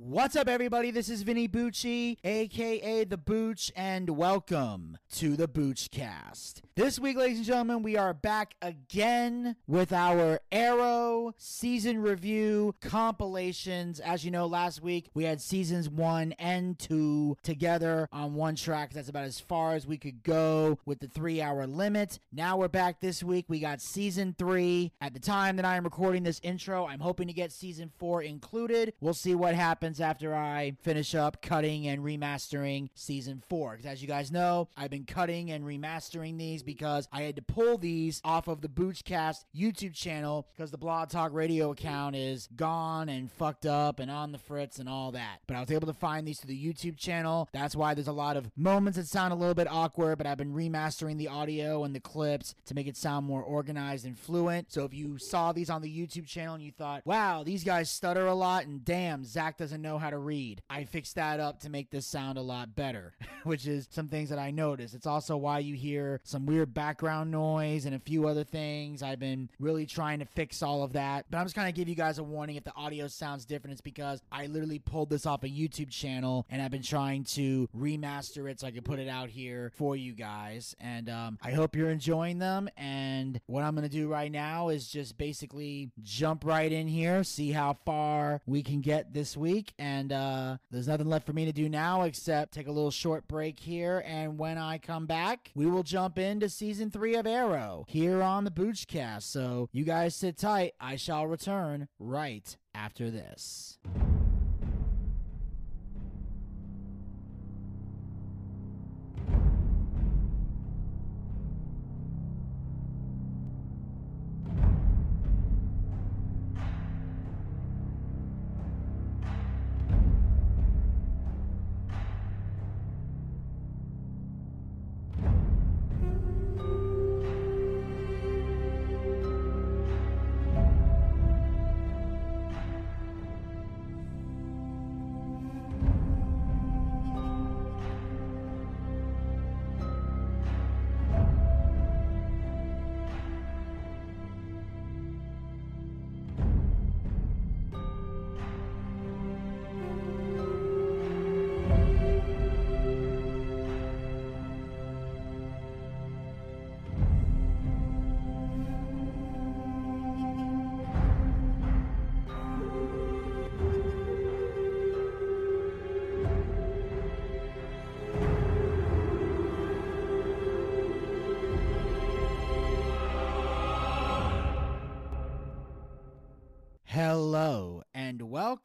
[0.00, 0.92] What's up, everybody?
[0.92, 6.62] This is Vinny Bucci, aka The Booch, and welcome to the Boochcast.
[6.76, 13.98] This week, ladies and gentlemen, we are back again with our Arrow season review compilations.
[13.98, 18.92] As you know, last week we had seasons one and two together on one track.
[18.92, 22.20] That's about as far as we could go with the three hour limit.
[22.32, 23.46] Now we're back this week.
[23.48, 24.92] We got season three.
[25.00, 28.22] At the time that I am recording this intro, I'm hoping to get season four
[28.22, 28.94] included.
[29.00, 33.72] We'll see what happens after I finish up cutting and remastering season four.
[33.72, 37.42] Because as you guys know, I've been cutting and remastering these because I had to
[37.42, 42.48] pull these off of the Boochcast YouTube channel because the Blog Talk Radio account is
[42.54, 45.38] gone and fucked up and on the fritz and all that.
[45.46, 47.48] But I was able to find these through the YouTube channel.
[47.52, 50.38] That's why there's a lot of moments that sound a little bit awkward, but I've
[50.38, 54.72] been remastering the audio and the clips to make it sound more organized and fluent.
[54.72, 57.90] So if you saw these on the YouTube channel and you thought, wow, these guys
[57.90, 61.60] stutter a lot and damn, Zach doesn't know how to read, I fixed that up
[61.60, 63.14] to make this sound a lot better,
[63.44, 64.94] which is some things that I noticed.
[64.94, 69.02] It's also why you hear some weird background noise and a few other things.
[69.02, 71.26] I've been really trying to fix all of that.
[71.30, 73.72] But I'm just kind of give you guys a warning if the audio sounds different,
[73.72, 77.68] it's because I literally pulled this off a YouTube channel and I've been trying to
[77.76, 80.74] remaster it so I can put it out here for you guys.
[80.80, 82.68] And um, I hope you're enjoying them.
[82.76, 87.24] And what I'm going to do right now is just basically jump right in here,
[87.24, 89.67] see how far we can get this week.
[89.78, 93.26] And uh, there's nothing left for me to do now except take a little short
[93.28, 94.02] break here.
[94.06, 98.44] And when I come back, we will jump into season three of Arrow here on
[98.44, 99.22] the Boochcast.
[99.22, 100.72] So you guys sit tight.
[100.80, 103.78] I shall return right after this.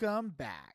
[0.02, 0.73] Welcome back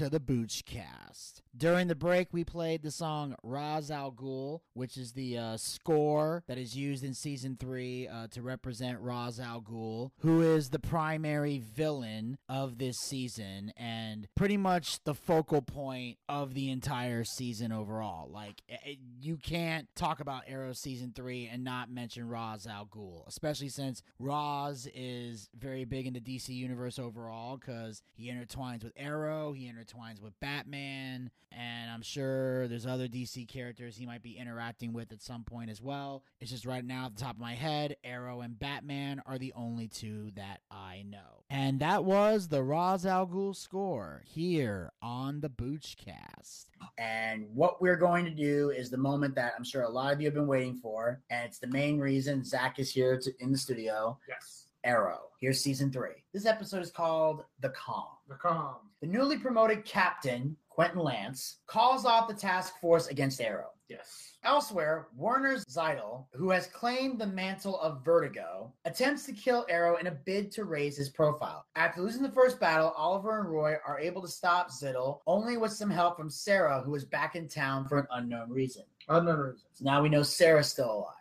[0.00, 1.42] to the Boochcast.
[1.54, 6.42] During the break, we played the song Ra's al Ghul, which is the uh, score
[6.46, 10.78] that is used in season three uh, to represent Ra's al Ghul, who is the
[10.78, 17.70] primary villain of this season and pretty much the focal point of the entire season
[17.70, 18.30] overall.
[18.30, 23.28] Like, it, you can't talk about Arrow season three and not mention Ra's al Ghul,
[23.28, 28.94] especially since Ra's is very big in the DC universe overall because he intertwines with
[28.96, 34.38] Arrow, he intertwines with Batman and I'm sure there's other DC characters he might be
[34.38, 36.22] interacting with at some point as well.
[36.40, 39.52] It's just right now, at the top of my head, Arrow and Batman are the
[39.54, 41.44] only two that I know.
[41.50, 46.66] And that was the Ra's al Ghul score here on the Boochcast.
[46.98, 50.20] And what we're going to do is the moment that I'm sure a lot of
[50.20, 53.50] you have been waiting for, and it's the main reason Zach is here to, in
[53.50, 54.18] the studio.
[54.28, 54.66] Yes.
[54.84, 55.20] Arrow.
[55.40, 56.24] Here's season three.
[56.32, 58.06] This episode is called The Calm.
[58.28, 58.76] The calm.
[59.00, 63.70] The newly promoted captain, Quentin Lance, calls off the task force against Arrow.
[63.88, 64.34] Yes.
[64.44, 70.06] Elsewhere, Warner's Zytle, who has claimed the mantle of Vertigo, attempts to kill Arrow in
[70.06, 71.64] a bid to raise his profile.
[71.74, 75.72] After losing the first battle, Oliver and Roy are able to stop Zytle, only with
[75.72, 78.84] some help from Sarah, who is back in town for an unknown reason.
[79.08, 79.64] Unknown reasons.
[79.74, 81.14] So now we know Sarah's still alive.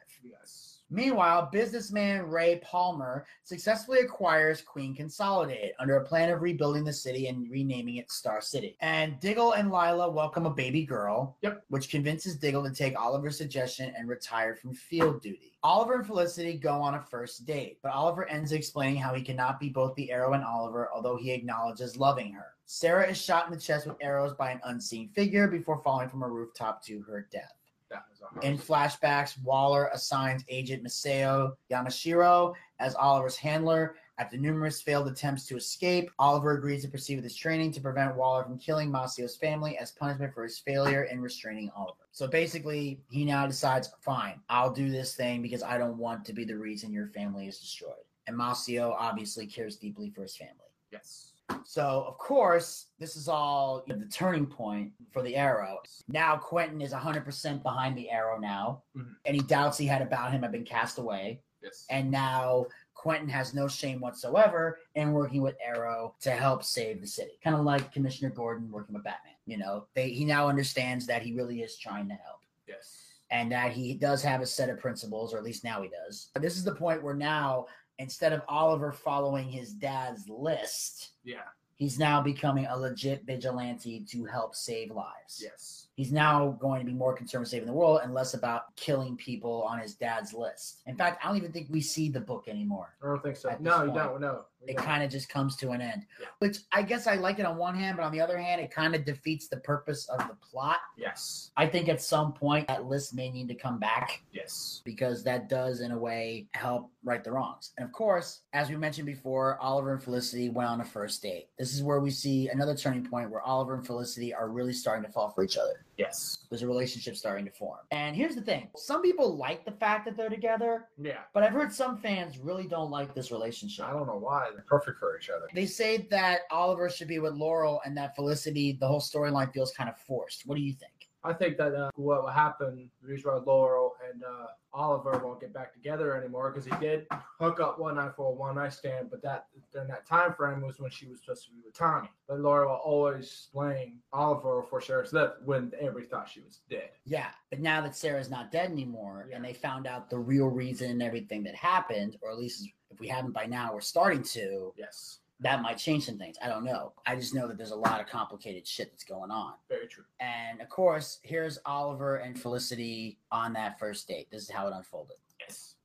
[0.91, 7.27] Meanwhile, businessman Ray Palmer successfully acquires Queen Consolidated under a plan of rebuilding the city
[7.27, 8.75] and renaming it Star City.
[8.81, 11.63] And Diggle and Lyla welcome a baby girl, Yep.
[11.69, 15.53] which convinces Diggle to take Oliver's suggestion and retire from field duty.
[15.61, 19.59] Oliver and Felicity go on a first date, but Oliver ends explaining how he cannot
[19.59, 22.55] be both the Arrow and Oliver, although he acknowledges loving her.
[22.65, 26.23] Sarah is shot in the chest with arrows by an unseen figure before falling from
[26.23, 27.58] a rooftop to her death.
[27.89, 34.81] That was a In flashbacks, Waller assigns Agent Maseo Yamashiro as Oliver's handler After numerous
[34.81, 38.59] failed attempts to escape, Oliver agrees to proceed with his training to prevent Waller from
[38.59, 42.09] killing Maseo's family as punishment for his failure in restraining Oliver.
[42.11, 46.33] So basically, he now decides, fine, I'll do this thing because I don't want to
[46.33, 47.93] be the reason your family is destroyed.
[48.27, 50.53] And Maseo obviously cares deeply for his family.
[50.91, 51.28] Yes.
[51.65, 55.79] So, of course, this is all you know, the turning point for the Arrow.
[56.07, 58.83] Now, Quentin is 100% behind the Arrow now.
[58.97, 59.15] Mhm.
[59.25, 61.41] Any doubts he had about him have been cast away.
[61.61, 61.85] Yes.
[61.89, 67.07] And now Quentin has no shame whatsoever in working with Arrow to help save the
[67.07, 67.39] city.
[67.43, 69.35] Kind of like Commissioner Gordon working with Batman.
[69.45, 73.19] You know, they, he now understands that he really is trying to help yes.
[73.31, 76.29] and that he does have a set of principles, or at least now he does.
[76.39, 77.67] This is the point where now,
[77.99, 81.49] instead of Oliver following his dad's list, Yeah.
[81.75, 85.39] he's now becoming a legit vigilante to help save lives.
[85.41, 85.88] Yes.
[85.99, 89.17] He's now going to be more concerned with saving the world and less about killing
[89.17, 90.79] people on his dad's list.
[90.85, 92.95] In fact, I don't even think we see the book anymore.
[93.03, 93.53] I don't think so.
[93.59, 94.21] No, you don't.
[94.21, 94.45] No.
[94.67, 96.27] It kind of just comes to an end, Yeah.
[96.39, 98.71] which I guess I like it on one hand, but on the other hand, it
[98.71, 100.77] kind of defeats the purpose of the plot.
[100.97, 101.51] Yes.
[101.55, 104.81] I think at some point that list may need to come back Yes.
[104.83, 107.71] because that does, in a way, help right the wrongs.
[107.77, 111.47] And of course, as we mentioned before, Oliver and Felicity went on a first date.
[111.57, 115.05] This is where we see another turning point where Oliver and Felicity are really starting
[115.05, 115.85] to fall for each other.
[115.99, 116.45] Yes.
[116.49, 117.79] There's a relationship starting to form.
[117.91, 121.19] And here's the thing some people like the fact that they're together, Yeah.
[121.33, 123.85] but I've heard some fans really don't like this relationship.
[123.85, 125.47] I don't know why they're perfect for each other.
[125.53, 129.71] They say that Oliver should be with Laurel and that Felicity, the whole storyline feels
[129.73, 130.47] kind of forced.
[130.47, 130.93] What do you think?
[131.23, 135.73] I think that uh, what will happen, why Laurel and uh, Oliver won't get back
[135.73, 137.07] together anymore because he did
[137.39, 140.61] hook up one night for a one night stand, but that during that time frame
[140.61, 142.09] was when she was supposed to be with Tommy.
[142.27, 146.91] But Laurel will always blame Oliver for Sarah's death when everybody thought she was dead.
[147.05, 150.91] Yeah, but now that Sarah's not dead anymore and they found out the real reason
[150.91, 154.73] and everything that happened, or at least if we haven't by now, we're starting to,
[154.77, 156.37] Yes, that might change some things.
[156.43, 156.91] I don't know.
[157.05, 159.53] I just know that there's a lot of complicated shit that's going on.
[159.69, 160.03] very true.
[160.19, 164.29] And of course, here's Oliver and Felicity on that first date.
[164.31, 165.15] This is how it unfolded.
[165.39, 165.75] Yes.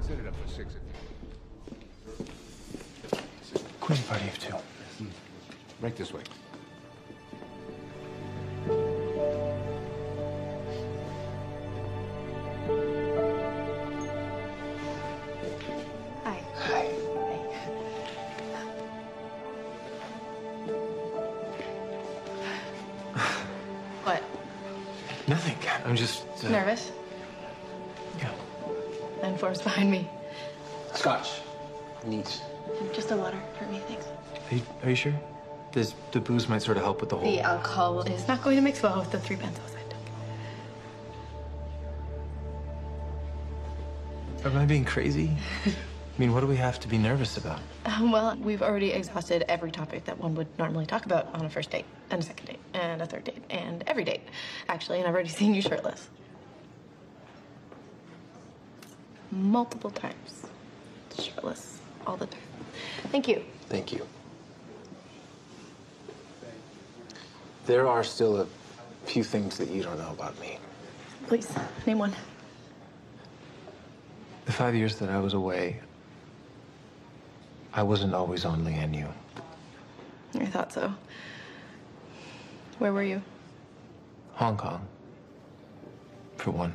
[0.00, 2.26] Set it up for six of you.
[3.80, 4.52] Queen party of two.
[4.52, 5.84] Mm-hmm.
[5.84, 6.22] Right this way.
[25.88, 26.92] I'm just uh, Nervous?
[28.18, 28.30] Yeah.
[29.22, 30.06] And Form's behind me.
[30.92, 31.40] Scotch.
[32.04, 32.42] Neat.
[32.92, 34.04] Just a water for me, thanks.
[34.50, 35.14] Are you, are you sure?
[35.72, 37.30] This the booze might sort of help with the whole.
[37.30, 39.82] The alcohol is not going to mix well with the three benzos I
[44.42, 44.52] took.
[44.52, 45.30] Am I being crazy?
[46.18, 47.60] I mean, what do we have to be nervous about?
[47.84, 51.48] Um, well, we've already exhausted every topic that one would normally talk about on a
[51.48, 54.22] first date, and a second date, and a third date, and every date,
[54.68, 56.08] actually, and I've already seen you shirtless.
[59.30, 60.46] Multiple times.
[61.16, 61.78] Shirtless.
[62.04, 62.40] All the time.
[63.12, 63.44] Thank you.
[63.68, 64.04] Thank you.
[67.66, 68.46] There are still a
[69.04, 70.58] few things that you don't know about me.
[71.28, 71.48] Please,
[71.86, 72.12] name one.
[74.46, 75.80] The five years that I was away,
[77.78, 79.06] I wasn't always on you.
[80.34, 80.92] I thought so.
[82.80, 83.22] Where were you?
[84.32, 84.84] Hong Kong.
[86.38, 86.74] For one.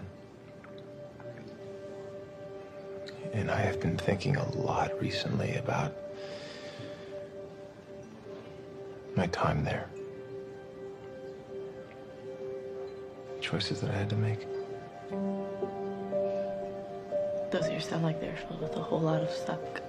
[3.33, 5.93] And I have been thinking a lot recently about
[9.17, 9.89] my time there.
[13.41, 14.47] Choices that I had to make.
[17.51, 19.81] Those ears sound like they're filled with a whole lot of suck.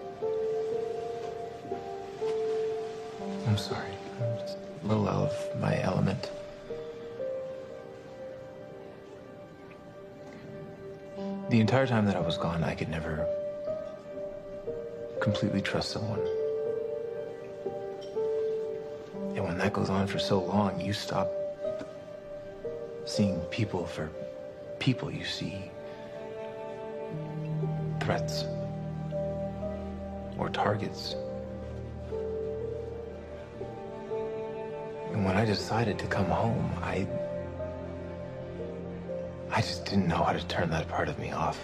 [3.55, 3.95] I'm sorry.
[4.21, 6.29] I'm just a little out of my element.
[11.51, 13.25] The entire time that I was gone, I could never
[15.23, 16.19] completely trust someone.
[19.37, 21.31] And when that goes on for so long, you stop
[23.05, 24.11] seeing people for
[24.81, 25.13] people.
[25.13, 25.71] You see
[28.01, 28.47] threats
[30.39, 31.15] or targets.
[35.35, 37.09] When I decided to come home, I.
[39.51, 41.59] I just didn't know how to turn that part of me off.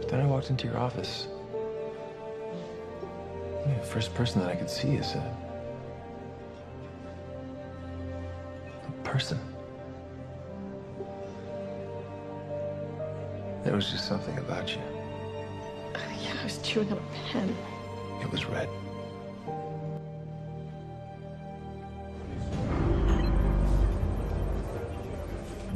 [0.00, 1.28] But then I walked into your office.
[3.64, 5.36] The first person that I could see is a.
[8.88, 9.38] a person.
[13.62, 15.01] There was just something about you.
[16.72, 17.56] Yeah, I was chewing a pen.
[18.20, 18.68] It was red.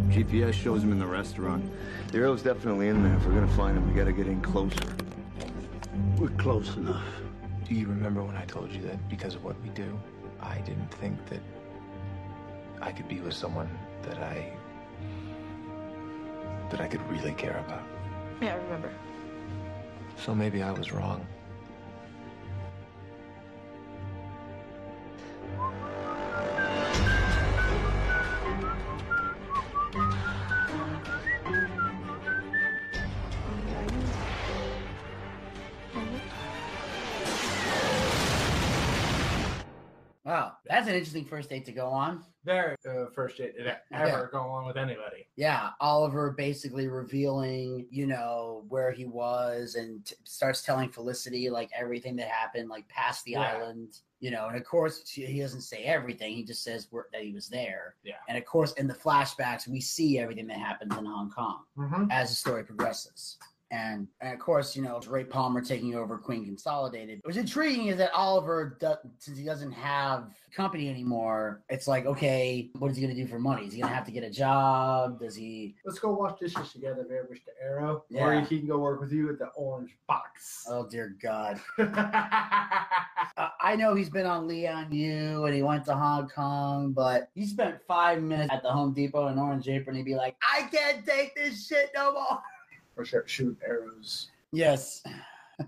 [0.08, 1.70] GPS shows him in the restaurant.
[2.12, 3.14] The arrow's definitely in there.
[3.14, 4.78] If we're gonna find him, we gotta get in closer.
[6.16, 7.04] We're close enough.
[7.68, 9.98] Do you remember when I told you that because of what we do,
[10.40, 11.40] I didn't think that
[12.80, 13.68] I could be with someone
[14.02, 14.52] that I
[16.70, 17.82] that I could really care about?
[18.40, 18.92] Yeah, I remember.
[20.18, 21.26] So maybe I was wrong.
[40.96, 42.24] An interesting first date to go on.
[42.44, 45.26] Very uh, first date to ever go on with anybody.
[45.36, 51.70] Yeah, Oliver basically revealing, you know, where he was and t- starts telling Felicity like
[51.76, 53.40] everything that happened, like past the Yeah.
[53.42, 54.46] island, you know.
[54.46, 57.48] And of course, she, he doesn't say everything; he just says where, that he was
[57.48, 57.96] there.
[58.04, 58.14] Yeah.
[58.28, 62.10] And of course, in the flashbacks, we see everything that happens in Hong Kong Mm-hmm.
[62.10, 63.38] as the story progresses.
[63.70, 67.20] And, and of course, you know, Ray Palmer taking over Queen Consolidated.
[67.24, 72.70] What's intriguing is that Oliver, do, since he doesn't have company anymore, it's like, okay,
[72.78, 73.66] what is he going to do for money?
[73.66, 75.18] Is he going to have to get a job?
[75.18, 75.74] Does he?
[75.84, 77.48] Let's go wash dishes together, there, Mr.
[77.62, 78.04] Arrow.
[78.08, 78.24] Yeah.
[78.24, 80.64] Or he can go work with you at the orange box.
[80.68, 81.60] Oh dear God!
[83.38, 87.28] Uh, I know he's been on Lian Yu and he went to Hong Kong, but
[87.34, 89.96] he spent five minutes at the Home Depot in Orange Apron.
[89.96, 92.40] He'd be like, "I can't take this shit no more."
[92.96, 94.30] Or start shooting arrows.
[94.52, 95.02] Yes.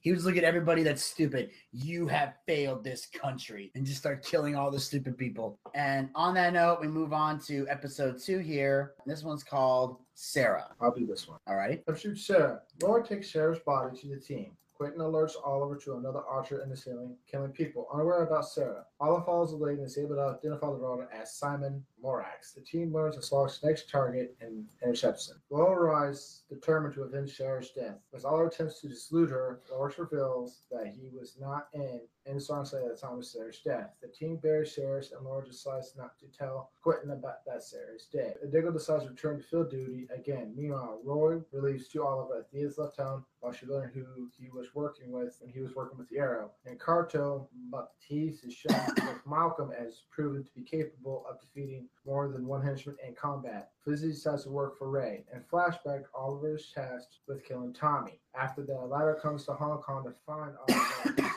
[0.00, 1.50] he was looking at everybody that's stupid.
[1.72, 5.58] You have failed this country and just start killing all the stupid people.
[5.74, 8.92] And on that note, we move on to episode two here.
[9.06, 10.68] This one's called Sarah.
[10.80, 11.38] I'll do this one.
[11.46, 11.82] All right.
[11.96, 12.60] Shoot Sarah.
[12.82, 14.52] Laura takes Sarah's body to the team.
[14.78, 17.88] Quentin alerts Oliver to another archer in the ceiling, killing people.
[17.92, 21.84] Unaware about Sarah, Oliver follows the and is able to identify the runner as Simon
[22.02, 22.54] Morax.
[22.54, 25.36] The team learns the Slog's next target and intercepts him.
[25.50, 27.98] Laura arrives, determined to avenge Sarah's death.
[28.14, 32.00] As Oliver attempts to delude her, Laura reveals that he was not in
[32.34, 33.94] the song at the time of Sarah's death.
[34.02, 38.34] The team buries Sarah, and Laura decides not to tell Quentin about that Sarah's dead.
[38.52, 40.52] Diggle decides to return to field duty again.
[40.56, 44.74] Meanwhile, Roy relieves to Oliver that Thea's left town while she learned who he was
[44.74, 46.50] working with when he was working with the Arrow.
[46.66, 48.87] And Carto Baptiste is with
[49.26, 53.70] Malcolm has proven to be capable of defeating more than one henchman in combat.
[53.84, 55.24] Felicity decides to work for Ray.
[55.32, 58.20] And flashback, Oliver is tasked with killing Tommy.
[58.34, 61.27] After that, Ladder comes to Hong Kong to find Oliver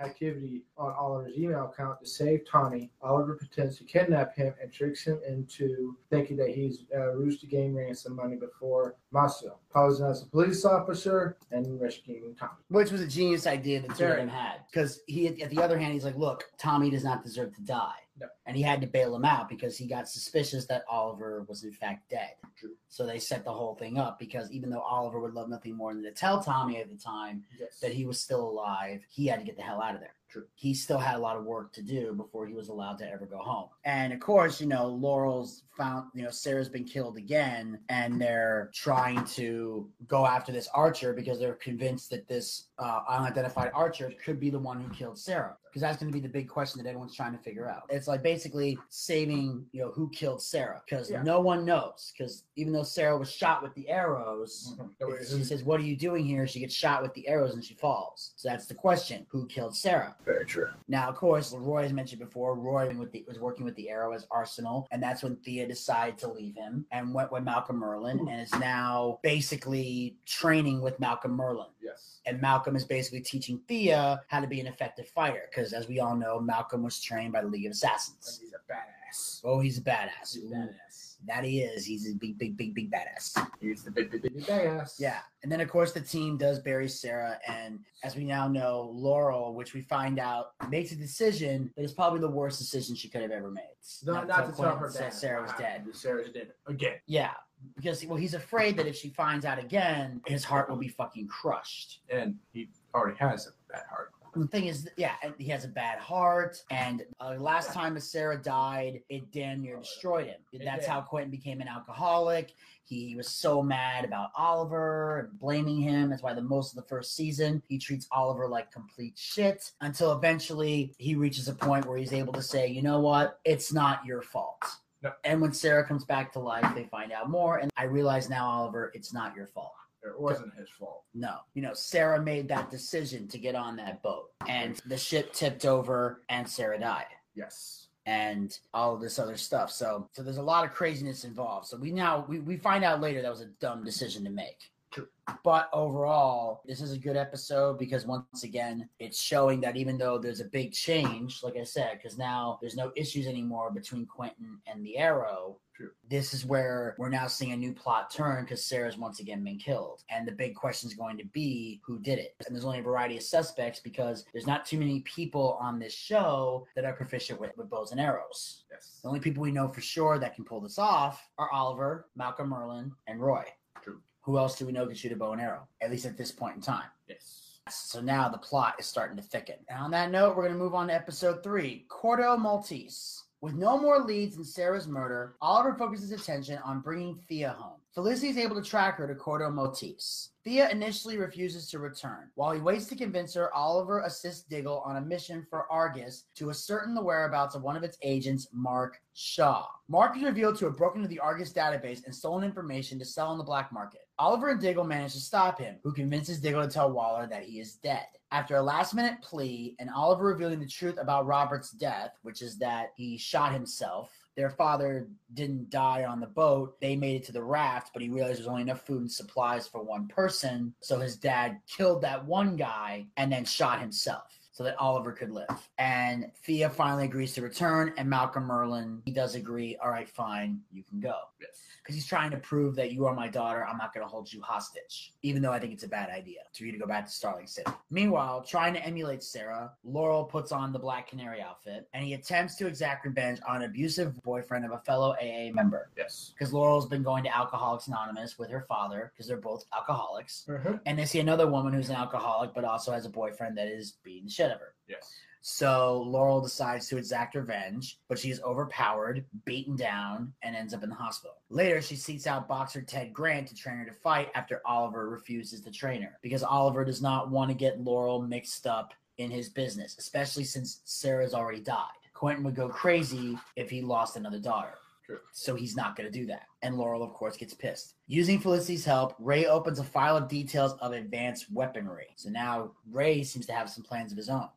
[0.00, 2.90] activity on Oliver's email account to save Tommy.
[3.02, 7.46] Oliver pretends to kidnap him and tricks him into thinking that he's uh, ruse to
[7.46, 12.52] gain ransom money before Maseo, posing as a police officer and rescuing Tommy.
[12.68, 14.60] Which was a genius idea that of had.
[14.70, 17.94] Because he, at the other hand, he's like, look, Tommy does not deserve to die.
[18.20, 18.26] No.
[18.46, 21.72] And he had to bail him out because he got suspicious that Oliver was in
[21.72, 22.30] fact dead.
[22.56, 22.74] True.
[22.88, 25.92] So they set the whole thing up because even though Oliver would love nothing more
[25.92, 27.80] than to tell Tommy at the time Yes.
[27.80, 30.14] that he was still alive, he had to get the hell out of there.
[30.28, 30.44] True.
[30.54, 33.24] He still had a lot of work to do before he was allowed to ever
[33.26, 33.68] go home.
[33.84, 38.70] And of course, you know, Laurel's found, you know, Sarah's been killed again, and they're
[38.74, 44.40] trying to go after this archer because they're convinced that this uh, unidentified archer could
[44.40, 45.56] be the one who killed Sarah.
[45.74, 47.82] Because that's going to be the big question that everyone's trying to figure out.
[47.88, 51.24] It's like basically saving, you know, who killed Sarah because Yeah.
[51.24, 52.12] no one knows.
[52.16, 54.90] Because even though Sarah was shot with the arrows, Mhm.
[55.20, 57.64] It- she says, "What are you doing here?" She gets shot with the arrows and
[57.64, 58.34] she falls.
[58.36, 60.14] So that's the question: Who killed Sarah?
[60.24, 60.68] Very true.
[60.86, 62.54] Now, of course, Roy has mentioned before.
[62.54, 66.18] Roy with the, was working with the Arrow as Arsenal, and that's when Thea decided
[66.18, 71.32] to leave him and went with Malcolm Merlin, and is now basically training with Malcolm
[71.32, 71.66] Merlin.
[71.82, 72.20] Yes.
[72.26, 76.00] And Malcolm is basically teaching Thea how to be an effective fighter, because as we
[76.00, 78.40] all know, Malcolm was trained by the League of Assassins.
[78.40, 79.40] he's a badass.
[79.44, 80.34] Oh, he's a badass.
[80.34, 81.16] He's a Ooh, badass.
[81.26, 81.86] That he is.
[81.86, 83.46] He's a big, big, big, big badass.
[83.60, 84.96] He's the big, big, big, big badass.
[84.98, 85.20] Yeah.
[85.42, 87.38] And then, of course, the team does bury Sarah.
[87.48, 91.92] And as we now know, Laurel, which we find out, makes a decision that is
[91.92, 93.62] probably the worst decision she could have ever made.
[94.04, 95.14] Not, not to tell her dad.
[95.14, 95.84] Sarah was dead.
[95.92, 96.96] Sarah's dead again.
[97.06, 97.30] Yeah.
[97.76, 101.28] Because, well, he's afraid that if she finds out again, his heart will be fucking
[101.28, 102.00] crushed.
[102.10, 104.12] And he already has a bad heart.
[104.36, 106.62] The thing is, yeah, he has a bad heart.
[106.70, 110.40] And uh, last time Sarah died, it damn near destroyed him.
[110.64, 112.54] That's how Quentin became an alcoholic.
[112.84, 116.10] He was so mad about Oliver and blaming him.
[116.10, 120.12] That's why the most of the first season he treats Oliver like complete shit until
[120.12, 123.40] eventually he reaches a point where he's able to say, you know what?
[123.44, 124.62] It's not your fault.
[125.02, 125.12] No.
[125.24, 127.58] And when Sarah comes back to life, they find out more.
[127.58, 129.72] And I realize now, Oliver, it's not your fault.
[130.04, 131.04] It wasn't his fault.
[131.14, 135.32] No, you know, Sarah made that decision to get on that boat, and the ship
[135.32, 137.88] tipped over, and Sarah died, Yes.
[138.06, 139.70] and all of this other stuff.
[139.70, 141.66] So, so there's a lot of craziness involved.
[141.68, 144.70] So we now we, we find out later that was a dumb decision to make.
[144.90, 145.08] True.
[145.42, 150.18] But overall, this is a good episode because once again, it's showing that even though
[150.18, 154.58] there's a big change, like I said, because now there's no issues anymore between Quentin
[154.68, 155.56] and the Arrow.
[155.74, 155.90] True.
[156.08, 159.58] This is where we're now seeing a new plot turn because Sarah's once again been
[159.58, 160.04] killed.
[160.08, 162.36] And the big question is going to be who did it.
[162.46, 165.92] And there's only a variety of suspects because there's not too many people on this
[165.92, 168.64] show that are proficient with, with bows and arrows.
[168.70, 169.00] Yes.
[169.02, 172.50] The only people we know for sure that can pull this off are Oliver, Malcolm
[172.50, 173.44] Merlin, and Roy.
[173.82, 174.00] True.
[174.22, 175.66] Who else do we know can shoot a bow and arrow?
[175.80, 176.88] At least at this point in time.
[177.08, 177.58] Yes.
[177.68, 179.56] So now the plot is starting to thicken.
[179.68, 183.23] And on that note, we're going to move on to episode three Corto Maltese.
[183.44, 187.78] With no more leads in Sarah's murder, Oliver focuses attention on bringing Thea home.
[187.92, 190.30] Felicity is able to track her to Corto Maltese.
[190.44, 192.30] Thea initially refuses to return.
[192.36, 196.48] While he waits to convince her, Oliver assists Diggle on a mission for Argus to
[196.48, 199.66] ascertain the whereabouts of one of its agents, Mark Shaw.
[199.88, 203.28] Mark is revealed to have broken into the Argus database and stolen information to sell
[203.28, 204.03] on the black market.
[204.18, 207.58] Oliver and Diggle manage to stop him, who convinces Diggle to tell Waller that he
[207.58, 208.06] is dead.
[208.30, 212.56] After a last minute plea and Oliver revealing the truth about Robert's death, which is
[212.58, 216.80] that he shot himself, their father didn't die on the boat.
[216.80, 219.66] They made it to the raft, but he realized there's only enough food and supplies
[219.66, 220.74] for one person.
[220.80, 225.32] So his dad killed that one guy and then shot himself so that Oliver could
[225.32, 225.68] live.
[225.78, 230.60] And Thea finally agrees to return, and Malcolm Merlin, he does agree, all right, fine,
[230.72, 231.16] you can go.
[231.40, 231.60] Yes.
[231.82, 234.32] Because he's trying to prove that you are my daughter, I'm not going to hold
[234.32, 237.04] you hostage, even though I think it's a bad idea for you to go back
[237.04, 237.70] to Starling City.
[237.90, 242.54] Meanwhile, trying to emulate Sarah, Laurel puts on the Black Canary outfit, and he attempts
[242.56, 245.90] to exact revenge on an abusive boyfriend of a fellow AA member.
[245.96, 246.32] Yes.
[246.32, 250.46] Because Laurel's been going to Alcoholics Anonymous with her father, because they're both alcoholics.
[250.48, 250.76] Mm-hmm.
[250.86, 253.96] And they see another woman who's an alcoholic, but also has a boyfriend that is
[254.04, 254.74] beating the shit out of her.
[254.88, 255.12] Yes.
[255.46, 260.82] So Laurel decides to exact revenge, but she is overpowered, beaten down, and ends up
[260.82, 261.36] in the hospital.
[261.50, 265.60] Later, she seeks out boxer Ted Grant to train her to fight after Oliver refuses
[265.60, 269.50] to train her because Oliver does not want to get Laurel mixed up in his
[269.50, 271.90] business, especially since Sarah's already died.
[272.14, 274.72] Quentin would go crazy if he lost another daughter.
[275.04, 275.18] True.
[275.32, 276.46] So he's not going to do that.
[276.62, 277.94] And Laurel, of course, gets pissed.
[278.06, 282.08] Using Felicity's help, Ray opens a file of details of advanced weaponry.
[282.16, 284.48] So now Ray seems to have some plans of his own.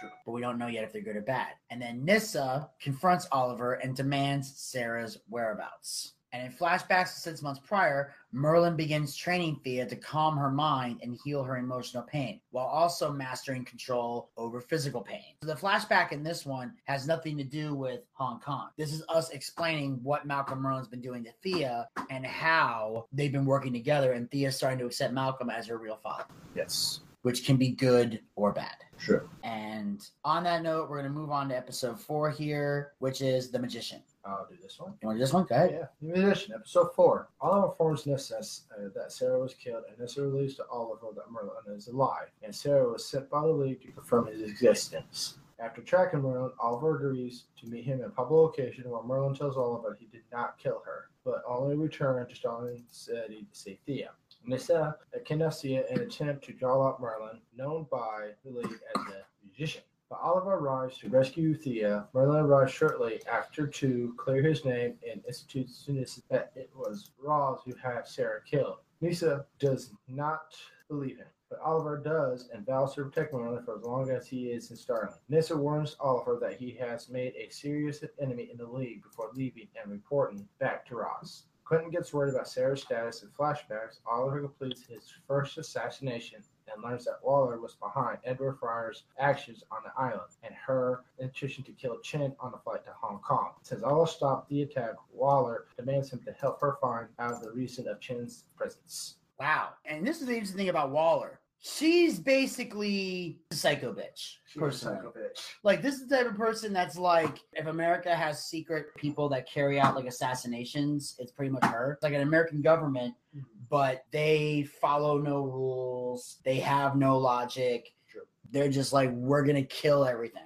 [0.00, 0.10] True.
[0.24, 1.54] But we don't know yet if they're good or bad.
[1.70, 6.12] And then Nissa confronts Oliver and demands Sarah's whereabouts.
[6.36, 11.00] And in flashbacks to six months prior, Merlin begins training Thea to calm her mind
[11.02, 15.34] and heal her emotional pain, while also mastering control over physical pain.
[15.42, 18.68] So the flashback in this one has nothing to do with Hong Kong.
[18.76, 23.46] This is us explaining what Malcolm Merlin's been doing to Thea and how they've been
[23.46, 27.00] working together, and Thea's starting to accept Malcolm as her real father, Yes.
[27.22, 28.76] which can be good or bad.
[28.98, 29.26] True.
[29.42, 33.50] And on that note, we're going to move on to episode four here, which is
[33.50, 34.02] The Magician.
[34.26, 34.94] I'll do this one.
[35.00, 35.44] You want to do this one?
[35.44, 35.70] Go ahead.
[35.72, 37.28] Yeah, the musician, episode four.
[37.40, 41.76] Oliver informs Nissa uh, that Sarah was killed, and Nissa relieves to Oliver that Merlin
[41.76, 45.38] is alive, and Sarah was sent by the League to confirm his existence.
[45.58, 49.56] After tracking Merlin, Oliver agrees to meet him at a public location where Merlin tells
[49.56, 54.10] Oliver he did not kill her, but only returned to Starling City to save Thea.
[54.44, 59.22] Nissa Thea in an attempt to draw out Merlin, known by the League as the
[59.44, 59.82] musician.
[60.08, 62.06] But Oliver arrives to rescue Thea.
[62.14, 67.10] Merlin arrives shortly after to clear his name and institutes to Nissa that it was
[67.18, 68.78] Ra's who had Sarah killed.
[69.00, 70.56] Nissa does not
[70.88, 74.52] believe him, but Oliver does and vows to protect Merlin for as long as he
[74.52, 75.12] is in Starling.
[75.28, 79.66] Nissa warns Oliver that he has made a serious enemy in the League before leaving
[79.74, 81.46] and reporting back to Ra's.
[81.64, 83.98] Quentin gets worried about Sarah's status in flashbacks.
[84.06, 89.78] Oliver completes his first assassination and learns that Waller was behind Edward Fyers's actions on
[89.84, 93.52] the island and her intention to kill Chen on the flight to Hong Kong.
[93.62, 97.86] Since all stopped the attack, Waller demands him to help her find out the reason
[97.88, 99.16] of Chen's presence.
[99.38, 99.70] Wow.
[99.84, 101.40] And this is the interesting thing about Waller.
[101.58, 104.36] She's basically a psycho bitch.
[104.46, 104.96] She's a personally.
[104.98, 105.40] psycho bitch.
[105.64, 109.48] Like this is the type of person that's like, if America has secret people that
[109.50, 111.92] carry out like assassinations, it's pretty much her.
[111.94, 113.42] It's like an American government, Mhm.
[113.68, 116.38] But they follow no rules.
[116.44, 117.92] They have no logic.
[118.10, 118.22] True.
[118.50, 120.42] They're just like, we're gonna kill everything.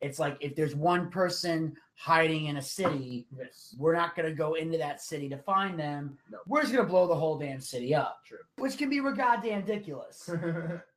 [0.00, 3.26] It's like if there's one person hiding in a city.
[3.36, 3.74] Yes.
[3.78, 6.16] We're not going to go into that city to find them.
[6.30, 6.38] No.
[6.46, 8.38] We're just going to blow the whole damn city up, True.
[8.56, 10.30] which can be goddamn ridiculous.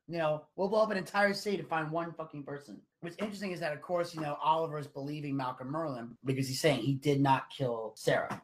[0.06, 2.78] You know, we'll blow up an entire city to find one fucking person.
[3.00, 6.60] What's interesting is that, of course, you know, Oliver is believing Malcolm Merlin because he's
[6.60, 8.42] saying he did not kill Sarah,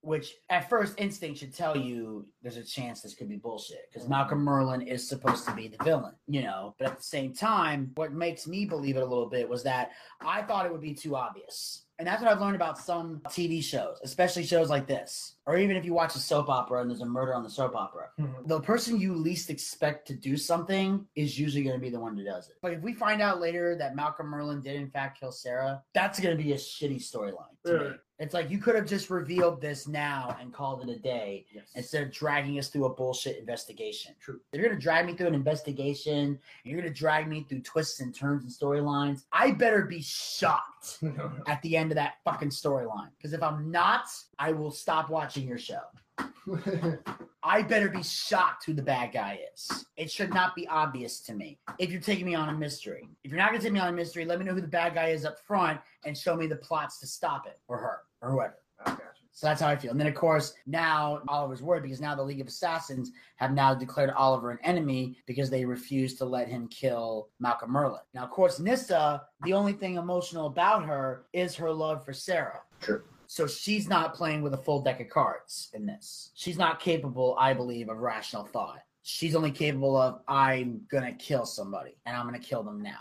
[0.00, 4.08] which at first instinct should tell you there's a chance this could be bullshit because
[4.08, 6.74] Malcolm Merlin is supposed to be the villain, you know.
[6.78, 9.90] But at the same time, what makes me believe it a little bit was that
[10.20, 11.84] I thought it would be too obvious.
[11.98, 15.34] And that's what I've learned about some TV shows, especially shows like this.
[15.46, 17.74] Or even if you watch a soap opera and there's a murder on the soap
[17.74, 18.46] opera, mm-hmm.
[18.46, 22.16] the person you least expect to do something is usually going to be the one
[22.16, 22.54] who does it.
[22.62, 26.20] But if we find out later that Malcolm Merlin did in fact kill Sarah, that's
[26.20, 27.84] going to be a shitty storyline to me.
[27.84, 27.96] Right.
[28.18, 31.66] It's like you could have just revealed this now and called it a day yes.
[31.76, 34.14] instead of dragging us through a bullshit investigation.
[34.20, 34.40] True.
[34.52, 38.00] If you're gonna drag me through an investigation, and you're gonna drag me through twists
[38.00, 40.98] and turns and storylines, I better be shocked
[41.46, 43.10] at the end of that fucking storyline.
[43.16, 44.06] Because if I'm not,
[44.38, 45.82] I will stop watching your show.
[47.42, 49.86] I better be shocked who the bad guy is.
[49.96, 51.58] It should not be obvious to me.
[51.78, 53.92] If you're taking me on a mystery, if you're not gonna take me on a
[53.92, 56.56] mystery, let me know who the bad guy is up front and show me the
[56.56, 58.58] plots to stop it, or her, or whoever.
[58.80, 59.28] Oh, Got you.
[59.38, 59.92] So that's how I feel.
[59.92, 63.72] And then, of course, now Oliver's worried because now the League of Assassins have now
[63.72, 68.00] declared Oliver an enemy because they refuse to let him kill Malcolm Merlin.
[68.14, 72.62] Now, of course, Nissa, the only thing emotional about her is her love for Sarah.
[72.80, 73.02] True.
[73.28, 76.32] So she's not playing with a full deck of cards in this.
[76.34, 78.80] She's not capable, I believe, of rational thought.
[79.04, 82.82] She's only capable of, I'm going to kill somebody and I'm going to kill them
[82.82, 83.00] now.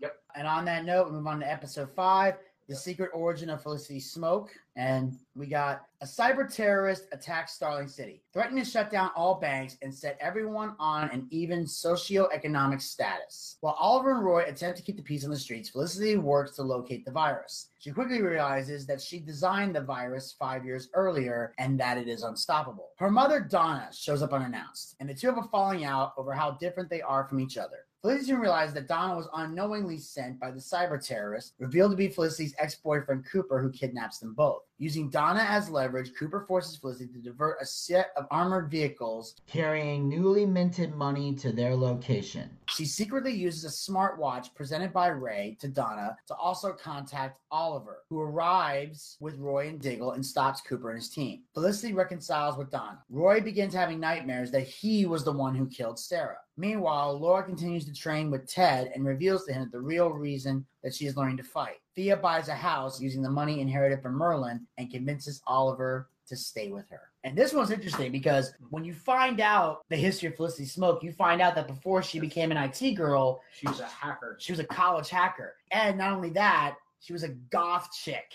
[0.00, 0.14] Yep.
[0.36, 2.34] And on that note, we move on to episode five
[2.72, 4.48] the secret origin of Felicity Smoak.
[4.76, 9.76] And we got a cyber terrorist attacks Starling City, threatening to shut down all banks
[9.82, 13.58] and set everyone on an even socioeconomic status.
[13.60, 16.62] While Oliver and Roy attempt to keep the peace on the streets, Felicity works to
[16.62, 17.68] locate the virus.
[17.78, 22.22] She quickly realizes that she designed the virus five years earlier and that it is
[22.22, 22.92] unstoppable.
[22.96, 26.52] Her mother, Donna, shows up unannounced, and the two have a falling out over how
[26.52, 27.84] different they are from each other.
[28.02, 32.08] Felicity soon realizes that Donna was unknowingly sent by the cyber terrorist, revealed to be
[32.08, 34.62] Felicity's ex boyfriend Cooper, who kidnaps them both.
[34.78, 40.08] Using Donna as leverage, Cooper forces Felicity to divert a set of armored vehicles carrying
[40.08, 42.50] newly minted money to their location.
[42.68, 48.20] She secretly uses a smartwatch presented by Ray to Donna to also contact Oliver, who
[48.20, 51.42] arrives with Roy and Diggle and stops Cooper and his team.
[51.54, 53.02] Felicity reconciles with Donna.
[53.10, 56.38] Roy begins having nightmares that he was the one who killed Sarah.
[56.56, 60.94] Meanwhile, Laura continues to train with Ted and reveals to him the real reason that
[60.94, 61.76] she is learning to fight.
[61.94, 66.70] Thea buys a house using the money inherited from Merlin and convinces Oliver to stay
[66.70, 67.10] with her.
[67.24, 71.12] And this one's interesting because when you find out the history of Felicity Smoak, you
[71.12, 74.36] find out that before she became an IT girl, She was a hacker.
[74.40, 75.54] she was a college hacker.
[75.70, 78.32] And not only that, she was a goth chick.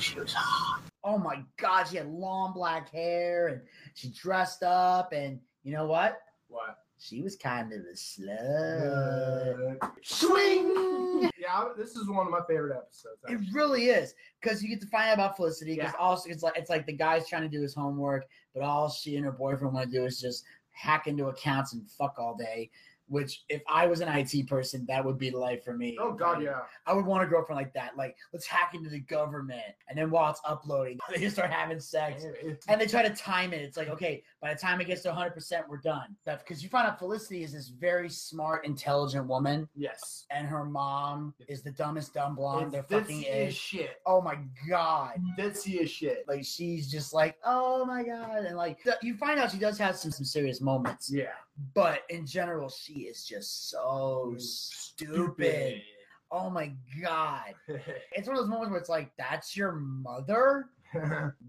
[0.00, 0.82] She was hot.
[1.04, 3.62] Oh my God, she had long black hair and
[3.94, 5.12] she dressed up.
[5.12, 6.20] And you know what?
[6.48, 6.78] What?
[7.00, 9.78] She was kind of a slut.
[9.80, 11.30] Uh, Swing!
[11.38, 13.18] yeah, this is one of my favorite episodes.
[13.28, 15.76] It really is because you get to find out about Felicity.
[15.76, 16.00] Because Yeah.
[16.00, 19.16] also it's like it's like the guy's trying to do his homework, but all she
[19.16, 22.70] and her boyfriend want to do is just hack into accounts and fuck all day.
[23.08, 25.96] Which, if I was an IT person, that would be the life for me.
[26.00, 26.60] Oh God, Like, yeah.
[26.86, 27.96] I would want a girlfriend like that.
[27.96, 31.80] Like, let's hack into the government, and then while it's uploading, they just start having
[31.80, 32.24] sex.
[32.68, 33.62] And they try to time it.
[33.62, 36.16] It's like, okay, by the time it gets to 100%, we're done.
[36.24, 40.26] Because you find out Felicity is this very smart, intelligent woman, yes.
[40.30, 43.54] and her mom is the dumbest dumb blonde there It's fucking ditzy as is.
[43.54, 43.90] shit.
[44.06, 45.12] Oh my god.
[45.38, 46.24] Ditzy as shit.
[46.28, 49.78] Like she's just like, oh my god, and like th- you find out she does
[49.78, 51.26] have some some serious moments, Yeah.
[51.74, 55.82] But in general, she is just so stupid.
[56.30, 57.54] Oh my god,
[58.12, 60.66] it's one of those moments where it's like, that's your mother.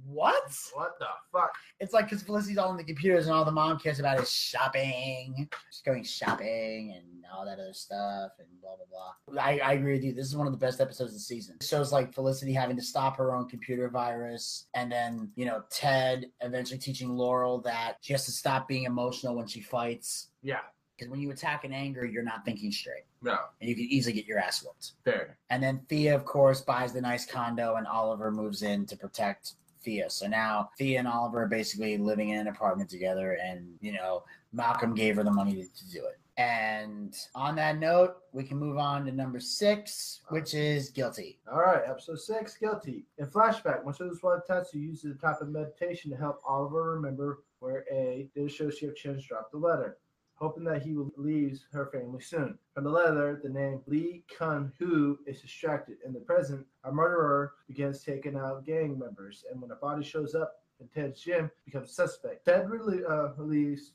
[0.06, 0.52] What?
[0.74, 1.52] what the fuck?
[1.80, 4.32] It's like because Felicity's all on the computers and all the mom cares about is
[4.32, 5.48] shopping.
[5.72, 9.42] She's going shopping and all that other stuff and blah blah blah.
[9.42, 10.14] I, I agree with you.
[10.14, 11.56] This is one of the best episodes of the season.
[11.62, 15.64] It shows like Felicity having to stop her own computer virus, and then you know
[15.70, 20.30] Ted eventually teaching Laurel that she has to stop being emotional when she fights.
[20.42, 20.60] Yeah.
[21.00, 23.38] Because when you attack in anger, you're not thinking straight, No.
[23.62, 24.92] and you can easily get your ass whooped.
[25.06, 25.38] Fair.
[25.50, 29.54] And then Thea, of course, buys the nice condo, and Oliver moves in to protect
[29.82, 30.10] Thea.
[30.10, 34.24] So now Thea and Oliver are basically living in an apartment together, and you know
[34.52, 36.20] Malcolm gave her the money to, to do it.
[36.38, 41.40] And on that note, we can move on to number six, which is guilty.
[41.52, 43.06] All right, episode six, guilty.
[43.18, 46.94] In flashback, once it was one Tatsu used the type of meditation to help Oliver
[46.96, 49.98] remember where A did show she have chance dropped the letter.
[50.40, 52.58] Hoping that he will leave her family soon.
[52.74, 55.98] From the letter, the name Lee Kun Hu is distracted.
[56.06, 60.36] In the present, a murderer begins taking out gang members, and when a body shows
[60.36, 62.46] up in Ted's gym, becomes suspect.
[62.46, 63.34] Ted rele- uh,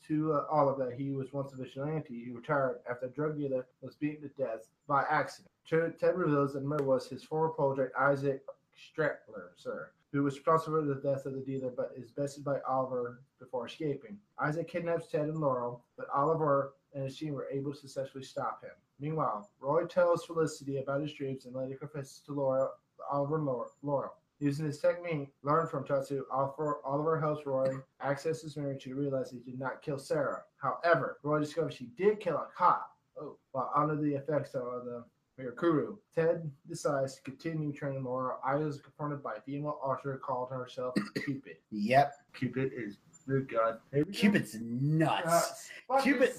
[0.06, 2.24] to uh, Olive that he was once a vigilante.
[2.26, 5.50] He retired after a drug dealer was beaten to death by accident.
[5.66, 8.42] Ted Ted reveals that the murder was his former project, Isaac
[8.76, 12.58] Stratler, sir, who was responsible for the death of the dealer but is bested by
[12.68, 14.18] Oliver before escaping.
[14.38, 18.62] Isaac kidnaps Ted and Laurel, but Oliver and his team were able to successfully stop
[18.62, 18.70] him.
[19.00, 22.70] Meanwhile, Roy tells Felicity about his dreams and later confesses to Laurel,
[23.10, 23.70] Oliver and Laurel.
[23.82, 24.14] Laurel.
[24.40, 29.30] Using this technique learned from Tatsu, Oliver, Oliver helps Roy access his memory to realize
[29.30, 30.42] he did not kill Sarah.
[30.56, 35.04] However, Roy discovers he did kill a cop oh, while under the effects of the
[35.38, 35.96] Mirakuru.
[36.14, 38.36] Ted decides to continue training Laura.
[38.44, 41.56] Ida is confronted by a female archer called herself Cupid.
[41.70, 42.14] Yep.
[42.34, 43.78] Cupid is good god.
[43.92, 44.10] Here go.
[44.12, 45.70] Cupid's nuts.
[45.90, 46.32] Uh, Cupid-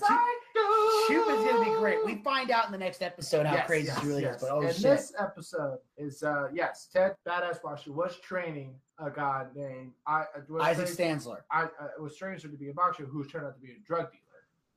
[1.07, 2.03] Cupid's gonna be great.
[2.05, 4.35] We find out in the next episode how Yes, crazy yes, she really yes.
[4.37, 4.41] is.
[4.41, 4.81] But oh and shit.
[4.83, 10.25] this episode is uh yes, Ted Badass Washer was training a guy named I uh,
[10.49, 11.41] was Isaac trained- Stanzler.
[11.51, 11.67] I uh,
[11.99, 14.21] was trained to be a boxer who turned out to be a drug dealer.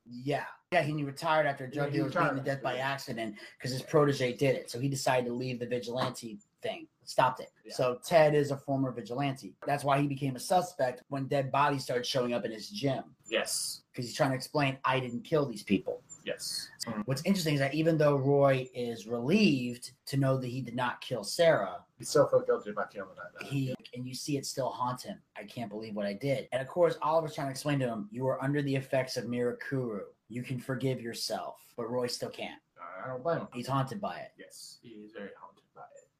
[0.05, 0.45] Yeah.
[0.71, 3.71] Yeah, he retired after a drug Yeah, dealer was beaten to death by accident because
[3.71, 4.69] his protege did it.
[4.69, 6.87] So he decided to leave the vigilante thing.
[7.09, 7.51] Stopped it.
[7.65, 7.73] Yeah.
[7.73, 9.55] So Ted is a former vigilante.
[9.65, 13.03] That's why he became a suspect when dead bodies started showing up in his gym.
[13.27, 13.81] Yes.
[13.91, 16.03] Because he's trying to explain, I didn't kill these people.
[16.23, 16.69] Yes.
[16.85, 17.01] Mm-hmm.
[17.05, 21.01] What's interesting is that even though Roy is relieved to know that he did not
[21.01, 23.39] kill Sarah, He still felt guilty about killing that.
[23.41, 23.47] guy.
[23.47, 25.17] he and you see it still haunt him.
[25.35, 26.47] I can't believe what I did.
[26.51, 29.25] And of course, Oliver's trying to explain to him, you are under the effects of
[29.25, 30.01] Mirakuru.
[30.27, 32.61] You can forgive yourself, but Roy still can't.
[33.03, 33.47] I don't blame him.
[33.51, 34.31] He's haunted by it.
[34.37, 35.58] Yes, he is very haunted by it.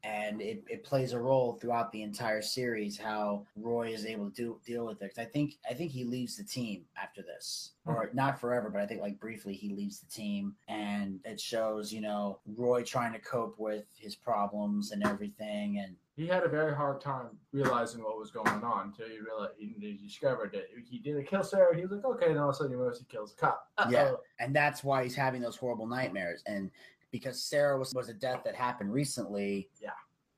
[0.03, 4.35] And it, it plays a role throughout the entire series how Roy is able to
[4.35, 5.09] do, deal with it.
[5.13, 7.91] 'Cause I think I think he leaves the team after this, hmm.
[7.91, 11.91] or not forever, but I think like briefly he leaves the team, and it shows
[11.91, 16.49] you know Roy trying to cope with his problems and everything, and He had a
[16.49, 20.99] very hard time realizing what was going on until he realized he, discovered that he
[20.99, 21.73] didn't kill Sarah.
[21.75, 23.69] He was like, okay, and all of a sudden he realizes he kills a cop.
[23.89, 24.03] Yeah.
[24.03, 24.19] Uh-oh.
[24.39, 26.71] and that's why he's having those horrible nightmares and
[27.11, 29.89] because sarah was, was a death that happened recently Yeah.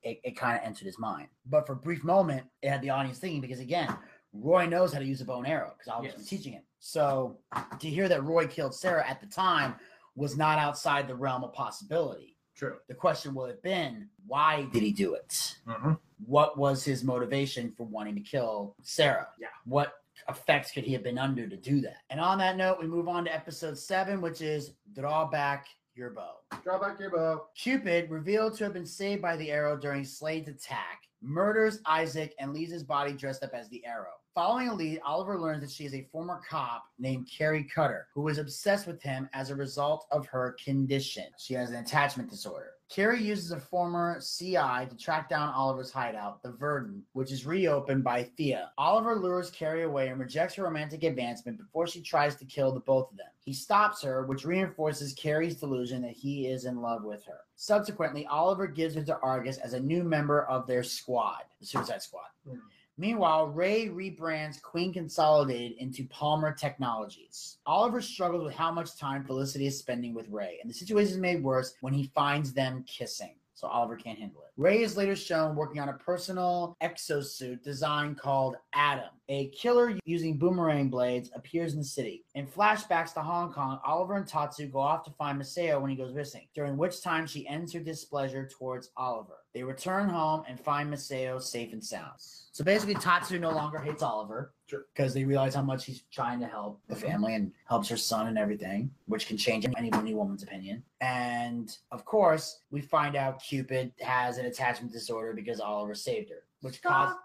[0.03, 2.89] it, it kind of entered his mind but for a brief moment it had the
[2.89, 3.95] audience thinking because again
[4.34, 6.27] roy knows how to use a bow and arrow because i've been Yes.
[6.27, 7.38] teaching him so
[7.79, 9.75] to hear that roy killed sarah at the time
[10.15, 12.77] was not outside the realm of possibility True.
[12.88, 15.93] the question would have been why did he do it Mm-hmm.
[16.25, 19.27] what was his motivation for wanting to kill Sarah?
[19.39, 19.47] Yeah.
[19.65, 19.93] What
[20.29, 21.97] effects could he have been under to do that?
[22.12, 26.12] And on that note, we move on to episode seven, which is Draw Back Your
[26.12, 26.38] Bow.
[26.63, 27.47] Draw back your bow.
[27.56, 32.54] Cupid, revealed to have been saved by the arrow during Slade's attack, murders Isaac and
[32.54, 34.13] leaves his body dressed up as the arrow.
[34.34, 38.30] Following a lead, Oliver learns that she is a former cop named Carrie Cutter, who
[38.30, 41.25] is obsessed with him as a result of her condition.
[41.38, 42.71] She has an attachment disorder.
[42.91, 48.04] Carrie uses a former CI to track down Oliver's hideout, the Verdant, which is reopened
[48.04, 48.71] by Thea.
[48.77, 52.82] Oliver lures Carrie away and rejects her romantic advancement before she tries to kill the
[52.82, 53.27] both of them.
[53.45, 57.39] He stops her, which reinforces Carrie's delusion that he is in love with her.
[57.56, 62.01] Subsequently, Oliver gives her to Argus as a new member of their squad, the Suicide
[62.01, 62.27] Squad.
[62.45, 62.58] Hmm.
[62.97, 67.58] Meanwhile, Ray rebrands Queen Consolidated into Palmer Technologies.
[67.65, 71.17] Oliver struggles with how much time Felicity is spending with Ray, and the situation is
[71.17, 73.36] made worse when he finds them kissing.
[73.54, 74.51] So Oliver can't handle it.
[74.58, 79.12] Ray is later shown working on a personal exosuit design called Adam.
[79.30, 82.25] A killer using boomerang blades appears in the city.
[82.34, 85.95] In flashbacks to Hong Kong, Oliver and Tatsu go off to find Maseo when he
[85.95, 89.38] goes missing, during which time she ends her displeasure towards Oliver.
[89.53, 92.13] They return home and find Maseo safe and sound.
[92.17, 94.85] So basically, Tatsu no longer hates Oliver Sure.
[94.93, 98.27] because they realize how much he's trying to help the family and helps her son
[98.27, 100.83] and everything, which can change any any woman's opinion.
[101.01, 106.43] And of course, we find out Cupid has an attachment disorder because Oliver saved her,
[106.61, 107.17] which caused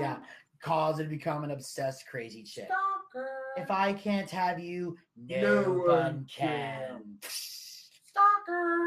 [0.00, 0.16] yeah
[0.62, 2.68] caused her to become an obsessed, crazy chick.
[2.68, 3.28] Stalker.
[3.58, 7.18] If I can't have you, no, No one one can.
[7.22, 8.83] Stalker.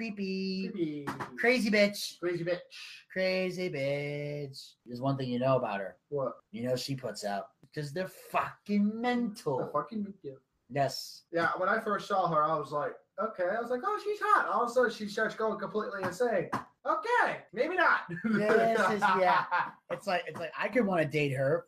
[0.00, 1.06] Creepy, Creepy.
[1.38, 2.58] crazy bitch, Crazy bitch.
[3.12, 4.72] crazy bitch.
[4.86, 5.96] There's one thing you know about her.
[6.08, 6.32] What?
[6.52, 9.58] You know she puts out because they're fucking mental.
[9.58, 10.36] The fucking deal.
[10.70, 11.24] Yes.
[11.32, 13.44] Yeah, when I first saw her, I was like, okay.
[13.54, 14.46] I was like, oh, she's hot.
[14.50, 16.48] All of a sudden, she starts going completely insane.
[16.86, 18.00] Okay, maybe not.
[18.24, 19.44] This is- yeah.
[19.92, 21.66] It's like it's like I could want to date her.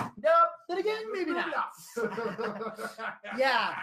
[0.00, 0.48] Nope.
[0.68, 1.72] Then again, maybe not.
[3.38, 3.74] Yeah.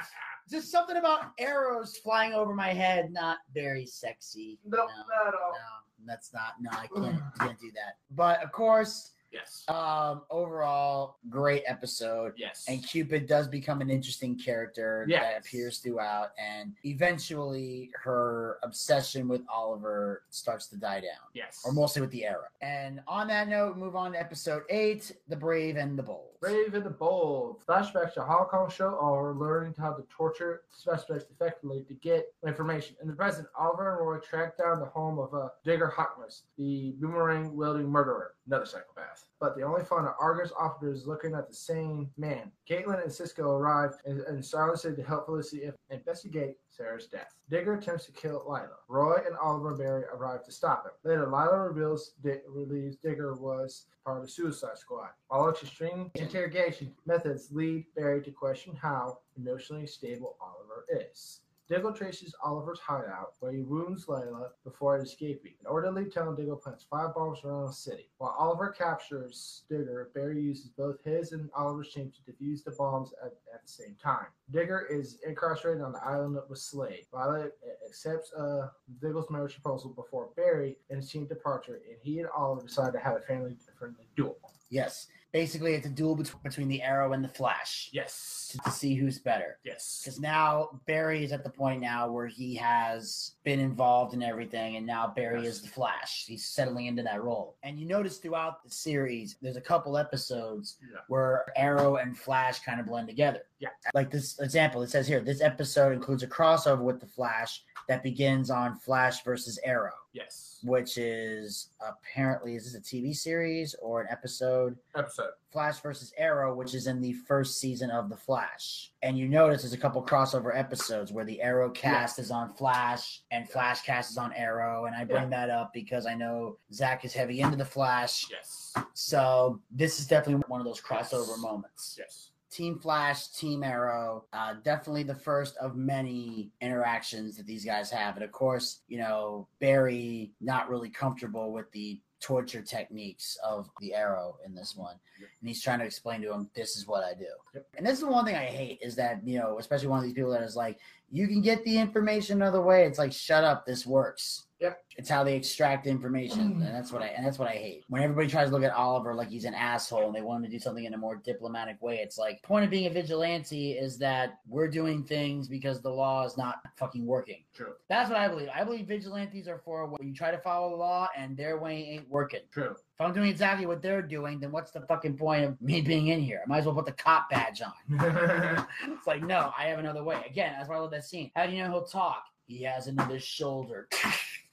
[0.50, 4.60] Just something about arrows flying over my head, not very sexy.
[4.66, 5.52] Nope, not at all.
[5.52, 6.54] No, that's not.
[6.60, 7.98] No, I can't, can't do that.
[8.12, 9.64] But of course, Yes.
[9.68, 12.34] Um, overall, great episode.
[12.38, 12.66] yes.
[12.68, 19.42] And Cupid does become an interesting character that appears throughout, and eventually her obsession with
[19.50, 21.62] Oliver starts to die down, yes.
[21.66, 22.48] or mostly with the arrow.
[22.62, 26.32] And on that note, move on to episode eight: The Brave and the Bold.
[26.42, 27.62] Brave and the Bold.
[27.68, 32.96] Flashbacks to Hong Kong show Oliver learning how to torture suspects effectively to get information.
[33.02, 36.96] In the present, Oliver and Roy track down the home of a Digger Harkness, the
[37.00, 39.26] boomerang wielding murderer, another psychopath.
[39.40, 42.52] But they only find an Argus officers looking at the same man.
[42.70, 47.36] Caitlin and Cisco arrive and, and City to help Felicity investigate Sarah's death.
[47.50, 48.78] Digger attempts to kill Lyla.
[48.88, 50.92] Roy and Oliver Barry arrive to stop him.
[51.04, 55.10] Later, Lyla reveals Di- relieves Digger was part of the Suicide Squad.
[55.30, 61.42] Oliver's extreme interrogation methods lead Barry to question how emotionally stable Oliver is.
[61.72, 65.54] Diggle traces Oliver's hideout, where he wounds Lyla before escaping.
[65.62, 68.10] An orderly telling Diggle plants five bombs around the city.
[68.18, 73.14] While Oliver captures Digger, Barry uses both his and Oliver's team to defuse the bombs
[73.24, 74.26] at, at the same time.
[74.52, 77.06] Digger is incarcerated on the island with Slade.
[77.10, 77.58] Violet
[77.88, 78.68] accepts uh,
[79.02, 83.00] Diggle's marriage proposal before Barry and his team departure, and he and Oliver decide to
[83.00, 84.36] have a family-friendly duel.
[84.70, 88.50] Yes, basically, it's a duel bet- between the Arrow and the Flash Yes.
[88.52, 89.58] to, to see who's better.
[89.64, 90.02] Yes.
[90.04, 94.76] Because now Barry is at the point now where he has been involved in everything,
[94.76, 95.56] and now Barry Yes.
[95.56, 96.26] is the Flash.
[96.28, 97.56] He's settling into that role.
[97.64, 101.00] And you notice throughout the series, there's a couple episodes Yeah.
[101.08, 103.44] where Arrow and Flash kind of blend together.
[103.60, 103.70] Yeah.
[103.94, 108.04] Like this example, it says here this episode includes a crossover with the Flash that
[108.04, 110.60] begins on Flash versus Arrow, Yes.
[110.64, 114.78] which is apparently is this a TV series or an episode?
[114.96, 115.32] Episode.
[115.52, 118.92] Flash versus Arrow, which is in the first season of The Flash.
[119.02, 123.22] And you notice there's a couple crossover episodes where the Arrow cast is on Flash
[123.32, 124.86] and Flash cast is on Arrow.
[124.86, 128.26] And I bring that up because I know Zach is heavy into The Flash.
[128.32, 128.74] Yes.
[128.94, 131.40] So this is definitely one of those crossover Yes.
[131.40, 131.96] moments.
[132.00, 132.31] Yes.
[132.52, 138.16] Team Flash, Team Arrow, uh, definitely the first of many interactions that these guys have.
[138.16, 143.96] And of course, you know, Barry not really comfortable with the torture techniques of the
[143.96, 144.96] Arrow in this one.
[145.20, 145.30] Yep.
[145.40, 147.26] And he's trying to explain to him, this is what I do.
[147.56, 147.68] Yep.
[147.78, 150.06] And this is the one thing I hate is that, you know, especially one of
[150.06, 150.78] these people that is like,
[151.10, 152.86] you can get the information another way.
[152.86, 154.48] It's like, shut up, this works.
[154.62, 154.84] Yep.
[154.98, 156.66] It's how they extract information, mm.
[156.66, 157.84] and that's what I and that's what I hate.
[157.88, 160.52] When everybody tries to look at Oliver like he's an asshole and they want him
[160.52, 163.72] to do something in a more diplomatic way, it's like point of being a vigilante
[163.72, 167.44] is that we're doing things because the law is not fucking working.
[167.56, 167.74] True.
[167.90, 168.50] That's what I believe.
[168.54, 171.84] I believe vigilantes are for when you try to follow the law and their way
[171.94, 172.42] ain't working.
[172.52, 172.72] True.
[172.72, 176.10] If I'm doing exactly what they're doing, then what's the fucking point of me being
[176.10, 176.42] in here?
[176.46, 178.68] I might as well put the cop badge on.
[178.84, 180.24] It's like, no, I have another way.
[180.30, 181.32] Again, that's why I love that scene.
[181.36, 182.26] How do you know he'll talk?
[182.46, 183.88] He has another shoulder.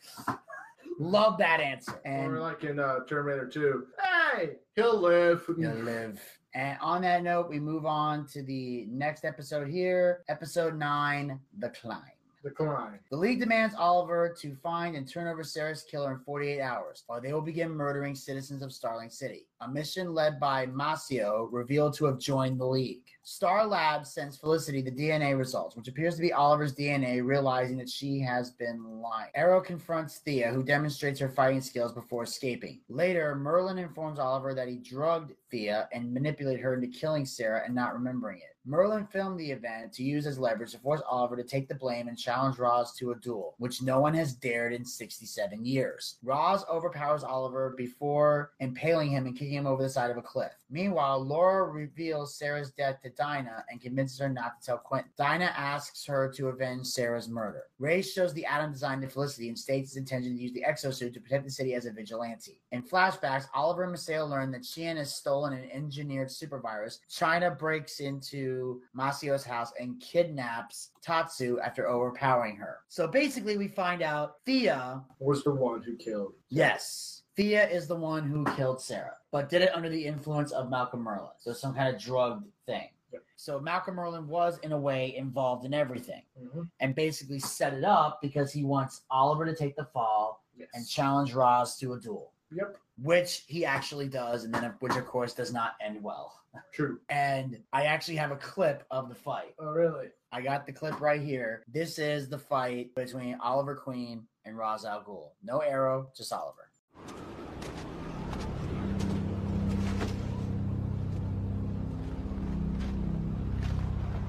[0.99, 2.01] love that answer.
[2.05, 3.87] And or like in uh, Terminator 2.
[4.35, 5.45] Hey, he'll live.
[5.59, 6.21] He'll live.
[6.55, 10.25] And on that note, we move on to the next episode here.
[10.29, 12.03] Episode nine, The Climb.
[12.45, 13.01] The climb.
[13.11, 17.21] The League demands Oliver to find and turn over Sarah's killer in 48 hours, or
[17.21, 19.48] they will begin murdering citizens of Starling City.
[19.61, 23.03] A mission led by Maseo revealed to have joined the League.
[23.25, 27.91] Star Labs sends Felicity the DNA results, which appears to be Oliver's DNA, realizing that
[27.91, 29.31] she has been lying.
[29.35, 32.81] Arrow confronts Thea, who demonstrates her fighting skills before escaping.
[32.89, 37.75] Later, Merlyn informs Oliver that he drugged Thea and manipulated her into killing Sarah and
[37.75, 38.55] not remembering it.
[38.69, 42.07] Merlyn filmed the event to use as leverage to force Oliver to take the blame
[42.07, 46.19] and challenge Ra's to a duel, which no one has dared in 67 years.
[46.23, 50.53] Ra's overpowers Oliver before impaling him and kicking him over the side of a cliff.
[50.71, 55.11] Meanwhile, Laurel reveals Sarah's death to Dinah and convinces her not to tell Quentin.
[55.17, 57.65] Dinah asks her to avenge Sarah's murder.
[57.79, 61.15] Ray shows the atom design to Felicity and states his intention to use the exosuit
[61.15, 62.61] to protect the city as a vigilante.
[62.73, 66.99] In flashbacks, Oliver and Maseo learn that Sheehan has stolen an engineered supervirus.
[67.11, 72.79] China breaks into Maseo's house and kidnaps Tatsu after overpowering her.
[72.89, 76.35] So basically, we find out Thea, Was the one who killed.
[76.49, 80.69] yes, Thea is the one who killed Sarah, but did it under the influence of
[80.71, 81.31] Malcolm Merlyn.
[81.39, 82.89] So some kind of drugged thing.
[83.13, 83.23] Yep.
[83.37, 86.63] So Malcolm Merlyn was, in a way, involved in everything Mm-hmm.
[86.81, 90.69] and basically set it up because he wants Oliver to take the fall Yes.
[90.75, 92.77] and challenge Ra's to a duel, Yep.
[93.01, 96.41] which he actually does, and then which of course does not end well.
[96.73, 96.99] True.
[97.09, 99.55] And I actually have a clip of the fight.
[99.61, 100.09] Oh, really?
[100.33, 101.63] I got the clip right here.
[101.73, 105.29] This is the fight between Oliver Queen and Ra's al Ghul.
[105.45, 106.65] No arrow, just Oliver.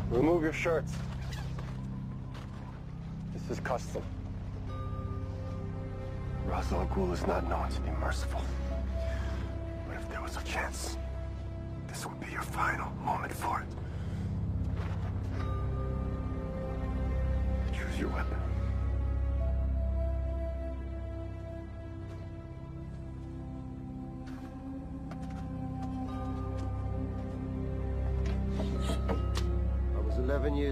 [0.10, 0.94] Remove your shirts.
[3.34, 4.04] This is custom.
[6.46, 8.42] Ra's al Ghul is not known to be merciful.
[9.88, 10.96] But if there was was a chance.
[11.88, 13.68] This would be your final moment for it.
[17.74, 18.39] Choose your weapon.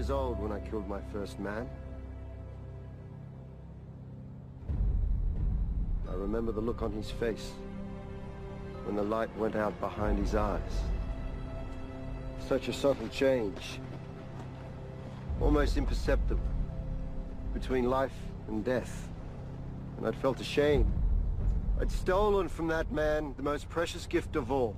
[0.08, 1.68] Years old when I killed my first man.
[6.08, 7.52] I remember the look on his face
[8.84, 10.60] when the light went out behind his eyes.
[12.48, 13.80] Such a subtle change.
[15.40, 16.40] Almost imperceptible.
[17.52, 18.16] Between life
[18.48, 19.08] and death.
[19.98, 20.90] And I'd felt ashamed.
[21.80, 24.74] I'd stolen from that man the most precious gift of all.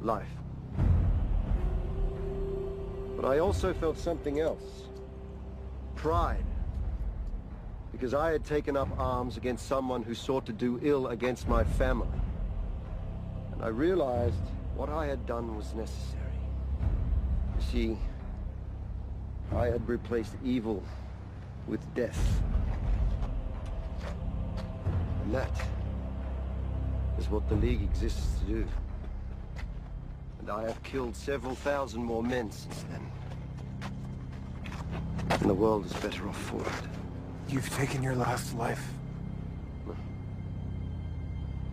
[0.00, 0.28] Life.
[3.20, 4.84] But I also felt something else.
[5.96, 6.44] Pride.
[7.90, 11.64] Because I had taken up arms against someone who sought to do ill against my
[11.64, 12.06] family.
[13.52, 14.36] And I realized
[14.76, 16.38] what I had done was necessary.
[17.56, 17.98] You see,
[19.50, 20.80] I had replaced evil
[21.66, 22.40] with death.
[25.24, 25.60] And that
[27.18, 28.66] is what the League exists to do.
[30.48, 33.06] And I have killed several thousand more men since then.
[35.28, 36.88] And the world is better off for it.
[37.50, 38.82] You've taken your last life.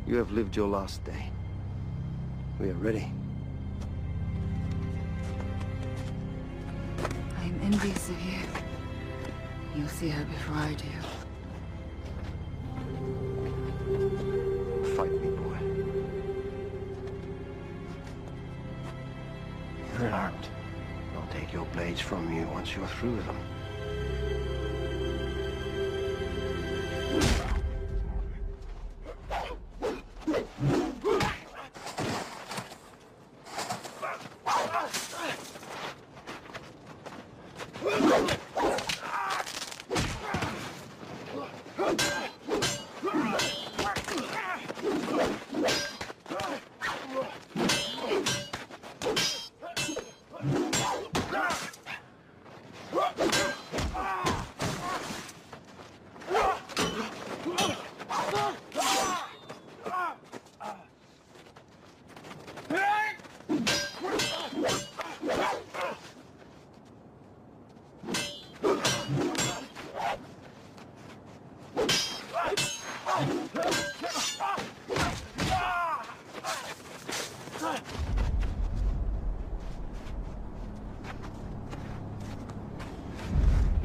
[0.05, 1.29] You have lived your last day.
[2.59, 3.09] We are ready.
[7.39, 8.39] I'm envious of you.
[9.77, 11.14] You'll see her before I do.
[22.65, 23.37] Once you're through with them.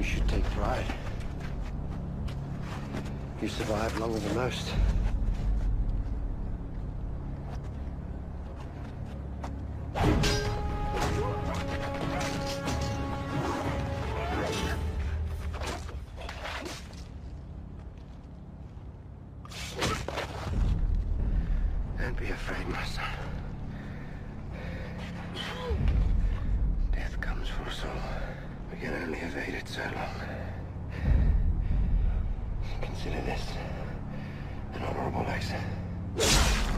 [0.01, 0.87] You should take pride.
[3.43, 4.73] You survived longer than most.
[21.99, 23.05] Don't be afraid, my son.
[26.95, 27.91] Death comes for us all.
[28.73, 30.60] We can only evade it so long.
[32.81, 33.43] Consider this
[34.75, 36.70] an honorable exit.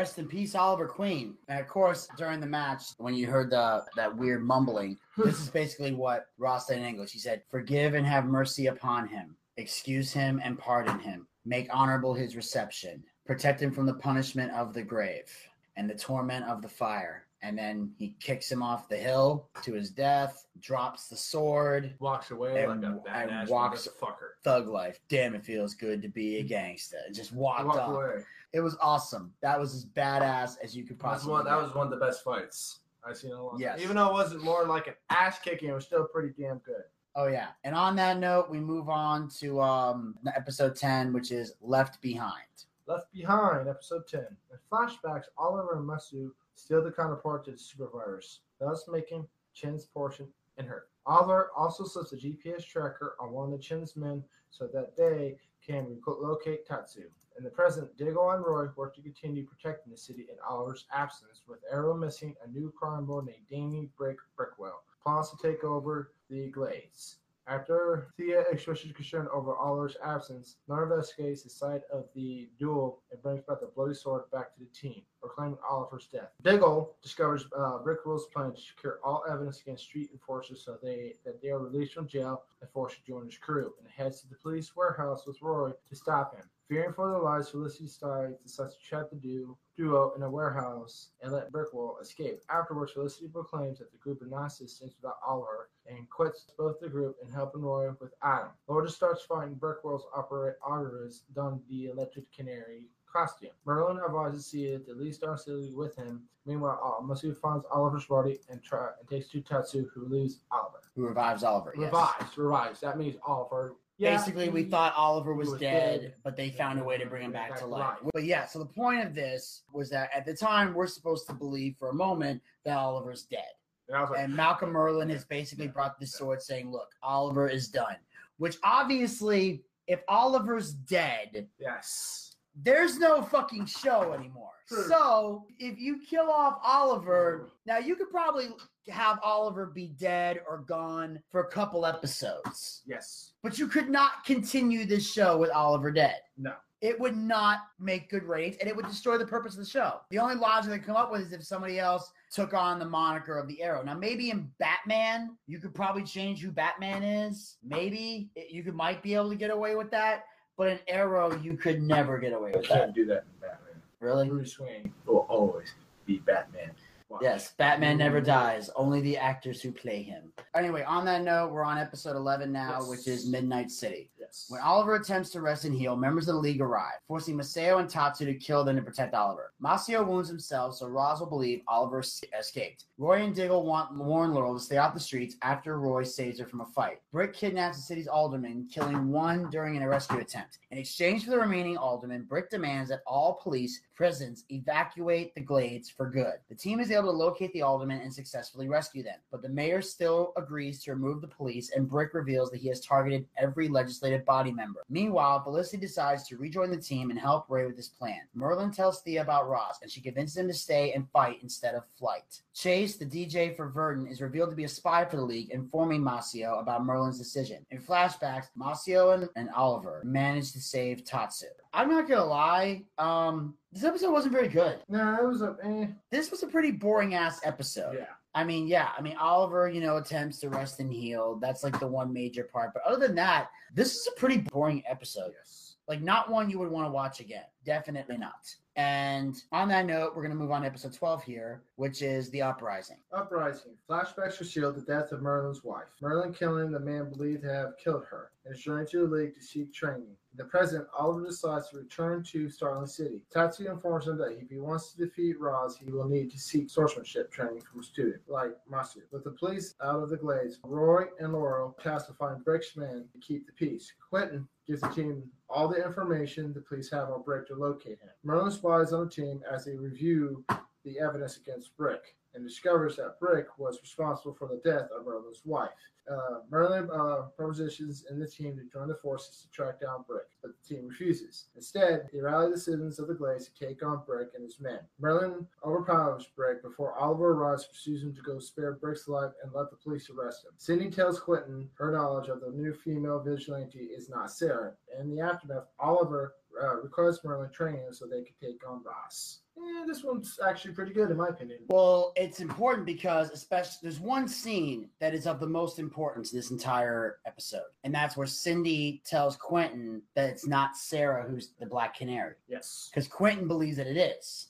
[0.00, 1.36] Rest in peace, Oliver Queen.
[1.48, 5.50] And of course, during the match, when you heard the that weird mumbling, this is
[5.50, 7.12] basically what Ra's said in English.
[7.12, 9.36] He said, "Forgive and have mercy upon him.
[9.58, 11.26] Excuse him and pardon him.
[11.44, 13.04] Make honorable his reception.
[13.26, 15.30] Protect him from the punishment of the grave
[15.76, 19.74] and the torment of the fire." And then he kicks him off the hill to
[19.74, 24.30] his death, drops the sword, Walks away and, like a badass walks motherfucker.
[24.44, 24.98] thug life.
[25.08, 26.98] Damn, it feels good to be a gangster.
[27.12, 27.88] Just walked Walk off.
[27.90, 28.24] away.
[28.52, 29.32] It was awesome.
[29.42, 31.32] That was as badass as you could That was, possibly.
[31.32, 33.60] one, that was one of the best fights I've seen in a long time.
[33.60, 33.80] Yes.
[33.80, 36.82] Even though it wasn't more like an ass kicking, it was still pretty damn good.
[37.16, 37.48] Oh yeah.
[37.64, 42.44] And on that note, we move on to um episode ten, which is Left Behind.
[42.86, 44.20] Left Behind, episode 10.
[44.20, 50.26] In flashbacks, Oliver and Maseo steal the counterpart to the supervirus, thus making Chien's portion
[50.58, 50.86] in her.
[51.06, 55.36] Oliver also slips a GPS tracker on one of the Chien's men so that they
[55.64, 57.02] can locate Tatsu.
[57.40, 61.40] In the present, Diggle and Roy work to continue protecting the city in Oliver's absence,
[61.48, 64.82] with Arrow missing a new crime lord named Damien Brick Brickwell.
[65.02, 67.16] Plans to take over the Glades.
[67.46, 73.22] After Thea expresses concern over Oliver's absence, Nora investigates the site of the duel and
[73.22, 76.32] brings back the bloody sword back to the team, proclaiming Oliver's death.
[76.42, 81.40] Diggle discovers uh, Brickwell's plan to secure all evidence against street enforcers so they that
[81.40, 84.36] they are released from jail and forced to join his crew, and heads to the
[84.36, 86.44] police warehouse with Roy to stop him.
[86.70, 91.08] Fearing for their lives, Felicity Starr decides to trap the duo, duo in a warehouse
[91.20, 92.38] and let Brickwell escape.
[92.48, 96.88] Afterwards, Felicity proclaims that the group are not assistants without Oliver and quits both the
[96.88, 98.50] group and helping Roy with Adam.
[98.68, 103.50] Lourdes starts fighting Brickwell's operatives don the electric canary costume.
[103.66, 106.22] Merlyn advises Thea to leave Star City with him.
[106.46, 110.78] Meanwhile, Maseo finds Oliver's body and, try, and takes to Tatsu, who leaves Oliver.
[110.94, 111.74] Who revives Oliver?
[111.76, 111.86] Yes.
[111.86, 112.80] Revives, revives.
[112.80, 116.80] That means Oliver yeah, Basically, we thought Oliver was, was dead, dead, but they found
[116.80, 117.98] a way to bring him back to life.
[118.02, 118.10] Right.
[118.14, 121.34] But yeah, so the point of this was that at the time, we're supposed to
[121.34, 123.42] believe for a moment that Oliver's dead.
[123.90, 127.96] And, like, and Malcolm Merlyn has basically brought this sword saying, look, Oliver is done.
[128.38, 134.52] Which obviously, if Oliver's dead, yes, there's no fucking show anymore.
[134.66, 134.88] True.
[134.88, 138.48] So if you kill off Oliver, now you could probably
[138.88, 142.82] have Oliver be dead or gone for a couple episodes.
[142.86, 143.32] Yes.
[143.42, 146.20] But you could not continue this show with Oliver dead.
[146.38, 146.54] No.
[146.80, 150.00] It would not make good ratings and it would destroy the purpose of the show.
[150.08, 153.38] The only logic they come up with is if somebody else took on the moniker
[153.38, 153.82] of the Arrow.
[153.82, 157.58] Now, maybe in Batman, you could probably change who Batman is.
[157.62, 160.24] Maybe you could might be able to get away with that.
[160.56, 162.78] But in Arrow, you could never get away with that.
[162.78, 163.82] Can't do that in Batman.
[164.00, 164.28] Really?
[164.28, 165.74] Bruce Wayne will always
[166.06, 166.70] be Batman.
[167.10, 167.22] Watch.
[167.22, 168.70] Yes, Batman never dies.
[168.76, 170.32] Only the actors who play him.
[170.54, 172.88] Anyway, on that note, we're on episode 11 now, yes.
[172.88, 174.10] which is Midnight City.
[174.16, 174.46] Yes.
[174.48, 177.90] When Oliver attempts to rest and heal, members of the League arrive, forcing Maseo and
[177.90, 179.52] Tatsu to kill them to protect Oliver.
[179.60, 182.04] Maseo wounds himself, so Ra's will believe Oliver
[182.38, 182.84] escaped.
[182.96, 186.46] Roy and Diggle want warn Laurel to stay off the streets after Roy saves her
[186.46, 187.00] from a fight.
[187.10, 190.58] Brick kidnaps the city's alderman, killing one during an rescue attempt.
[190.70, 195.90] In exchange for the remaining aldermen, Brick demands that all police prisons evacuate the glades
[195.90, 196.36] for good.
[196.48, 199.82] The team is able to locate the aldermen and successfully rescue them, but the mayor
[199.82, 204.24] still agrees to remove the police, and Brick reveals that he has targeted every legislative
[204.24, 204.80] body member.
[204.88, 208.22] Meanwhile, Felicity decides to rejoin the team and help Ray with his plan.
[208.34, 211.84] Merlyn tells Thea about Ra's, and she convinces him to stay and fight instead of
[211.98, 212.40] flight.
[212.54, 216.00] Chase, the DJ for Verdant, is revealed to be a spy for the League, informing
[216.00, 217.66] Maseo about Merlyn's decision.
[217.70, 221.48] In flashbacks, Maseo and, and Oliver manage to save Tatsu.
[221.72, 224.80] I'm not gonna lie, um, this episode wasn't very good.
[224.88, 225.56] No, it was a.
[225.62, 225.86] Eh.
[226.10, 227.96] This was a pretty boring ass episode.
[227.98, 228.06] Yeah.
[228.34, 228.90] I mean, yeah.
[228.96, 231.38] I mean, Oliver, you know, attempts to rest and heal.
[231.40, 232.72] That's like the one major part.
[232.74, 235.32] But other than that, this is a pretty boring episode.
[235.36, 235.76] Yes.
[235.88, 237.42] Like, not one you would want to watch again.
[237.64, 238.54] Definitely not.
[238.76, 242.30] And on that note, we're going to move on to episode 12 here, which is
[242.30, 242.98] The Uprising.
[243.12, 243.72] Uprising.
[243.88, 245.88] Flashbacks reveal the death of Merlyn's wife.
[246.00, 249.34] Merlyn killing the man believed to have killed her and is journeying to the League
[249.34, 250.14] to seek training.
[250.40, 253.20] The present, Oliver decides to return to Starling City.
[253.30, 256.70] Tatsu informs him that if he wants to defeat Ra's, he will need to seek
[256.70, 259.02] swordsmanship training from a student like Maseo.
[259.12, 263.04] With the police out of the glades, Roy and Laurel tasked to find Brick's men
[263.12, 263.92] to keep the peace.
[264.08, 268.08] Quentin gives the team all the information the police have on Brick to locate him.
[268.24, 270.42] Merlyn spies on the team as they review
[270.86, 275.42] the evidence against Brick and discovers that Brick was responsible for the death of Merlyn's
[275.44, 275.68] wife.
[276.10, 280.26] Uh, Merlyn uh, propositions in the team to join the forces to track down Brick,
[280.42, 281.46] but the team refuses.
[281.54, 284.80] Instead, they rally the citizens of the Glades to take on Brick and his men.
[285.00, 289.70] Merlyn overpowers Brick before Oliver arrives, pursues him to go spare Brick's life and let
[289.70, 290.52] the police arrest him.
[290.56, 294.72] Sidney tells Quentin her knowledge of the new female vigilante is not Sarah.
[294.98, 299.84] In the aftermath, Oliver uh, requires Merlyn training so they could take on Ra's eh,
[299.86, 301.58] this one's actually pretty good in my opinion.
[301.68, 306.50] Well, it's important because especially there's one scene that is of the most importance this
[306.50, 311.96] entire episode, and that's where Cindy tells Quentin that it's not Sarah who's the Black
[311.96, 312.34] Canary.
[312.48, 314.48] Yes, because Quentin believes that it is.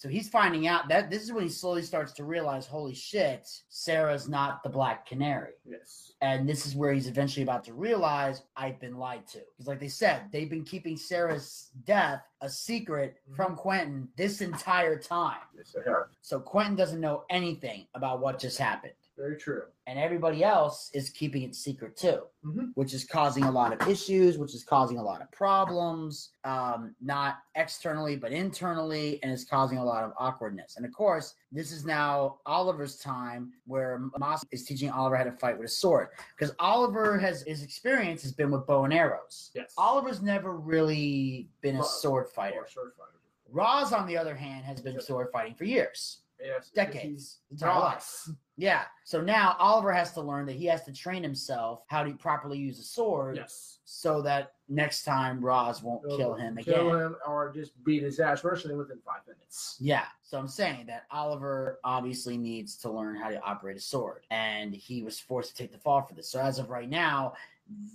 [0.00, 3.46] So he's finding out that this is when he slowly starts to realize, holy shit,
[3.68, 5.52] Sarah's not the Black Canary.
[5.68, 6.12] Yes.
[6.22, 9.40] And this is where he's eventually about to realize I've been lied to.
[9.40, 13.36] Because, like they said, they've been keeping Sarah's death a secret mm-hmm.
[13.36, 15.36] from Quentin this entire time.
[15.54, 15.76] Yes.
[16.22, 18.94] So Quentin doesn't know anything about what just happened.
[19.20, 19.64] Very true.
[19.86, 22.70] And everybody else is keeping it secret too, Mhm.
[22.74, 26.94] which is causing a lot of issues, which is causing a lot of problems, um,
[27.02, 30.78] not externally, but internally, and it's causing a lot of awkwardness.
[30.78, 35.32] And of course, this is now Oliver's time where Moss is teaching Oliver how to
[35.32, 36.08] fight with a sword.
[36.34, 39.50] Because Oliver has his experience has been with bow and arrows.
[39.54, 39.74] Yes.
[39.76, 42.60] Oliver's never really been a sword fighter.
[42.62, 43.18] Or sword fighter.
[43.50, 46.70] Ra's, on the other hand, has been sword fighting for years, Yes.
[46.70, 47.40] decades.
[47.60, 48.30] Ra's.
[48.60, 48.82] Yeah.
[49.04, 52.58] So now Oliver has to learn that he has to train himself how to properly
[52.58, 53.78] use a sword Yes.
[53.84, 56.74] so that next time Ra's won't kill him again.
[56.74, 59.76] Kill him or just beat his ass virtually within five minutes.
[59.80, 60.04] Yeah.
[60.22, 64.26] So I'm saying that Oliver obviously needs to learn how to operate a sword.
[64.30, 66.28] And he was forced to take the fall for this.
[66.28, 67.32] So as of right now,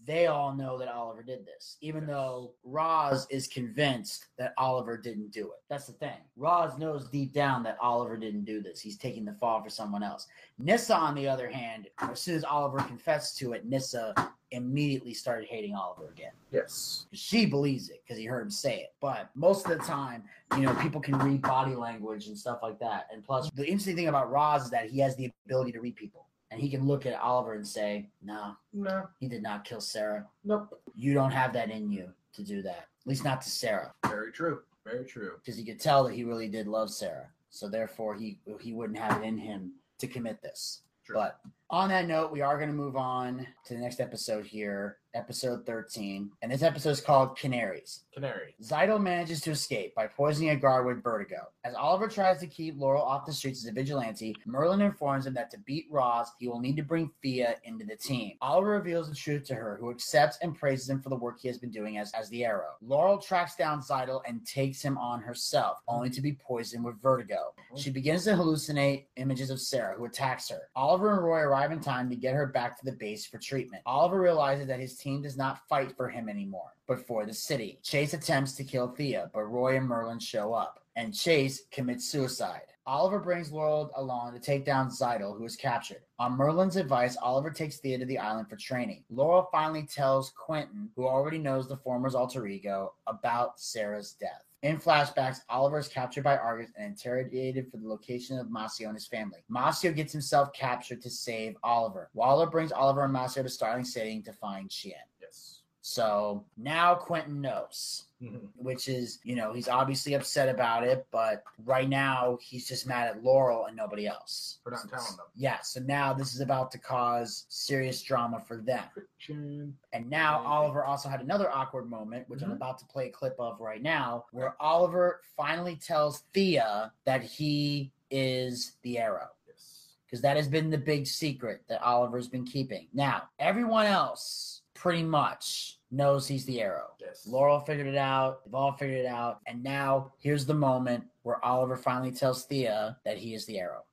[0.05, 5.31] they all know that Oliver did this, even though Ra's is convinced that Oliver didn't
[5.31, 5.63] do it.
[5.69, 6.17] That's the thing.
[6.37, 8.79] Ra's knows deep down that Oliver didn't do this.
[8.79, 10.27] He's taking the fall for someone else.
[10.59, 14.13] Nissa, on the other hand, as soon as Oliver confessed to it, Nissa
[14.51, 16.31] immediately started hating Oliver again.
[16.51, 17.07] Yes.
[17.13, 18.93] She believes it because he heard him say it.
[19.01, 20.23] But most of the time,
[20.55, 23.07] you know, people can read body language and stuff like that.
[23.11, 25.95] And plus, the interesting thing about Ra's is that he has the ability to read
[25.95, 26.27] people.
[26.55, 29.09] And he can look at Oliver and say, no, No.
[29.19, 30.25] he did not kill Sarah.
[30.45, 30.81] Nope.
[30.95, 32.87] You don't have that in you to do that.
[33.01, 33.93] At least not to Sarah.
[34.07, 34.61] Very true.
[34.85, 35.33] Very true.
[35.35, 37.27] Because he could tell that he really did love Sarah.
[37.49, 40.83] So therefore he he wouldn't have it in him to commit this.
[41.05, 41.15] True.
[41.15, 44.99] But on that note, we are going to move on to the next episode here,
[45.15, 46.29] episode 13.
[46.41, 48.01] And this episode is called Canaries.
[48.15, 48.55] Canary.
[48.63, 51.47] Zytle manages to escape by poisoning a guard with vertigo.
[51.65, 55.33] As Oliver tries to keep Laurel off the streets as a vigilante, Merlyn informs him
[55.33, 58.37] that to beat Ra's, he will need to bring Thea into the team.
[58.41, 61.49] Oliver reveals the truth to her, who accepts and praises him for the work he
[61.49, 62.75] has been doing as, as the Arrow.
[62.81, 67.53] Laurel tracks down Zytle and takes him on herself, only to be poisoned with vertigo.
[67.75, 70.69] She begins to hallucinate images of Sarah, who attacks her.
[70.75, 73.83] Oliver and Roy arrive in time to get her back to the base for treatment.
[73.85, 77.77] Oliver realizes that his team does not fight for him anymore, but for the city.
[77.83, 82.63] Chase attempts to kill Thea, but Roy and Merlyn show up, and Chase commits suicide.
[82.87, 86.01] Oliver brings Laurel along to take down Zytle, who is captured.
[86.17, 89.03] On Merlyn's advice, Oliver takes Thea to the island for training.
[89.11, 94.43] Laurel finally tells Quentin, who already knows the former's alter ego, about Sarah's death.
[94.65, 98.95] In flashbacks, Oliver is captured by Argus and interrogated for the location of Maseo and
[98.95, 99.43] his family.
[99.47, 102.09] Maseo gets himself captured to save Oliver.
[102.15, 104.95] Waller brings Oliver and Maseo to Starling City to find Chien.
[105.21, 105.61] Yes.
[105.81, 108.49] So now Quentin knows, Mhm.
[108.55, 113.07] which is, you know, he's obviously upset about it, but right now he's just mad
[113.07, 114.59] at Laurel and nobody else.
[114.63, 115.25] For not telling them.
[115.35, 118.83] Yeah, so now this is about to cause serious drama for them.
[118.93, 119.77] Friction.
[119.93, 122.55] And now Oliver also had another awkward moment, which I'm Mhm.
[122.55, 127.91] about to play a clip of right now, where Oliver finally tells Thea that he
[128.09, 129.29] is the arrow.
[129.47, 129.89] Yes.
[130.05, 132.87] Because that has been the big secret that Oliver's been keeping.
[132.93, 136.91] Now, everyone else pretty much knows he's the arrow.
[136.99, 137.25] Yes.
[137.25, 138.45] Laurel figured it out.
[138.45, 139.39] They've all figured it out.
[139.47, 143.83] And now here's the moment where Oliver finally tells Thea that he is the arrow.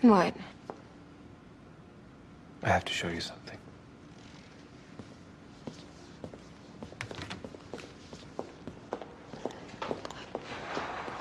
[0.00, 0.34] What?
[2.62, 3.58] I have to show you something.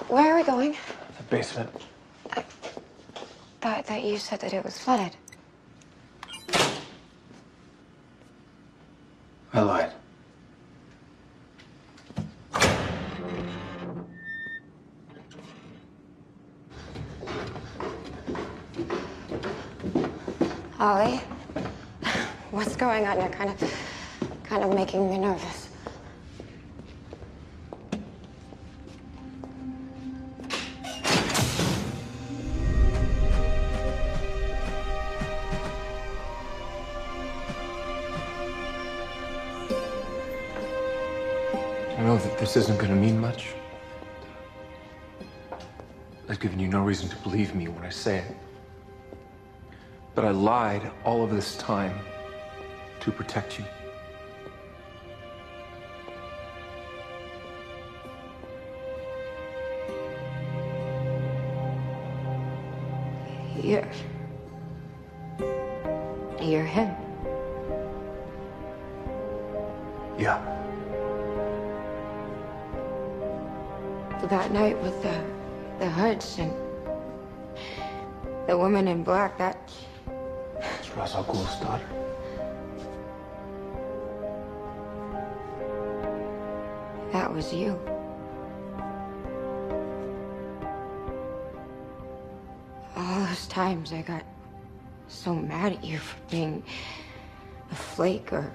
[0.07, 0.77] Where are we going?
[1.17, 1.69] The basement.
[2.31, 2.43] I
[3.61, 5.15] Thought that you said that it was flooded.
[9.51, 9.91] I lied.
[20.79, 21.17] Ollie,
[22.51, 23.19] what's going on?
[23.19, 23.73] You're kind of,
[24.43, 25.58] kind of making me nervous.
[47.49, 48.35] Believe me when I say it.
[50.15, 51.97] But I lied all of this time
[52.99, 53.65] to protect you.
[87.39, 87.79] Was you.
[92.97, 94.23] All those times I got
[95.07, 96.61] so mad at you for being
[97.71, 98.51] a flake or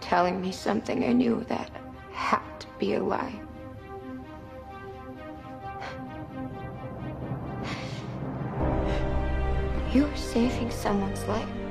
[0.00, 1.70] telling me something I knew that
[2.10, 3.40] had to be a lie.
[9.92, 11.65] You were saving someone's life.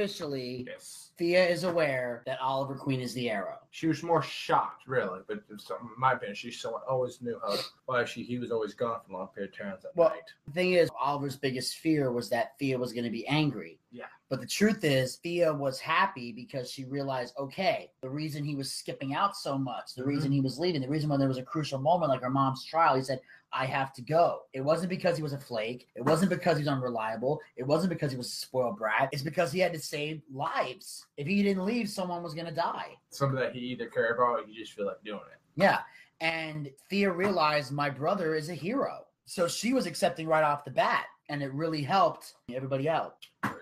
[0.00, 1.10] Officially, Yes.
[1.16, 3.58] Thea is aware that Oliver Queen is the Arrow.
[3.70, 5.56] She was more shocked, really, but in
[5.96, 9.28] my opinion, she someone always knew how why she he was always gone for long
[9.28, 10.30] period of times at Well, night.
[10.46, 13.78] the thing is, Oliver's biggest fear was that Thea was going to be angry.
[13.90, 14.04] Yeah.
[14.28, 18.70] But the truth is, Thea was happy because she realized, okay, the reason he was
[18.70, 20.06] skipping out so much, the Mhm.
[20.06, 22.64] reason he was leaving, the reason when there was a crucial moment like her mom's
[22.64, 23.20] trial, he said,
[23.52, 24.40] I have to go.
[24.52, 25.88] It wasn't because he was a flake.
[25.94, 27.40] It wasn't because he was unreliable.
[27.56, 29.08] It wasn't because he was a spoiled brat.
[29.12, 31.06] It's because he had to save lives.
[31.16, 32.96] If he didn't leave, someone was going to die.
[33.10, 35.40] Something that he either cared about or you just feel like doing it.
[35.60, 35.80] Yeah.
[36.20, 39.06] And Thea realized my brother is a hero.
[39.24, 41.06] So she was accepting right off the bat.
[41.28, 43.16] And it really helped everybody out.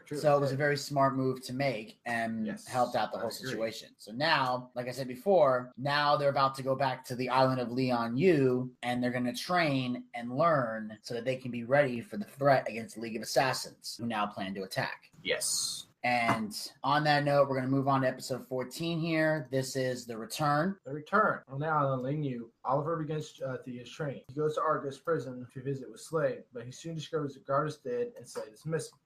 [0.06, 0.18] True.
[0.18, 3.30] So it was a very smart move to make and Yes, helped out the whole
[3.30, 3.88] situation.
[3.96, 7.60] So now, like I said before, now they're about to go back to the island
[7.60, 11.64] of Lian Yu and they're going to train and learn so that they can be
[11.64, 15.10] ready for the threat against the League of Assassins, who now plan to attack.
[15.22, 15.83] yes.
[16.04, 19.48] And on that note, we're going to move on to episode 14 here.
[19.50, 20.76] This is The Return.
[20.84, 21.40] The return.
[21.48, 24.20] On the island, Lian Yu, Oliver begins uh, Thea's training.
[24.28, 27.68] He goes to Argus prison to visit with Slade, but he soon discovers the guard
[27.68, 28.98] is dead and Slade is missing.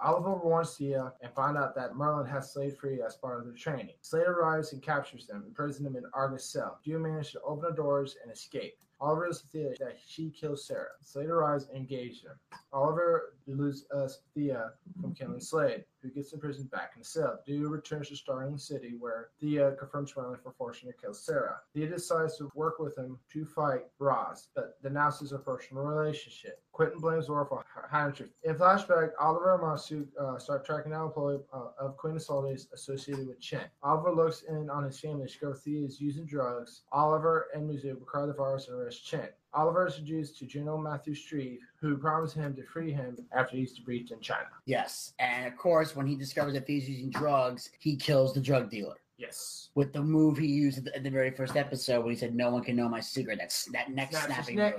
[0.00, 3.58] Oliver warns Thea and find out that Merlyn has Slade free as part of the
[3.58, 3.94] training.
[4.00, 6.78] Slade arrives and captures them, imprisons them in Argus' cell.
[6.84, 8.74] Thea manages to open the doors and escape.
[9.00, 10.88] Oliver tells Thea that she kills Sarah.
[11.02, 12.38] Slade arrives and engages them.
[12.72, 17.38] Oliver deludes us Thea from killing Slade, who gets imprisoned back in the cell.
[17.44, 21.56] Thea returns to Starling City, where Thea confronts Merlyn for forcing her to kill Sarah.
[21.74, 26.62] Thea decides to work with him to fight Ra's, but denounces a personal relationship.
[26.72, 28.32] Quentin blames Laurel for hiding truth.
[28.42, 33.26] In flashback, Oliver and Maseo uh, start tracking down employee uh, of Queen Soldiers associated
[33.26, 33.64] with Chien.
[33.82, 36.82] Oliver looks in on his family to discover Thea is using drugs.
[36.92, 39.28] Oliver and Maseo require the virus and arrest Chien.
[39.52, 43.78] Oliver is introduced to General Matthew Shrieve, who promised him to free him after he's
[43.78, 44.48] breached in China.
[44.66, 45.12] Yes.
[45.20, 48.96] And of course, when he discovers that Thea's using drugs, he kills the drug dealer.
[49.16, 49.70] Yes.
[49.76, 52.34] With the move he used at the, at the very first episode when he said,
[52.34, 53.38] No one can know my secret.
[53.40, 54.72] That's that next snapping move.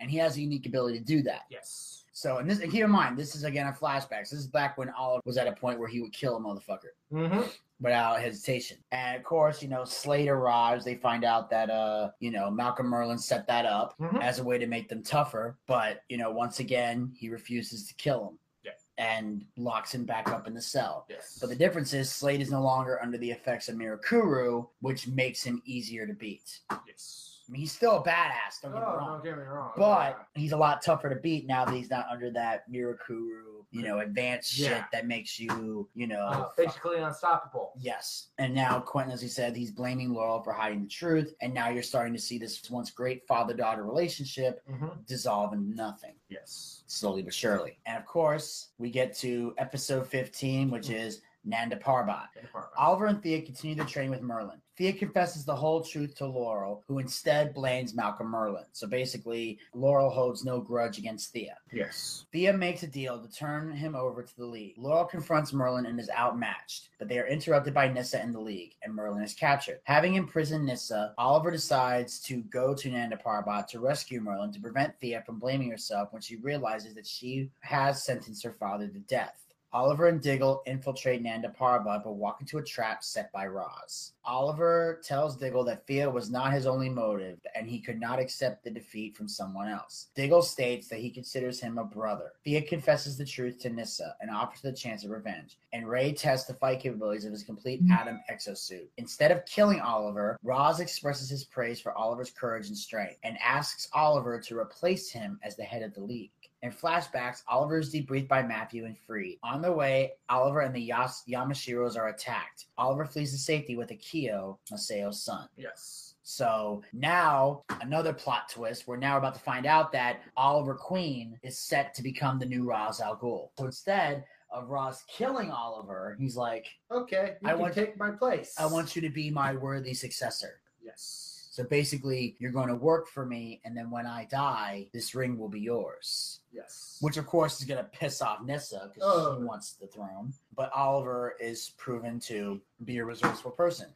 [0.00, 1.42] And he has a unique ability to do that.
[1.50, 1.95] Yes.
[2.16, 4.30] So, and this, and keep in mind, this is again a flashbacks.
[4.30, 6.94] This is back when Oliver was at a point where he would kill a motherfucker
[7.12, 7.42] Mm-hmm.
[7.78, 8.78] without hesitation.
[8.90, 10.82] And of course, you know, Slade arrives.
[10.82, 14.22] They find out that, uh, you know, Malcolm Merlyn set that up Mhm.
[14.22, 15.58] as a way to make them tougher.
[15.66, 18.38] But, you know, once again, he refuses to kill him.
[18.64, 18.72] Yeah.
[18.96, 21.04] And locks him back up in the cell.
[21.10, 21.36] Yes.
[21.38, 25.42] But the difference is Slade is no longer under the effects of Mirakuru, which makes
[25.44, 26.60] him easier to beat.
[26.86, 27.35] yes.
[27.48, 29.06] I mean, he's still a badass, don't get me Oh, wrong.
[29.12, 29.70] don't get me wrong.
[29.76, 33.82] But he's a lot tougher to beat now that he's not under that Mirakuru, you
[33.82, 37.72] know, advanced shit that makes you, you know, uh, basically unstoppable.
[37.78, 38.28] Yes.
[38.38, 41.34] And now Quentin, as he said, he's blaming Laurel for hiding the truth.
[41.40, 44.88] And now you're starting to see this once great father daughter relationship Mm-hmm.
[45.06, 46.82] dissolve into nothing, Yes.
[46.86, 47.78] slowly but surely.
[47.86, 52.28] And of course, we get to episode 15, which is Nanda Parbat.
[52.76, 54.60] Oliver and Thea continue to train with Merlyn.
[54.76, 58.66] Thea confesses the whole truth to Laurel, who instead blames Malcolm Merlyn.
[58.72, 61.56] So basically, Laurel holds no grudge against Thea.
[61.72, 62.26] Yes.
[62.30, 64.74] Thea makes a deal to turn him over to the League.
[64.76, 68.74] Laurel confronts Merlyn and is outmatched, but they are interrupted by Nissa and the League,
[68.82, 69.80] and Merlyn is captured.
[69.84, 74.98] Having imprisoned Nissa, Oliver decides to go to Nanda Parbat to rescue Merlyn to prevent
[75.00, 79.45] Thea from blaming herself when she realizes that she has sentenced her father to death.
[79.76, 84.14] Oliver and Diggle infiltrate Nanda Parbat but walk into a trap set by Ra's.
[84.24, 88.64] Oliver tells Diggle that Thea was not his only motive and he could not accept
[88.64, 90.06] the defeat from someone else.
[90.14, 92.32] Diggle states that he considers him a brother.
[92.42, 96.48] Thea confesses the truth to Nissa and offers the chance of revenge, and Ray tests
[96.48, 98.88] the fight capabilities of his complete Atom exosuit.
[98.96, 103.90] Instead of killing Oliver, Ra's expresses his praise for Oliver's courage and strength and asks
[103.92, 106.30] Oliver to replace him as the head of the League.
[106.66, 109.38] In flashbacks, Oliver is debriefed by Matthew and freed.
[109.44, 112.66] On the way, Oliver and the Yas- Yamashiros are attacked.
[112.76, 115.48] Oliver flees to safety with Akio, Maseo's son.
[115.56, 116.14] Yes.
[116.24, 118.88] So now, another plot twist.
[118.88, 122.64] We're now about to find out that Oliver Queen is set to become the new
[122.68, 123.50] Ra's al Ghul.
[123.56, 128.56] So instead of Ra's killing Oliver, he's like, Okay, you I want- take my place.
[128.58, 130.60] I want you to be my worthy successor.
[130.82, 131.25] Yes.
[131.56, 135.38] So basically, you're going to work for me, and then when I die, this ring
[135.38, 136.40] will be yours.
[136.52, 136.98] Yes.
[137.00, 139.38] Which, of course, is going to piss off Nissa because Oh.
[139.38, 140.34] she wants the throne.
[140.54, 143.86] But Oliver is proven to be a resourceful person.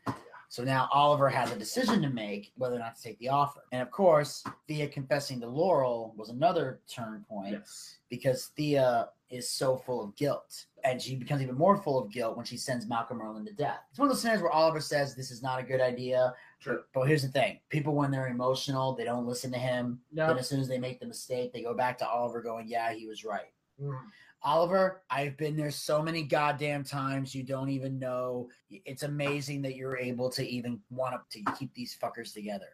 [0.49, 3.61] So now Oliver has a decision to make whether or not to take the offer.
[3.73, 7.99] And of course, Thea confessing to Laurel was another turn point Yes.
[8.09, 10.65] because Thea is so full of guilt.
[10.91, 13.79] And she becomes even more full of guilt when she sends Malcolm Merlyn to death.
[13.91, 16.35] It's one of those scenarios where Oliver says this is not a good idea.
[16.61, 16.83] True.
[16.93, 20.01] But here's the thing people, when they're emotional, they don't listen to him.
[20.13, 20.27] Yeah.
[20.27, 22.93] Then as soon as they make the mistake, they go back to Oliver going, Yeah,
[22.93, 23.53] he was right.
[23.81, 23.99] Mhm.
[24.43, 28.49] Oliver, I've been there so many goddamn times you don't even know.
[28.71, 32.69] It's amazing that you're able to even want to keep these fuckers together.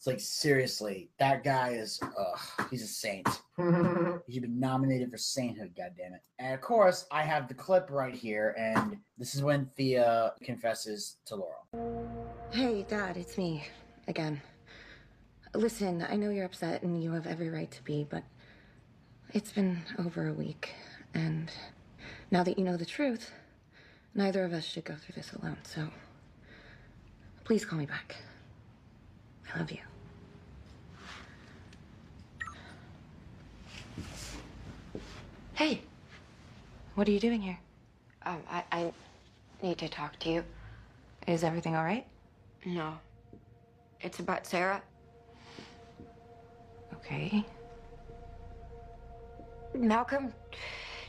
[0.00, 3.28] It's like seriously, that guy is ugh, he's a saint.
[4.26, 6.20] He's been nominated for sainthood, goddammit.
[6.38, 11.18] And of course, I have the clip right here, and this is when Thea confesses
[11.26, 12.08] to Laurel.
[12.50, 13.66] Hey, Dad, it's me
[14.08, 14.40] again.
[15.52, 18.22] Listen, I know you're upset and you have every right to be, but
[19.34, 20.72] it's been over a week,
[21.12, 21.52] and
[22.30, 23.32] now that you know the truth,
[24.14, 25.88] neither of us should go through this alone, so
[27.44, 28.16] please call me back.
[29.54, 29.89] I love you.
[35.60, 35.82] Hey,
[36.94, 37.58] what are you doing here?
[38.24, 38.92] Um, I, I
[39.62, 40.44] need to talk to you.
[41.26, 42.06] Is everything all right?
[42.64, 42.94] No.
[44.00, 44.80] It's about Sarah.
[46.94, 47.44] Okay.
[49.74, 50.32] Malcolm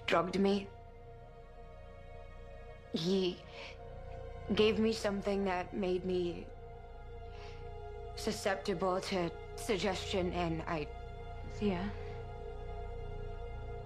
[0.06, 0.68] drugged me.
[2.91, 3.38] He
[4.54, 6.45] gave me something that made me
[8.18, 10.88] susceptible to suggestion, and I.
[11.58, 11.89] Thea.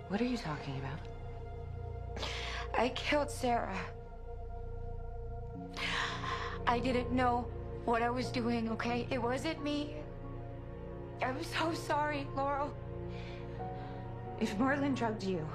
[0.08, 2.26] What are you talking about?
[2.78, 3.78] I killed Sarah.
[6.68, 7.48] I didn't know
[7.86, 9.08] what I was doing, okay?
[9.10, 9.96] It wasn't me.
[11.24, 12.72] I'm so sorry, Laurel.
[14.40, 15.48] If Merlyn drugged you,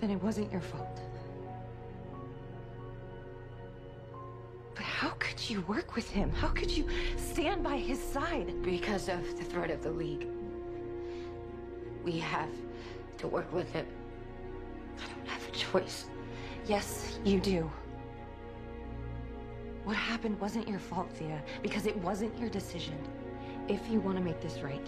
[0.00, 1.00] then it wasn't your fault.
[4.74, 6.30] But how could you work with him?
[6.30, 6.86] How could you
[7.16, 8.62] stand by his side?
[8.62, 10.26] Because of the threat of the League.
[12.04, 12.48] We have
[13.18, 13.86] to work with it.
[14.98, 16.06] I don't have a choice.
[16.66, 17.70] Yes, you do.
[19.84, 22.98] What happened wasn't your fault, Thea, because it wasn't your decision.
[23.68, 24.86] If you want to make this right,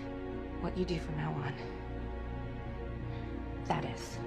[0.60, 1.54] what you do from now on,
[3.66, 4.18] that is.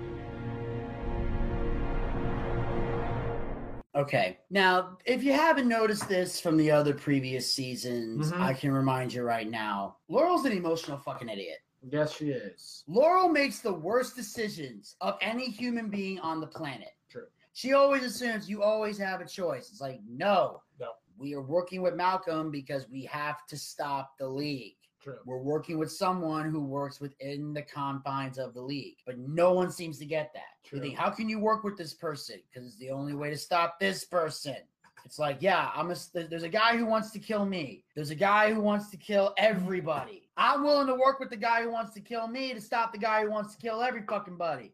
[3.95, 4.39] Okay.
[4.49, 8.41] Now, if you haven't noticed this from the other previous seasons, Mhm.
[8.41, 9.97] I can remind you right now.
[10.09, 11.59] Laurel's an emotional fucking idiot.
[11.89, 12.83] Yes, she is.
[12.87, 16.89] Laurel makes the worst decisions of any human being on the planet.
[17.09, 17.27] True.
[17.53, 19.69] She always assumes you always have a choice.
[19.69, 20.61] It's like, no.
[20.79, 20.89] No.
[21.17, 24.75] We are working with Malcolm because we have to stop the league.
[25.01, 25.19] True.
[25.25, 29.71] We're working with someone who works within the confines of the league, but no one
[29.71, 30.41] seems to get that.
[30.63, 30.79] True.
[30.79, 32.39] You think, how can you work with this person?
[32.49, 34.57] Because it's the only way to stop this person.
[35.05, 37.83] It's like, yeah, I'm a, there's a guy who wants to kill me.
[37.95, 40.24] There's a guy who wants to kill everybody.
[40.37, 42.97] I'm willing to work with the guy who wants to kill me to stop the
[42.97, 44.73] guy who wants to kill every fucking buddy.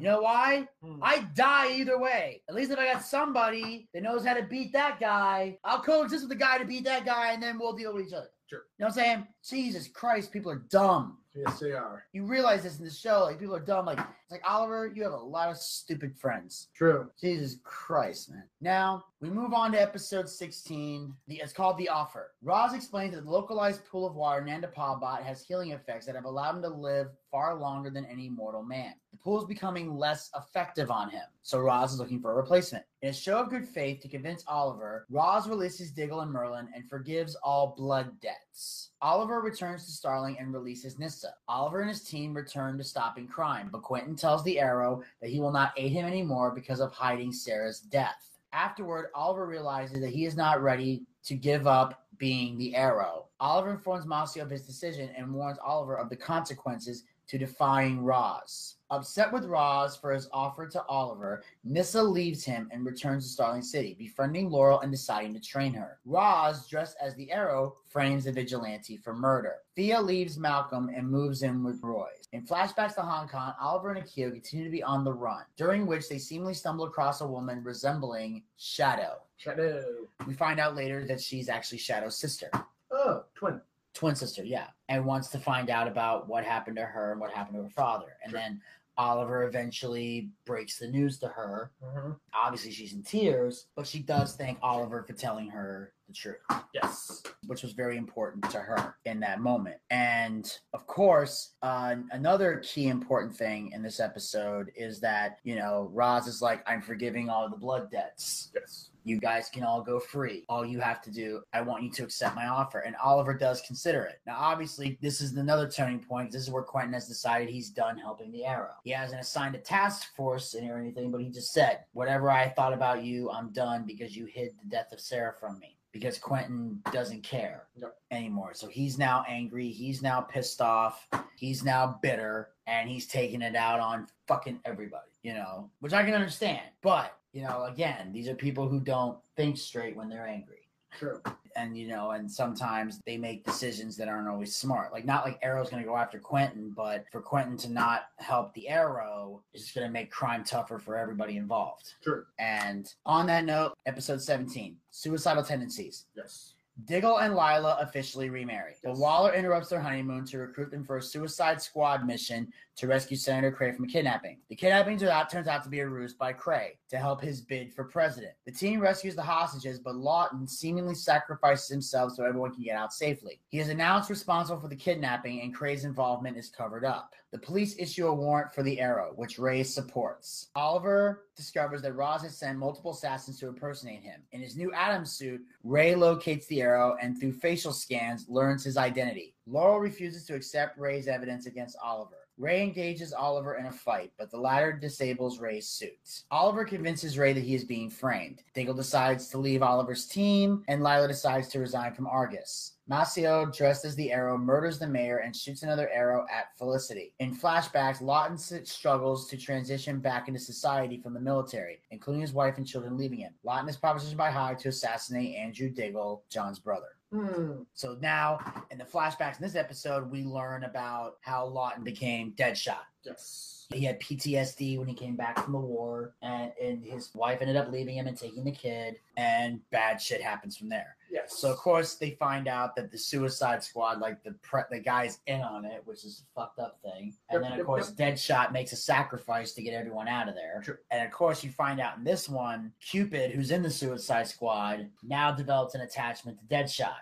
[0.00, 0.66] You know why?
[0.82, 0.98] Hmm.
[1.02, 2.42] I die either way.
[2.48, 6.22] At least if I got somebody that knows how to beat that guy, I'll coexist
[6.22, 8.30] with the guy to beat that guy, and then we'll deal with each other.
[8.52, 8.66] Sure.
[8.76, 9.26] You know what I'm saying?
[9.48, 11.16] Jesus Christ, people are dumb.
[11.34, 12.04] Yes, they are.
[12.12, 13.22] You realize this in the show.
[13.24, 13.86] Like people are dumb.
[13.86, 16.68] Like it's like Oliver, you have a lot of stupid friends.
[16.74, 17.08] True.
[17.18, 18.42] Jesus Christ, man.
[18.60, 21.14] Now we move on to episode 16.
[21.28, 22.32] The, it's called The Offer.
[22.42, 26.26] Ra's explains that the localized pool of water Nanda Parbat has healing effects that have
[26.26, 28.92] allowed him to live far longer than any mortal man.
[29.22, 32.84] The Pool's becoming less effective on him, so Ra's is looking for a replacement.
[33.02, 36.88] In a show of good faith to convince Oliver, Ra's releases Diggle and Merlyn and
[36.88, 38.90] forgives all blood debts.
[39.00, 41.34] Oliver returns to Starling and releases Nissa.
[41.46, 45.38] Oliver and his team return to stopping crime, but Quentin tells the Arrow that he
[45.38, 48.40] will not aid him anymore because of hiding Sarah's death.
[48.52, 53.26] Afterward, Oliver realizes that he is not ready to give up being the Arrow.
[53.38, 58.76] Oliver informs Maseo of his decision and warns Oliver of the consequences to defying Ra's.
[58.90, 63.62] Upset with Ra's for his offer to Oliver, Nissa leaves him and returns to Starling
[63.62, 65.98] City, befriending Laurel and deciding to train her.
[66.04, 69.54] Ra's, dressed as the Arrow, frames the vigilante for murder.
[69.76, 72.28] Thea leaves Malcolm and moves in with Royce.
[72.34, 75.86] In flashbacks to Hong Kong, Oliver and Akio continue to be on the run, during
[75.86, 79.14] which they seemingly stumble across a woman resembling Shado.
[79.42, 79.84] Shado.
[80.26, 82.50] We find out later that she's actually Shado's sister.
[82.90, 83.58] Oh, twin.
[83.94, 84.68] Twin sister, yeah.
[84.88, 87.70] And wants to find out about what happened to her and what happened to her
[87.70, 88.16] father.
[88.24, 88.60] And then
[88.98, 91.72] Oliver eventually breaks the news to her.
[91.82, 92.18] Mhm.
[92.34, 96.36] Obviously, she's in tears, but she does thank Oliver for telling her the truth.
[96.74, 97.22] Yes.
[97.46, 99.80] Which was very important to her in that moment.
[99.88, 105.90] And of course, uh, another key important thing in this episode is that, you know,
[105.92, 108.50] Ra's is like, I'm forgiving all the blood debts.
[108.54, 108.90] Yes.
[109.04, 110.44] You guys can all go free.
[110.48, 112.80] All you have to do, I want you to accept my offer.
[112.80, 114.20] And Oliver does consider it.
[114.26, 116.30] Now, obviously, this is another turning point.
[116.30, 118.74] This is where Quentin has decided he's done helping the Arrow.
[118.84, 122.72] He hasn't assigned a task force or anything, but he just said, whatever I thought
[122.72, 125.76] about you, I'm done because you hid the death of Sarah from me.
[125.92, 127.94] Because Quentin doesn't care Yep.
[128.10, 128.54] anymore.
[128.54, 129.68] So he's now angry.
[129.68, 131.06] He's now pissed off.
[131.36, 132.48] He's now bitter.
[132.66, 136.62] And he's taking it out on fucking everybody, you know, which I can understand.
[136.80, 140.58] But, you know, again, these are people who don't think straight when they're angry.
[140.98, 141.20] True.
[141.56, 144.92] And, you know, and sometimes they make decisions that aren't always smart.
[144.92, 148.52] Like, not like Arrow's going to go after Quentin, but for Quentin to not help
[148.54, 151.94] the Arrow is going to make crime tougher for everybody involved.
[152.02, 152.24] True.
[152.38, 156.06] And on that note, episode 17 Suicidal Tendencies.
[156.14, 156.54] Yes.
[156.86, 161.02] Diggle and Lyla officially remarry, but Waller interrupts their honeymoon to recruit them for a
[161.02, 164.38] Suicide Squad mission to rescue Senator Cray from a kidnapping.
[164.48, 167.84] The kidnapping turns out, to be a ruse by Cray to help his bid for
[167.84, 168.32] president.
[168.46, 172.92] The team rescues the hostages, but Lawton seemingly sacrifices himself so everyone can get out
[172.92, 173.40] safely.
[173.48, 177.14] He is announced responsible for the kidnapping, and Cray's involvement is covered up.
[177.32, 180.50] The police issue a warrant for the Arrow, which Ray supports.
[180.54, 184.20] Oliver discovers that Ra's has sent multiple assassins to impersonate him.
[184.32, 188.76] In his new Atom suit, Ray locates the Arrow and through facial scans learns his
[188.76, 189.34] identity.
[189.46, 192.21] Laurel refuses to accept Ray's evidence against Oliver.
[192.38, 196.24] Ray engages Oliver in a fight, but the latter disables Ray's suit.
[196.30, 198.42] Oliver convinces Ray that he is being framed.
[198.54, 202.72] Diggle decides to leave Oliver's team, and Lyla decides to resign from Argus.
[202.90, 207.14] Maseo, dressed as the Arrow, murders the mayor and shoots another arrow at Felicity.
[207.20, 212.58] In flashbacks, Lawton struggles to transition back into society from the military, including his wife
[212.58, 213.34] and children leaving him.
[213.44, 216.88] Lawton is propositioned by Hyde to assassinate Andrew Diggle, John's brother.
[217.12, 217.62] Hmm.
[217.74, 218.38] So now,
[218.70, 222.78] in the flashbacks in this episode, we learn about how Lawton became Deadshot.
[223.04, 223.66] Yes.
[223.72, 227.56] He had PTSD when he came back from the war, and, and his wife ended
[227.56, 230.96] up leaving him and taking the kid, and bad shit happens from there.
[231.12, 231.38] Yes.
[231.38, 235.18] So of course they find out that the Suicide Squad, like the pre- the guy's
[235.26, 237.14] in on it, which is a fucked up thing.
[237.28, 240.62] And then of course Deadshot makes a sacrifice to get everyone out of there.
[240.64, 240.78] True.
[240.90, 244.88] And of course you find out in this one, Cupid, who's in the Suicide Squad,
[245.02, 246.94] now develops an attachment to Deadshot.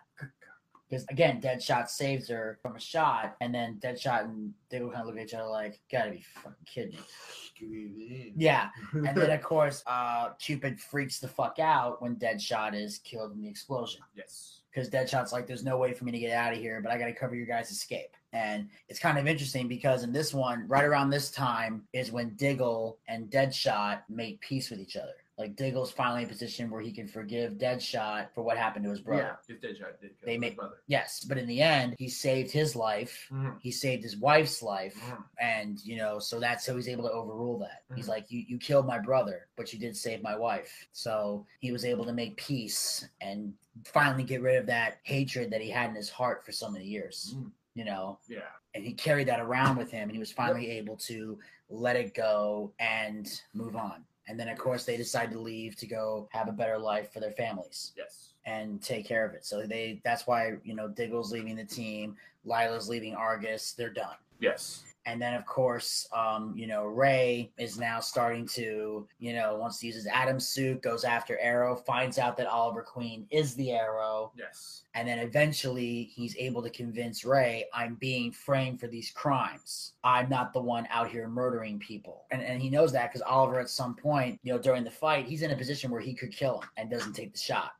[0.90, 5.06] Because again, Deadshot saves her from a shot, and then Deadshot and Diggle kind of
[5.06, 9.84] look at each other like, "Gotta be fucking kidding me." Yeah, and then of course,
[9.86, 14.62] uh, Cupid freaks the fuck out when Deadshot is killed in the explosion yes.
[14.72, 16.98] because Deadshot's like, "There's no way for me to get out of here, but I
[16.98, 20.66] got to cover your guys' escape." And it's kind of interesting because in this one,
[20.66, 25.14] right around this time is when Diggle and Deadshot make peace with each other.
[25.40, 28.90] Like Diggle's finally in a position where he can forgive Deadshot for what happened to
[28.90, 29.38] his brother.
[29.48, 29.54] Yeah.
[29.54, 30.82] If Deadshot did kill They his make brother.
[30.86, 33.26] yes, but in the end, he saved his life.
[33.32, 33.58] Mhm.
[33.62, 35.24] He saved his wife's life, Mhm.
[35.40, 37.84] and you know, so that's how he's able to overrule that.
[37.96, 38.08] He's Mhm.
[38.10, 41.86] like, "You you killed my brother, but you did save my wife." So he was
[41.86, 43.54] able to make peace and
[43.86, 46.84] finally get rid of that hatred that he had in his heart for so many
[46.84, 47.32] years.
[47.34, 47.50] Mm.
[47.72, 48.40] You know, Yeah.
[48.74, 51.38] and he carried that around with him, and he was finally able to
[51.70, 54.04] let it go and move on.
[54.30, 57.18] And then, of course, they decide to leave to go have a better life for
[57.18, 58.28] their families Yes.
[58.46, 59.44] and take care of it.
[59.44, 62.14] So they that's why you know Diggle's leaving the team,
[62.44, 63.72] Lyla's leaving Argus.
[63.72, 64.14] They're done.
[64.38, 64.84] Yes.
[65.06, 69.78] And then, of course, um, you know, Ray is now starting to, you know, wants
[69.80, 73.70] to use his Atom suit, goes after Arrow, finds out that Oliver Queen is the
[73.70, 74.32] Arrow.
[74.36, 74.82] Yes.
[74.94, 79.94] And then eventually he's able to convince Ray, I'm being framed for these crimes.
[80.04, 82.24] I'm not the one out here murdering people.
[82.30, 85.26] And, and he knows that because Oliver, at some point, you know, during the fight,
[85.26, 87.72] he's in a position where he could kill him and doesn't take the shot.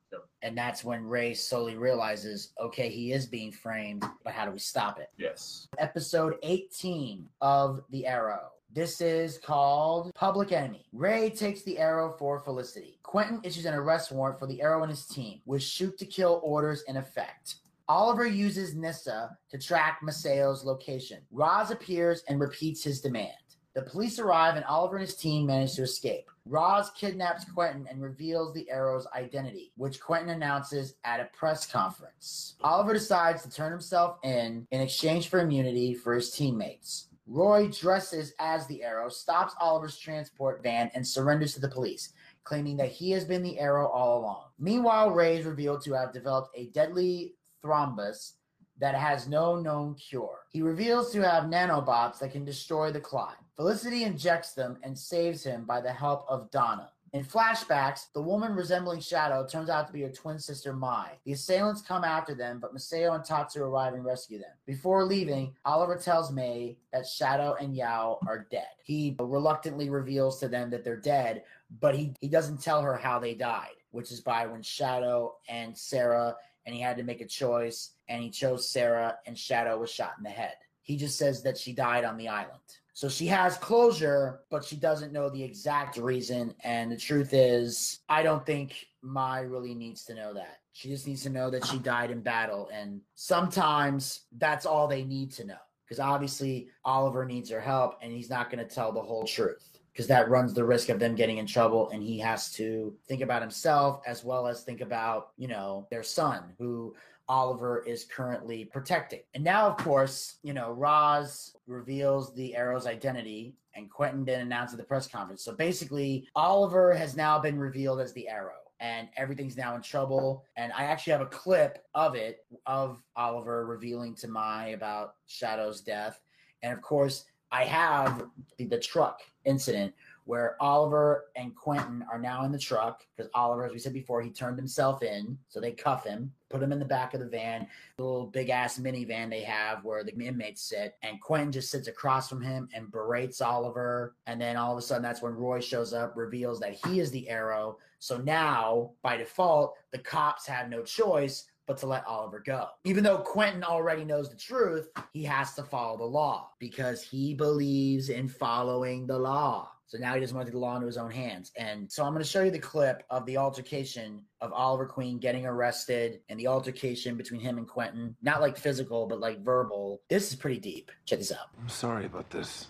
[0.43, 4.59] And that's when Ray slowly realizes, okay, he is being framed, but how do we
[4.59, 5.11] stop it?
[5.19, 5.69] Yes.
[5.79, 8.51] Episode 18 of The Arrow.
[8.73, 10.87] This is called Public Enemy.
[10.93, 13.01] Ray takes the arrow for Felicity.
[13.03, 16.41] Quentin issues an arrest warrant for the arrow and his team, with shoot to kill
[16.45, 17.57] orders in effect.
[17.89, 21.19] Oliver uses Nissa to track Maseo's location.
[21.33, 23.35] Ra's appears and repeats his demand.
[23.75, 26.31] The police arrive and Oliver and his team manage to escape.
[26.51, 32.57] Ra's kidnaps Quentin and reveals the arrow's identity, which Quentin announces at a press conference.
[32.63, 37.07] Oliver decides to turn himself in in exchange for immunity for his teammates.
[37.29, 42.77] Roy dresses as the arrow, stops Oliver's transport van, and surrenders to the police, claiming
[42.79, 44.47] that he has been the arrow all along.
[44.59, 48.33] Meanwhile, Ray is revealed to have developed a deadly thrombus
[48.81, 50.41] that has no known cure.
[50.51, 53.37] He reveals to have nanobots that can destroy the clot.
[53.61, 56.93] Felicity injects them and saves him by the help of Donna.
[57.13, 61.19] In flashbacks, the woman resembling Shado turns out to be her twin sister Mei.
[61.27, 64.53] The assailants come after them, but Maseo and Tatsu arrive and rescue them.
[64.65, 68.65] Before leaving, Oliver tells Mei that Shado and Yao are dead.
[68.83, 71.43] He reluctantly reveals to them that they're dead,
[71.83, 75.77] but he, he doesn't tell her how they died, which is by when Shado and
[75.77, 76.35] Sarah,
[76.65, 80.15] and he had to make a choice, and he chose Sarah, and Shado was shot
[80.17, 80.55] in the head.
[80.81, 82.80] He just says that she died on the island.
[83.01, 86.55] So she has closure, but she doesn't know the exact reason.
[86.63, 90.59] And the truth is, I don't think Mei really needs to know that.
[90.75, 92.69] She just needs to know that she died in battle.
[92.71, 95.57] And sometimes that's all they need to know.
[95.83, 99.79] Because obviously, Oliver needs her help, and he's not going to tell the whole truth.
[99.95, 103.23] Because that runs the risk of them getting in trouble, and he has to think
[103.23, 106.95] about himself as well as think about, you know, their son, who
[107.31, 109.21] Oliver is currently protecting.
[109.35, 114.73] And now, of course, you know, Ra's reveals the Arrow's identity, and Quentin didn't announce
[114.73, 115.45] at the press conference.
[115.45, 118.55] So basically, Oliver has now been revealed as the Arrow.
[118.81, 120.43] And everything's now in trouble.
[120.57, 125.83] And I actually have a clip of it of Oliver revealing to Mei about Shado's
[125.83, 126.21] death.
[126.63, 128.25] And of course, I have
[128.59, 133.67] the, the truck incident where Oliver and Quentin are now in the truck because Oliver,
[133.67, 135.39] as we said before, he turned himself in.
[135.49, 138.51] So they cuff him, put him in the back of the van, the little big
[138.51, 140.97] ass minivan they have where the inmates sit.
[141.03, 144.17] And Quentin just sits across from him and berates Oliver.
[144.27, 147.11] And then all of a sudden, that's when Roy shows up, reveals that he is
[147.11, 147.79] the arrow.
[148.01, 152.67] So now, by default, the cops have no choice but to let Oliver go.
[152.85, 157.33] Even though Quentin already knows the truth, he has to follow the law because he
[157.33, 159.71] believes in following the law.
[159.91, 161.51] So now he doesn't want to take the law into his own hands.
[161.57, 165.19] And so I'm going to show you the clip of the altercation of Oliver Queen
[165.19, 168.15] getting arrested and the altercation between him and Quentin.
[168.23, 170.01] Not like physical, but like verbal.
[170.09, 170.93] This is pretty deep.
[171.07, 171.49] Check this out.
[171.61, 172.69] I'm sorry about this.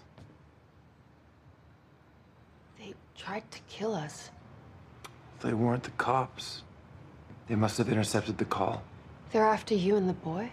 [2.78, 4.30] They tried to kill us.
[5.40, 6.62] They weren't the cops.
[7.48, 8.82] They must have intercepted the call.
[9.30, 10.50] They're after you and the boy?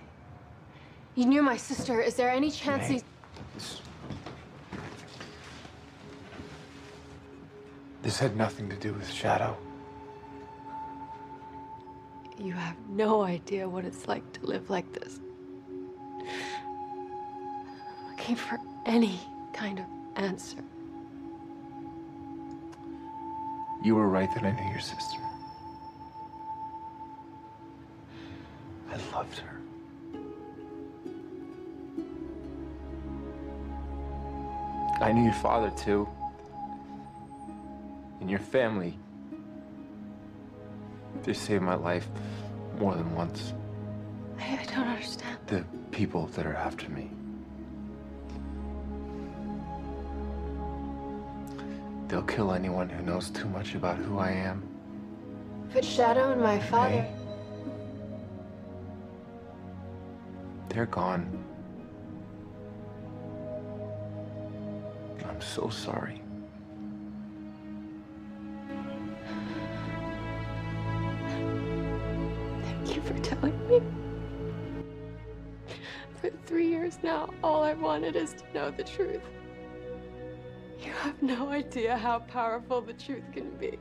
[1.16, 2.02] You knew my sister.
[2.02, 2.96] Is there any chance May.
[2.96, 3.04] these.
[3.54, 3.82] This...
[8.08, 9.58] This had nothing to do with Shado.
[12.40, 15.20] You have no idea what it's like to live like this.
[18.10, 19.20] Looking for any
[19.52, 19.86] kind of
[20.16, 20.64] answer.
[23.84, 25.20] You were right that I knew your sister.
[28.90, 29.60] I loved her.
[35.02, 36.08] I knew your father too.
[38.20, 38.98] And your family.
[41.24, 42.08] They saved my life
[42.80, 43.54] more than once.
[44.40, 45.38] I, I don't understand.
[45.48, 47.10] The people that are after me.
[52.08, 54.64] They'll kill anyone who knows too much about who I am.
[55.74, 57.06] But Shado and my father.
[60.70, 61.44] They're gone.
[65.28, 66.22] I'm so sorry.
[76.88, 79.22] years now, all I wanted is to know the truth.
[80.80, 83.78] You have no idea how powerful the truth can be.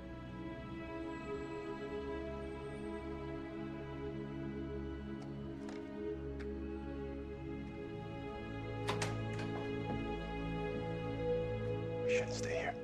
[12.04, 12.74] We shouldn't stay here.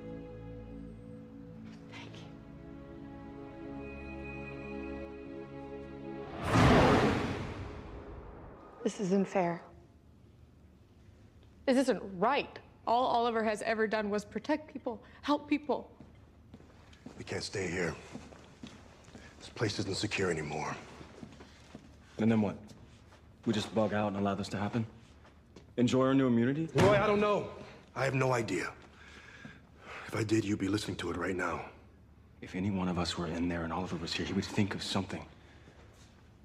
[1.91, 2.29] Thank you.
[8.85, 9.63] This isn't fair.
[11.67, 12.59] This isn't right.
[12.87, 15.91] All Oliver has ever done was protect people, help people.
[17.17, 17.95] We can't stay here.
[19.39, 20.75] This place isn't secure anymore.
[22.19, 22.57] And then what?
[23.47, 24.87] We just bug out and allow this to happen?
[25.77, 26.69] Enjoy our new immunity?
[26.75, 27.49] Roy, I don't know.
[27.95, 28.71] I have no idea.
[30.07, 31.65] If I did, you'd be listening to it right now.
[32.41, 34.75] If any one of us were in there and Oliver was here, he would think
[34.75, 35.25] of something.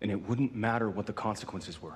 [0.01, 1.95] And it wouldn't matter what the consequences were.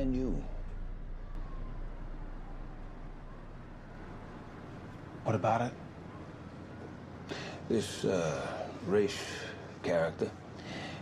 [0.00, 0.42] Lian Yu.
[5.24, 5.72] What about it?
[7.68, 8.46] This, uh,
[8.86, 9.14] Ra's
[9.82, 10.30] character,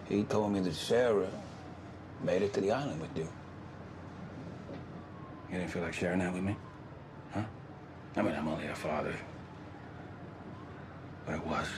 [0.08, 1.30] he told me that Sarah
[2.24, 3.28] made it to the island with you.
[5.50, 6.56] You didn't feel like sharing that with me?
[7.32, 7.44] Huh?
[8.16, 9.14] I mean, I'm only a father.
[11.24, 11.68] But I was.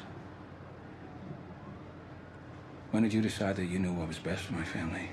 [2.90, 5.10] When did you decide that you knew what was best for my family?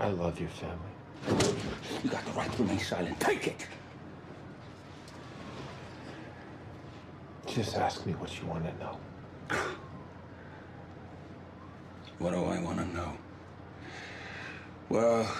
[0.00, 0.76] I love your family.
[2.02, 3.20] You got the right to remain silent.
[3.20, 3.66] Take it!
[7.46, 8.96] Just ask me what you want to know.
[12.18, 13.12] What do I want to know?
[14.88, 15.30] Well,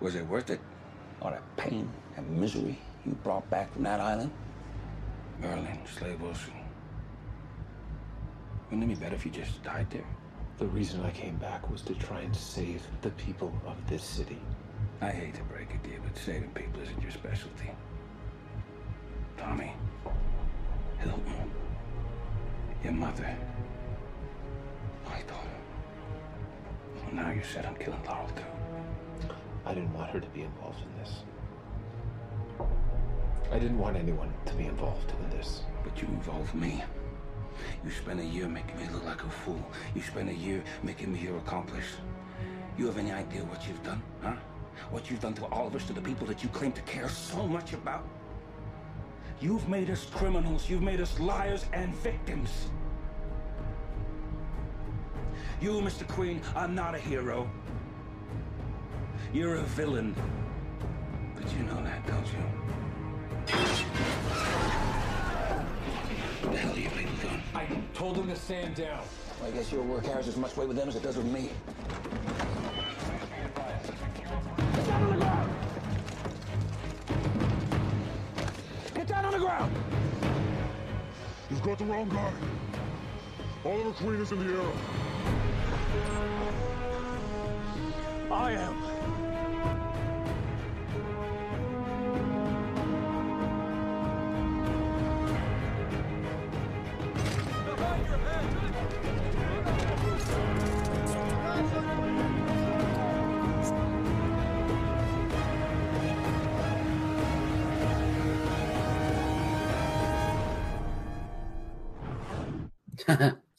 [0.00, 0.60] was it worth it?
[1.20, 4.30] All that pain and misery you brought back from that island?
[5.42, 6.38] Berlin, Slavos.
[8.70, 10.15] Wouldn't it be better if you just died there?
[10.58, 14.40] The reason I came back was to try and save the people of this city.
[15.02, 17.70] I hate to break it to you, but saving people isn't your specialty.
[19.36, 19.72] Tommy,
[20.98, 21.50] Hilton,
[22.82, 23.36] your mother,
[25.04, 25.58] my daughter.
[26.94, 29.28] Well, now you said I'm killing Laurel, too.
[29.66, 31.22] I didn't want her to be involved in this.
[33.52, 35.62] I didn't want anyone to be involved in this.
[35.84, 36.82] But you involved me.
[37.84, 39.64] You spent a year making me look like a fool.
[39.94, 41.86] You spent a year making me your accomplice.
[42.76, 44.34] You have any idea what you've done, huh?
[44.90, 47.08] What you've done to all of us, to the people that you claim to care
[47.08, 48.04] so much about?
[49.40, 50.68] You've made us criminals.
[50.68, 52.68] You've made us liars and victims.
[55.60, 56.06] You, Mr.
[56.08, 57.50] Queen, are not a hero.
[59.32, 60.14] You're a villain.
[61.34, 62.75] But you know that, don't you?
[67.68, 67.88] Doing?
[67.94, 69.02] Told him to stand down.
[69.44, 71.50] I guess your work carries as much weight with them as it does with me.
[74.74, 75.52] Get down on the ground!
[78.94, 79.72] Get down on the ground!
[81.50, 82.32] You've got the wrong guy.
[83.64, 84.72] Oliver Queen is in the air.
[88.30, 88.85] I am.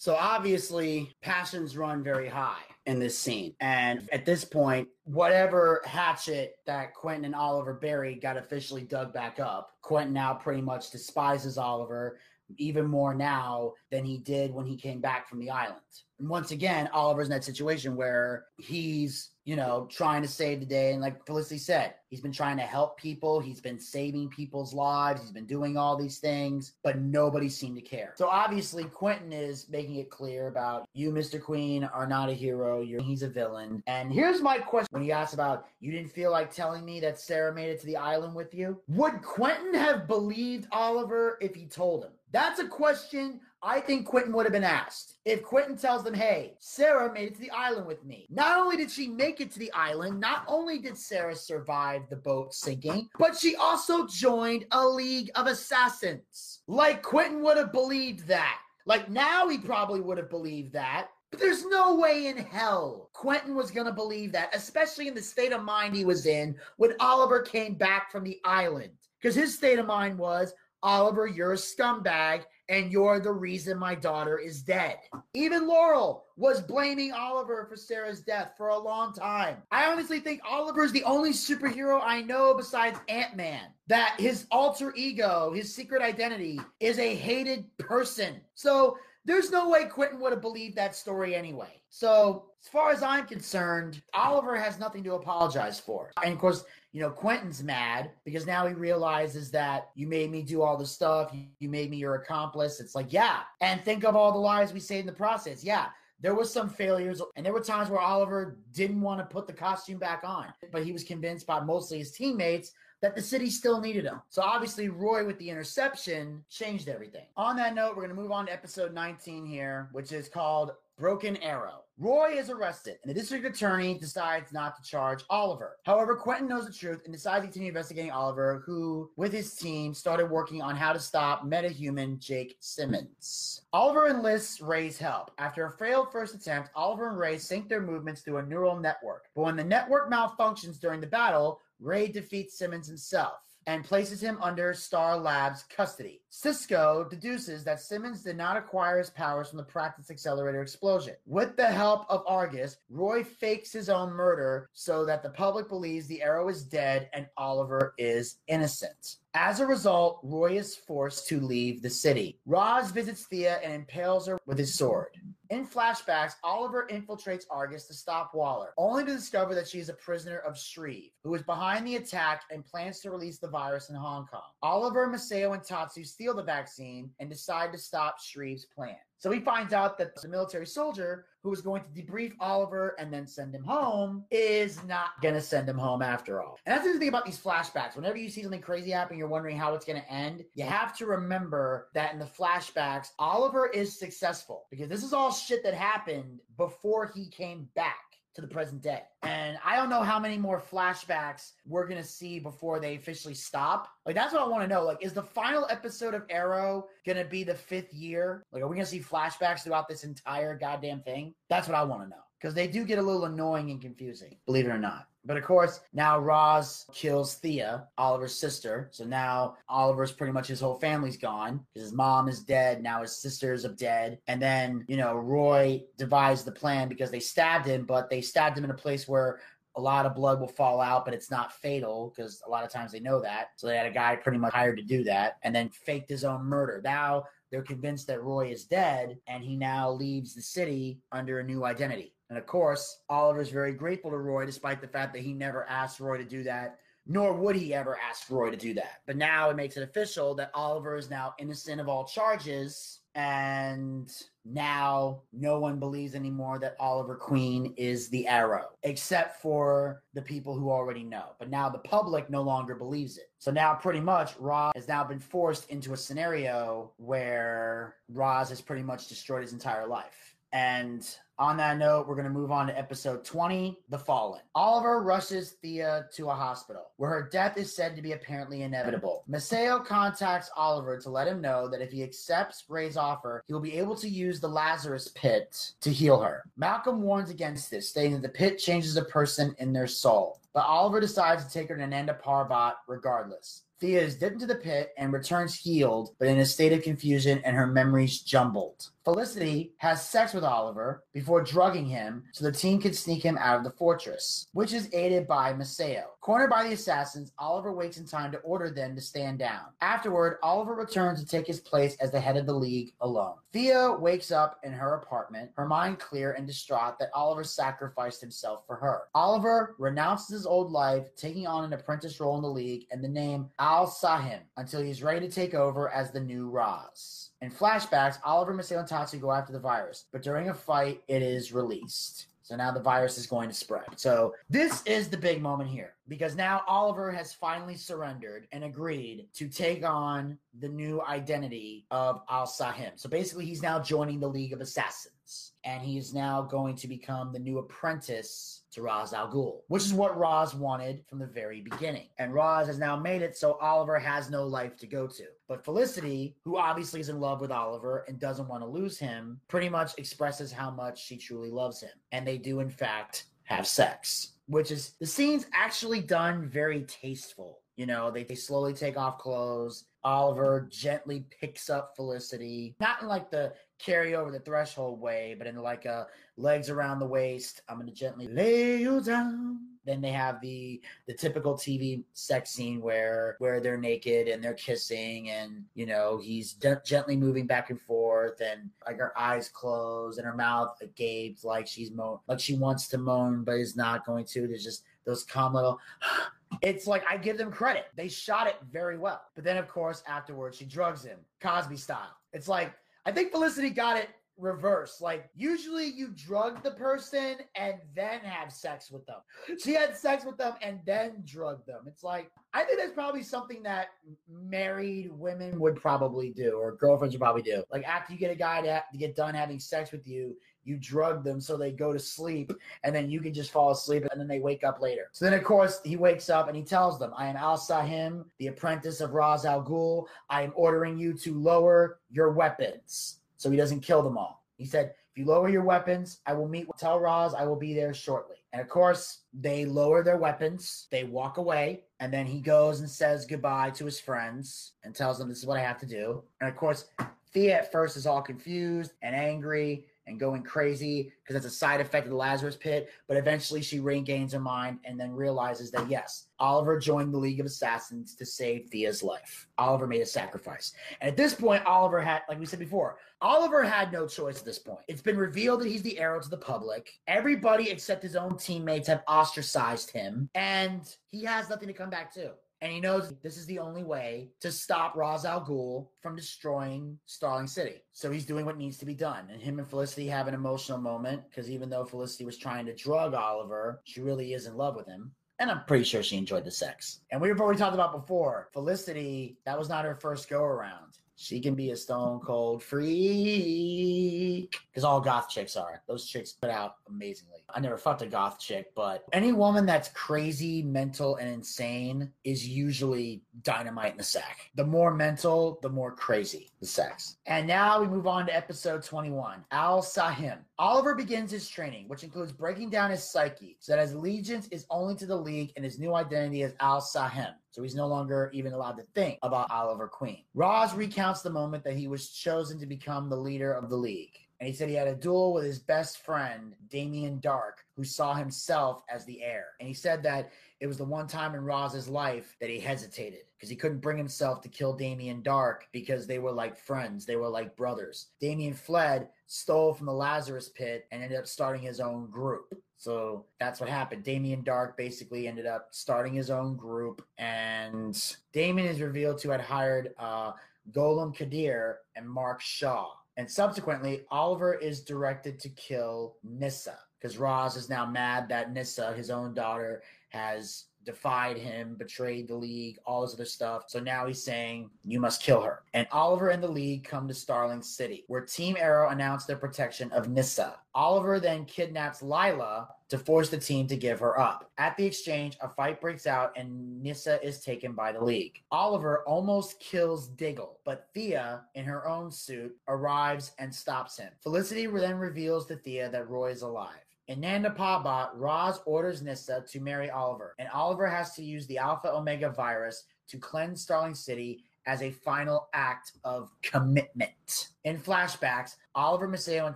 [0.08, 3.54] So obviously, passions run very high in this scene.
[3.60, 9.38] And at this point, whatever hatchet that Quentin and Oliver buried got officially dug back
[9.42, 9.74] up.
[9.82, 12.20] Quentin now pretty much despises Oliver
[12.58, 15.82] even more now than he did when he came back from the island.
[16.20, 20.66] And once again, Oliver's in that situation where he's, you know, trying to save the
[20.66, 20.92] day.
[20.92, 23.40] And like Felicity said, he's been trying to help people.
[23.40, 25.22] He's been saving people's lives.
[25.22, 28.14] He's been doing all these things, but nobody seemed to care.
[28.16, 31.42] So obviously, Quentin is making it clear about you, Mr.
[31.42, 32.82] Queen, are not a hero.
[32.82, 33.84] You're he's a villain.
[33.86, 37.20] And here's my question: When he asks about you didn't feel like telling me that
[37.20, 41.68] Sarah made it to the island with you, would Quentin have believed Oliver if he
[41.68, 42.12] told him?
[42.32, 45.18] That's a question I think Quentin would have been asked.
[45.26, 48.28] If Quentin tells them, hey, Sarah made it to the island with me.
[48.30, 52.18] Not only did she make it to the island, not only did Sarah survive the
[52.18, 56.60] boat sinking, but she also joined a league of assassins.
[56.68, 58.60] Like Quentin would have believed that.
[58.86, 61.08] Like now he probably would have believed that.
[61.32, 65.22] But there's no way in hell Quentin was going to believe that, especially in the
[65.22, 68.92] state of mind he was in when Oliver came back from the island.
[69.20, 73.96] Because his state of mind was, Oliver, you're a scumbag, and you're the reason my
[73.96, 74.98] daughter is dead.
[75.34, 79.58] Even Laurel was blaming Oliver for Sarah's death for a long time.
[79.72, 84.46] I honestly think Oliver is the only superhero I know besides Ant Man that his
[84.52, 88.42] alter ego, his secret identity, is a hated person.
[88.54, 88.98] So
[89.28, 91.82] there's no way Quentin would have believed that story anyway.
[91.90, 96.12] So, as far as I'm concerned, Oliver has nothing to apologize for.
[96.24, 96.64] And of course,
[96.98, 100.86] you know, Quentin's mad because now he realizes that you made me do all the
[100.88, 101.32] stuff.
[101.60, 102.80] You, made me your accomplice.
[102.80, 103.42] It's like, yeah.
[103.62, 105.64] And think of all the lies we say in the process.
[105.64, 105.90] Yeah.
[106.22, 109.54] There was some failures, and there were times where Oliver didn't want to put the
[109.54, 112.72] costume back on, but he was convinced by mostly his teammates
[113.04, 114.20] that the city still needed him.
[114.30, 117.28] So obviously, Roy with the interception changed everything.
[117.36, 120.72] On that note, we're going to move on to episode 19 here, which is called
[120.98, 121.84] Broken Arrow.
[122.00, 125.78] Roy is arrested, and the district attorney decides not to charge Oliver.
[125.84, 129.94] However, Quentin knows the truth and decides to continue investigating Oliver, who, with his team,
[129.94, 133.62] started working on how to stop metahuman Jake Simmons.
[133.74, 135.32] Oliver enlists Ray's help.
[135.38, 139.26] After a failed first attempt, Oliver and Ray sync their movements through a neural network.
[139.36, 144.40] But when the network malfunctions during the battle, Ray defeats Simmons himself and places him
[144.42, 146.22] under Star Labs custody.
[146.30, 151.16] Cisco deduces that Simmons did not acquire his powers from the particle accelerator explosion.
[151.26, 156.08] With the help of Argus, Roy fakes his own murder so that the public believes
[156.08, 159.18] the arrow is dead and Oliver is innocent.
[159.34, 162.40] As a result, Roy is forced to leave the city.
[162.46, 165.10] Ra's visits Thea and impales her with his sword.
[165.50, 169.94] In flashbacks, Oliver infiltrates Argus to stop Waller, only to discover that she is a
[169.94, 173.96] prisoner of Shrieve, who is behind the attack and plans to release the virus in
[173.96, 174.42] Hong Kong.
[174.62, 178.98] Oliver, Maseo, and Tatsu steal the vaccine and decide to stop Shrieve's plan.
[179.20, 183.12] So he finds out that the military soldier who was going to debrief Oliver and
[183.12, 186.60] then send him home is not going to send him home after all.
[186.66, 187.96] And that's the thing about these flashbacks.
[187.96, 190.44] Whenever you see something crazy happen, you're wondering how it's going to end.
[190.56, 195.32] You have to remember that in the flashbacks, Oliver is successful because this is all
[195.32, 198.07] shit that happened before he came back
[198.38, 199.02] to the present day.
[199.24, 203.34] And I don't know how many more flashbacks we're going to see before they officially
[203.34, 203.90] stop.
[204.06, 204.84] Like, that's what I want to know.
[204.84, 208.46] Like, is the final episode of Arrow going to be the fifth year?
[208.52, 211.34] Like, are we going to see flashbacks throughout this entire goddamn thing?
[211.50, 212.22] That's what I want to know.
[212.40, 215.08] Because they do get a little annoying and confusing, believe it or not.
[215.28, 218.88] But of course, now Ra's kills Thea, Oliver's sister.
[218.92, 222.82] So now Oliver's pretty much his whole family's gone because his mom is dead.
[222.82, 224.20] Now his sisters are dead.
[224.28, 228.58] And then, you know, Roy devised the plan because they stabbed him, but they stabbed
[228.58, 229.42] him in a place where
[229.76, 232.72] a lot of blood will fall out, but it's not fatal because a lot of
[232.72, 233.50] times they know that.
[233.58, 236.24] So they had a guy pretty much hired to do that and then faked his
[236.24, 236.82] own murder.
[236.84, 241.44] Now they're convinced that Roy is dead and he now leaves the city under a
[241.44, 242.14] new identity.
[242.30, 246.00] And of course, Oliver's very grateful to Roy, despite the fact that he never asked
[246.00, 249.02] Roy to do that, nor would he ever ask Roy to do that.
[249.06, 253.00] But now it makes it official that Oliver is now innocent of all charges.
[253.16, 254.12] And
[254.46, 260.54] now no one believes anymore that Oliver Queen is the arrow, except for the people
[260.54, 261.30] who already know.
[261.40, 263.32] But now the public no longer believes it.
[263.40, 268.62] So now pretty much Ra's has now been forced into a scenario where Ra's has
[268.62, 270.27] pretty much destroyed his entire life.
[270.54, 271.08] And
[271.40, 274.42] on that note, we're going to move on to episode 20 The Fallen.
[274.56, 279.24] Oliver rushes Thea to a hospital where her death is said to be apparently inevitable.
[279.30, 283.60] Maseo contacts Oliver to let him know that if he accepts Ra's offer, he will
[283.60, 286.44] be able to use the Lazarus pit to heal her.
[286.58, 290.40] Malcolm warns against this, stating that the pit changes a person in their soul.
[290.54, 293.64] But Oliver decides to take her to Nanda Parbat regardless.
[293.80, 297.40] Thea is dipped into the pit and returns healed, but in a state of confusion
[297.46, 298.90] and her memories jumbled.
[299.08, 303.58] Felicity has sex with Oliver before drugging him so the team can sneak him out
[303.58, 306.04] of the fortress, which is aided by Maseo.
[306.20, 309.68] Cornered by the assassins, Oliver waits in time to order them to stand down.
[309.80, 313.36] Afterward, Oliver returns to take his place as the head of the league alone.
[313.54, 318.64] Thea wakes up in her apartment, her mind clear and distraught that Oliver sacrificed himself
[318.68, 319.04] for her.
[319.16, 323.08] Oliver renounces his old life, taking on an apprentice role in the league and the
[323.08, 327.30] name Al Sahim until he's ready to take over as the new Ra's.
[327.42, 331.22] In flashbacks, Oliver, Maseo, and Tatsu go after the virus, but during a fight, it
[331.22, 332.28] is released.
[332.42, 333.84] So now the virus is going to spread.
[333.98, 339.28] So this is the big moment here because now Oliver has finally surrendered and agreed
[339.34, 342.92] to take on the new identity of Al Sahim.
[342.96, 345.17] So basically, he's now joining the League of Assassins
[345.64, 349.84] and he is now going to become the new apprentice to Ra's al Ghul, which
[349.84, 352.08] is what Ra's wanted from the very beginning.
[352.18, 355.24] And Ra's has now made it so Oliver has no life to go to.
[355.48, 359.40] But Felicity, who obviously is in love with Oliver and doesn't want to lose him,
[359.48, 361.92] pretty much expresses how much she truly loves him.
[362.12, 367.60] And they do, in fact, have sex, which is the scene's actually done very tasteful.
[367.78, 369.86] You know, they, they slowly take off clothes.
[370.04, 375.48] Oliver gently picks up Felicity, not in like the carry over the threshold way, but
[375.48, 377.62] in like a legs around the waist.
[377.68, 379.60] I'm gonna gently lay you down.
[379.86, 384.54] Then they have the the typical TV sex scene where where they're naked and they're
[384.54, 390.20] kissing, and you know he's gently moving back and forth and like her eyes closed
[390.20, 394.06] and her mouth gaped like she's mo like she wants to moan but is not
[394.06, 394.48] going to.
[394.48, 395.80] There's just those calm little
[396.62, 397.86] it's like I give them credit.
[397.96, 399.22] They shot it very well.
[399.36, 402.16] But then of course afterwards she drugs him, Cosby style.
[402.34, 402.74] It's like
[403.08, 405.00] I think Felicity got it reverse.
[405.00, 409.22] Like usually you drug the person and then have sex with them.
[409.58, 411.84] She had sex with them and then drugged them.
[411.88, 413.88] It's like I think that's probably something that
[414.30, 417.64] married women would probably do or girlfriends would probably do.
[417.72, 420.36] Like after you get a guy to, to get done having sex with you,
[420.68, 422.52] you drug them so they go to sleep
[422.84, 425.10] and then you can just fall asleep and then they wake up later.
[425.14, 428.26] So then of course he wakes up and he tells them, I am Al Sahim,
[428.38, 430.06] the apprentice of Ra's Al Ghul.
[430.30, 434.44] I am ordering you to lower your weapons so he doesn't kill them all.
[434.58, 437.56] He said, if you lower your weapons, I will meet with tell Ra's I will
[437.56, 438.36] be there shortly.
[438.54, 442.90] And of course, they lower their weapons, they walk away, and then he goes and
[442.90, 446.24] says goodbye to his friends and tells them this is what I have to do.
[446.40, 446.86] And of course,
[447.34, 451.82] Thea at first is all confused and angry and going crazy because that's a side
[451.82, 452.90] effect of the Lazarus pit.
[453.08, 457.40] But eventually she regains her mind and then realizes that yes, Oliver joined the League
[457.40, 459.48] of Assassins to save Thea's life.
[459.58, 460.74] Oliver made a sacrifice.
[461.02, 464.46] And at this point, Oliver had, like we said before, Oliver had no choice at
[464.46, 464.80] this point.
[464.88, 466.92] It's been revealed that he's the arrow to the public.
[467.08, 472.14] Everybody except his own teammates have ostracized him, and he has nothing to come back
[472.14, 472.34] to.
[472.62, 476.98] And he knows this is the only way to stop Ra's al Ghul from destroying
[477.06, 477.84] Starling City.
[477.94, 479.28] So he's doing what needs to be done.
[479.32, 482.74] And him and Felicity have an emotional moment because even though Felicity was trying to
[482.74, 485.12] drug Oliver, she really is in love with him.
[485.40, 487.02] And I'm pretty sure she enjoyed the sex.
[487.12, 490.98] And we've already talked about before, Felicity, that was not her first go around.
[491.20, 494.56] She can be a stone cold freak.
[494.70, 495.82] Because all goth chicks are.
[495.88, 497.40] Those chicks put out amazingly.
[497.50, 502.48] I never fucked a goth chick, but any woman that's crazy, mental, and insane is
[502.48, 504.52] usually dynamite in the sack.
[504.54, 507.18] The more mental, the more crazy the sex.
[507.26, 510.38] And now we move on to episode 21 Al Sahim.
[510.60, 514.68] Oliver begins his training, which includes breaking down his psyche so that his allegiance is
[514.70, 517.34] only to the League and his new identity as Al Sahim.
[517.58, 520.24] So he's no longer even allowed to think about Oliver Queen.
[520.36, 524.16] Ra's recounts the moment that he was chosen to become the leader of the League.
[524.40, 528.14] And he said he had a duel with his best friend, Damien Darhk, who saw
[528.14, 529.46] himself as the heir.
[529.60, 530.30] And he said that
[530.60, 533.98] it was the one time in Ra's life that he hesitated because he couldn't bring
[533.98, 538.08] himself to kill Damien Darhk because they were like friends, they were like brothers.
[538.20, 542.58] Damien fled, stole from the Lazarus pit, and ended up starting his own group.
[542.78, 544.04] So that's what happened.
[544.04, 549.42] Damien Darhk basically ended up starting his own group, and Damien is revealed to had
[549.42, 550.32] hired uh,
[550.72, 552.92] Golem Kadir and Mark Shaw.
[553.18, 558.94] And subsequently, Oliver is directed to kill Nissa because Ra's is now mad that Nissa,
[558.94, 559.82] his own daughter,
[560.18, 563.66] has defied him, betrayed the league, all this other stuff.
[563.68, 565.64] So now he's saying, You must kill her.
[565.74, 569.92] And Oliver and the league come to Starling City, where Team Arrow announced their protection
[569.92, 570.56] of Nissa.
[570.74, 574.50] Oliver then kidnaps Lyla to force the team to give her up.
[574.58, 578.42] At the exchange, a fight breaks out and Nissa is taken by the League.
[578.52, 584.14] Oliver almost kills Diggle, but Thea, in her own suit, arrives and stops him.
[584.22, 586.87] Felicity then reveals to Thea that Roy is alive.
[587.08, 591.58] In Nanda Parbat, Ra's orders Nissa to marry Oliver, and Oliver has to use the
[591.58, 597.54] Alpha Omega virus to cleanse Starling City as a final act of commitment.
[597.64, 599.56] In flashbacks, Oliver, Maseo, and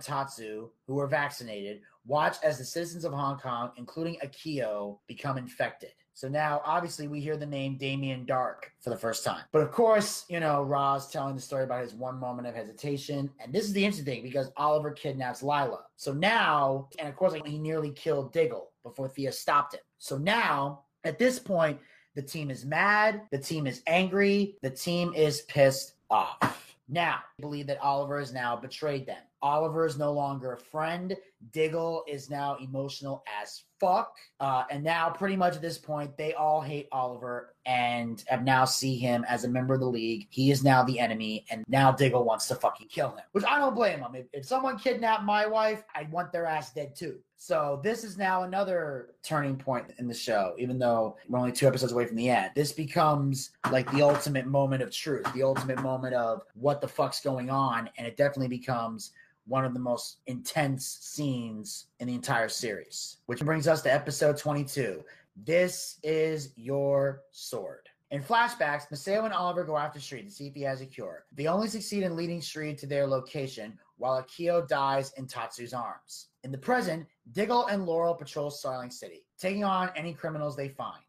[0.00, 5.92] Tatsu, who were vaccinated, watch as the citizens of Hong Kong, including Akio, become infected.
[6.22, 9.42] So now, obviously, we hear the name Damien Darhk for the first time.
[9.50, 13.28] But of course, you know, Ra's telling the story about his one moment of hesitation.
[13.40, 15.80] And this is the interesting thing because Oliver kidnaps Lyla.
[15.96, 19.80] So now, and of course, like, he nearly killed Diggle before Thea stopped him.
[19.98, 21.80] So now, at this point,
[22.14, 26.76] the team is mad, the team is angry, the team is pissed off.
[26.88, 29.22] Now, I believe that Oliver has now betrayed them.
[29.40, 31.16] Oliver is no longer a friend.
[31.50, 34.16] Diggle is now emotional as fuck.
[34.38, 38.64] Uh, and now, pretty much at this point, they all hate Oliver and have now
[38.64, 40.28] see him as a member of the league.
[40.30, 43.58] He is now the enemy, and now Diggle wants to fucking kill him, which I
[43.58, 44.14] don't blame him.
[44.14, 47.18] If, if someone kidnapped my wife, I'd want their ass dead too.
[47.36, 51.66] So this is now another turning point in the show, even though we're only two
[51.66, 52.52] episodes away from the end.
[52.54, 57.20] This becomes like the ultimate moment of truth, the ultimate moment of what the fuck's
[57.20, 59.10] going on, and it definitely becomes
[59.46, 63.18] one of the most intense scenes in the entire series.
[63.26, 65.02] Which brings us to episode 22.
[65.36, 67.88] This is your sword.
[68.10, 71.24] In flashbacks, Maseo and Oliver go after Shrieve to see if he has a cure.
[71.32, 76.28] They only succeed in leading Shrieve to their location, while Akio dies in Tatsu's arms.
[76.44, 81.02] In the present, Diggle and Laurel patrol Starling City, taking on any criminals they find.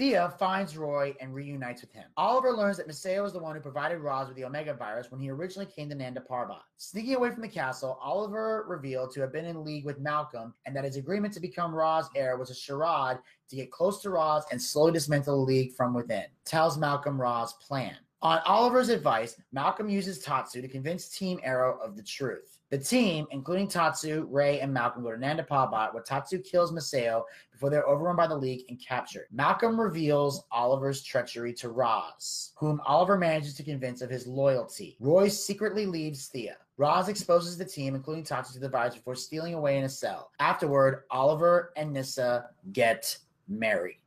[0.00, 2.06] Thea finds Roy and reunites with him.
[2.16, 5.20] Oliver learns that Maseo is the one who provided Ra's with the Omega virus when
[5.20, 6.62] he originally came to Nanda Parbat.
[6.78, 10.74] Sneaking away from the castle, Oliver revealed to have been in league with Malcolm and
[10.74, 13.18] that his agreement to become Ra's heir was a charade
[13.50, 16.24] to get close to Ra's and slowly dismantle the league from within.
[16.46, 17.96] Tells Malcolm Ra's plan.
[18.22, 22.59] On Oliver's advice, Malcolm uses Tatsu to convince Team Arrow of the truth.
[22.70, 27.24] The team, including Tatsu, Ray, and Malcolm, go to Nanda Parbat, where Tatsu kills Maseo
[27.50, 29.26] before they're overrun by the League and captured.
[29.32, 34.96] Malcolm reveals Oliver's treachery to Ra's, whom Oliver manages to convince of his loyalty.
[35.00, 36.58] Roy secretly leaves Thea.
[36.76, 40.30] Ra's exposes the team, including Tatsu, to the virus before stealing away in a cell.
[40.38, 43.18] Afterward, Oliver and Nissa get
[43.48, 43.98] married.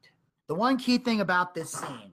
[0.48, 2.13] The one key thing about this scene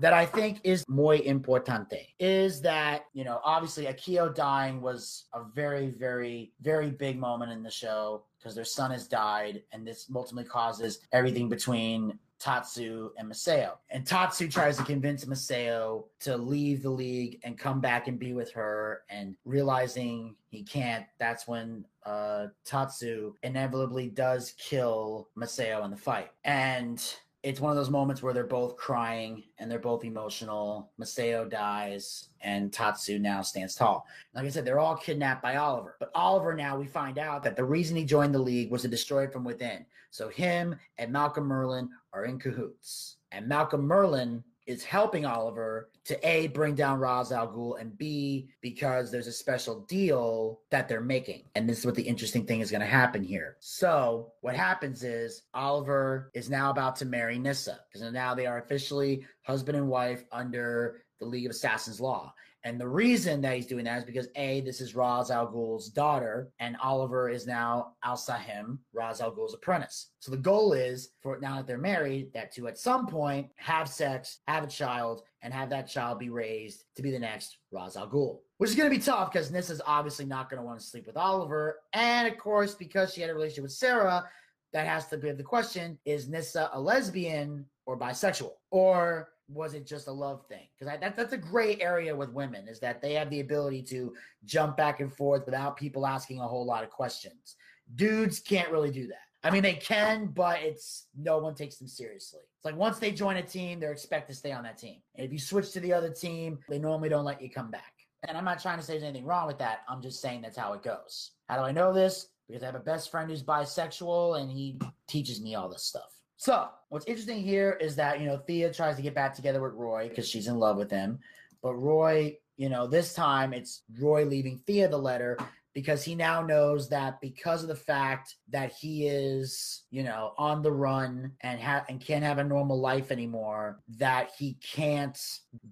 [0.00, 5.42] that I think is muy importante is that, you know, obviously Akio dying was a
[5.42, 10.06] very, very, very big moment in the show because their son has died, and this
[10.14, 13.72] ultimately causes everything between Tatsu and Maseo.
[13.90, 18.34] And Tatsu tries to convince Maseo to leave the league and come back and be
[18.34, 19.02] with her.
[19.08, 26.30] And realizing he can't, that's when uh, Tatsu inevitably does kill Maseo in the fight.
[26.44, 27.02] And
[27.46, 30.90] it's one of those moments where they're both crying and they're both emotional.
[31.00, 34.04] Maseo dies and Tatsu now stands tall.
[34.34, 35.94] Like I said, they're all kidnapped by Oliver.
[36.00, 38.88] But Oliver now we find out that the reason he joined the league was to
[38.88, 39.86] destroy it from within.
[40.10, 43.18] So him and Malcolm Merlyn are in cahoots.
[43.30, 48.48] And Malcolm Merlyn is helping Oliver to A, bring down Ra's al Ghul, and B,
[48.60, 51.44] because there's a special deal that they're making.
[51.54, 53.56] And this is what the interesting thing is going to happen here.
[53.60, 58.58] So, what happens is Oliver is now about to marry Nissa, because now they are
[58.58, 62.32] officially husband and wife under the League of Assassins law.
[62.66, 65.88] And the reason that he's doing that is because A, this is Ra's al Ghul's
[65.88, 70.10] daughter, and Oliver is now Al Sahim, Ra's al Ghul's apprentice.
[70.18, 73.88] So the goal is for now that they're married, that to at some point have
[73.88, 77.96] sex, have a child, and have that child be raised to be the next Ra's
[77.96, 78.40] al Ghul.
[78.58, 81.06] Which is going to be tough because Nissa's obviously not going to want to sleep
[81.06, 81.78] with Oliver.
[81.92, 84.24] And of course, because she had a relationship with Sarah,
[84.72, 88.54] that has to be the question is Nissa a lesbian or bisexual?
[88.72, 90.66] Or was it just a love thing?
[90.76, 94.12] Because that, that's a gray area with women is that they have the ability to
[94.44, 97.54] jump back and forth without people asking a whole lot of questions.
[97.94, 99.20] Dudes can't really do that.
[99.44, 102.40] I mean, they can, but it's no one takes them seriously.
[102.66, 104.96] Like once they join a team, they're expected to stay on that team.
[105.14, 107.92] And if you switch to the other team, they normally don't let you come back.
[108.26, 109.82] And I'm not trying to say there's anything wrong with that.
[109.88, 111.30] I'm just saying that's how it goes.
[111.48, 112.26] How do I know this?
[112.48, 116.18] Because I have a best friend who's bisexual and he teaches me all this stuff.
[116.38, 119.74] So, what's interesting here is that, you know, Thea tries to get back together with
[119.74, 121.20] Roy because she's in love with him.
[121.62, 125.38] But Roy, you know, this time it's Roy leaving Thea the letter
[125.76, 130.62] because he now knows that because of the fact that he is, you know, on
[130.62, 135.20] the run and ha- and can't have a normal life anymore, that he can't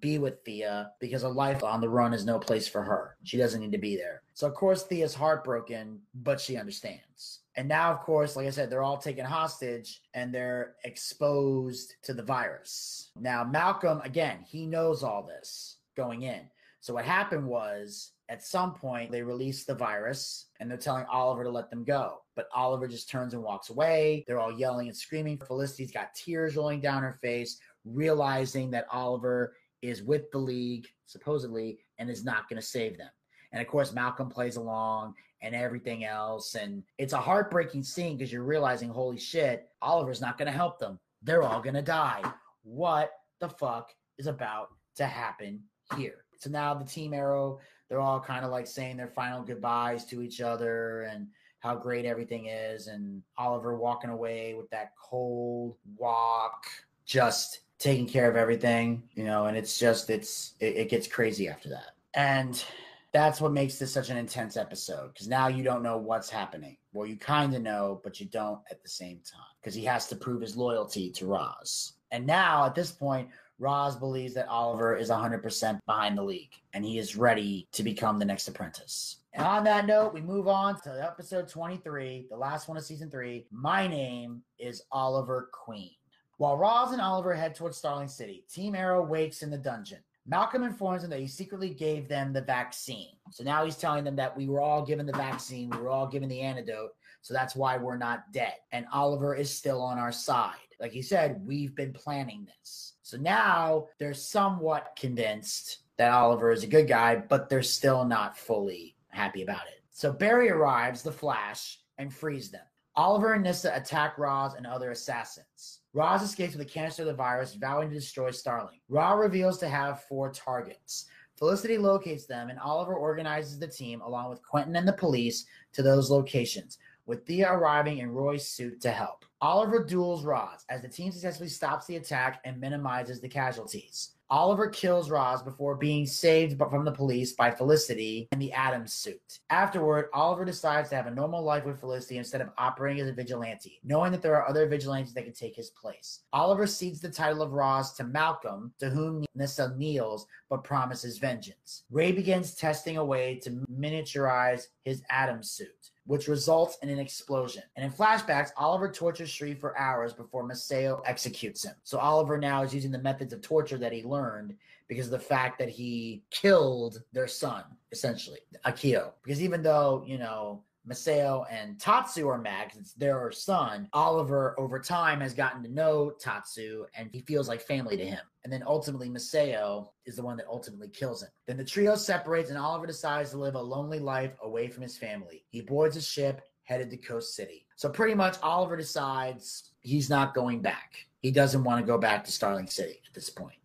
[0.01, 3.16] be with Thea because a life on the run is no place for her.
[3.22, 4.20] She doesn't need to be there.
[4.35, 7.40] So of course Thea's heartbroken, but she understands.
[7.56, 12.12] And now, of course, like I said, they're all taken hostage and they're exposed to
[12.12, 13.10] the virus.
[13.18, 16.43] Now, Malcolm, again, he knows all this going in.
[16.85, 21.44] So what happened was at some point they release the virus and they're telling Oliver
[21.44, 22.22] to let them go.
[22.36, 24.24] But Oliver just turns and walks away.
[24.26, 25.38] They're all yelling and screaming.
[25.38, 31.78] Felicity's got tears rolling down her face, realizing that Oliver is with the league, supposedly,
[31.98, 33.10] and is not going to save them.
[33.52, 36.55] And of course, Malcolm plays along and everything else.
[36.55, 40.78] And it's a heartbreaking scene because you're realizing, holy shit, Oliver's not going to help
[40.78, 40.98] them.
[41.22, 42.22] They're all going to die.
[42.62, 43.10] What
[43.40, 45.62] the fuck is about to happen
[45.96, 46.24] here?
[46.38, 47.60] So now the Team Arrow,
[47.94, 51.28] they're all kind of like saying their final goodbyes to each other and
[51.60, 52.88] how great everything is.
[52.88, 56.64] And Oliver walking away with that cold walk,
[57.06, 61.48] just taking care of everything, you know, and it's just, it's, it, it gets crazy
[61.48, 61.92] after that.
[62.14, 62.64] And
[63.12, 66.76] that's what makes this such an intense episode because now you don't know what's happening.
[66.94, 70.08] Well, you kind of know, but you don't at the same time because he has
[70.08, 71.92] to prove his loyalty to Ra's.
[72.10, 73.28] And now at this point,
[73.65, 78.19] Ra's believes that Oliver is 100% behind the league and he is ready to become
[78.19, 79.20] the next apprentice.
[79.32, 83.11] And on that note, we move on to episode 23, the last one of season
[83.11, 83.47] three.
[83.51, 85.93] My name is Oliver Queen.
[86.36, 90.01] While Ra's and Oliver head towards Starling City, Team Arrow wakes in the dungeon.
[90.27, 93.16] Malcolm informs them that he secretly gave them the vaccine.
[93.31, 96.07] So now he's telling them that we were all given the vaccine, we were all
[96.07, 96.91] given the antidote,
[97.23, 98.55] so that's why we're not dead.
[98.73, 100.55] And Oliver is still on our side.
[100.81, 102.93] Like he said, we've been planning this.
[103.15, 108.36] So now they're somewhat convinced that Oliver is a good guy, but they're still not
[108.36, 109.85] fully happy about it.
[109.93, 112.65] So Barry arrives, the Flash, and frees them.
[112.97, 115.78] Oliver and Nissa attack Ra's and other assassins.
[115.93, 118.81] Ra's escapes with a canister of the virus, vowing to destroy Starling.
[118.89, 121.07] Ra reveals to have four targets.
[121.36, 125.85] Felicity locates them, and Oliver organizes the team along with Quentin and the police to
[125.85, 129.24] those locations, with Thea arriving in Roy's suit to help.
[129.44, 134.12] Oliver duels Ra's as the team successfully stops the attack and minimizes the casualties.
[134.30, 139.40] Oliver kills Ra's before being saved from the police by Felicity in the Adams suit.
[139.50, 143.12] Afterward, Oliver decides to have a normal life with Felicity instead of operating as a
[143.12, 146.20] vigilante, knowing that there are other vigilantes that can take his place.
[146.32, 151.84] Oliver cedes the title of Ra's to Malcolm, to whom Nissa kneels but promises vengeance.
[151.90, 157.62] Ray begins testing a way to miniaturize his Adams suit which results in an explosion.
[157.76, 161.74] And in flashbacks, Oliver tortures Shrieve for hours before Maseo executes him.
[161.82, 164.55] So Oliver now is using the methods of torture that he learned
[164.86, 169.12] because of the fact that he killed their son, essentially, Akio.
[169.22, 173.89] Because even though, you know, Maseo and Tatsu are 'cause it's their son.
[173.93, 178.20] Oliver, over time, has gotten to know Tatsu and he feels like family to him.
[178.44, 181.31] And then ultimately, Maseo is the one that ultimately kills him.
[181.47, 184.98] Then the trio separates and Oliver decides to live a lonely life away from his
[184.98, 185.47] family.
[185.48, 187.66] He boards a ship headed to Coast City.
[187.77, 191.06] So pretty much, Oliver decides he's not going back.
[191.20, 193.59] He doesn't want to go back to Starling City at this point.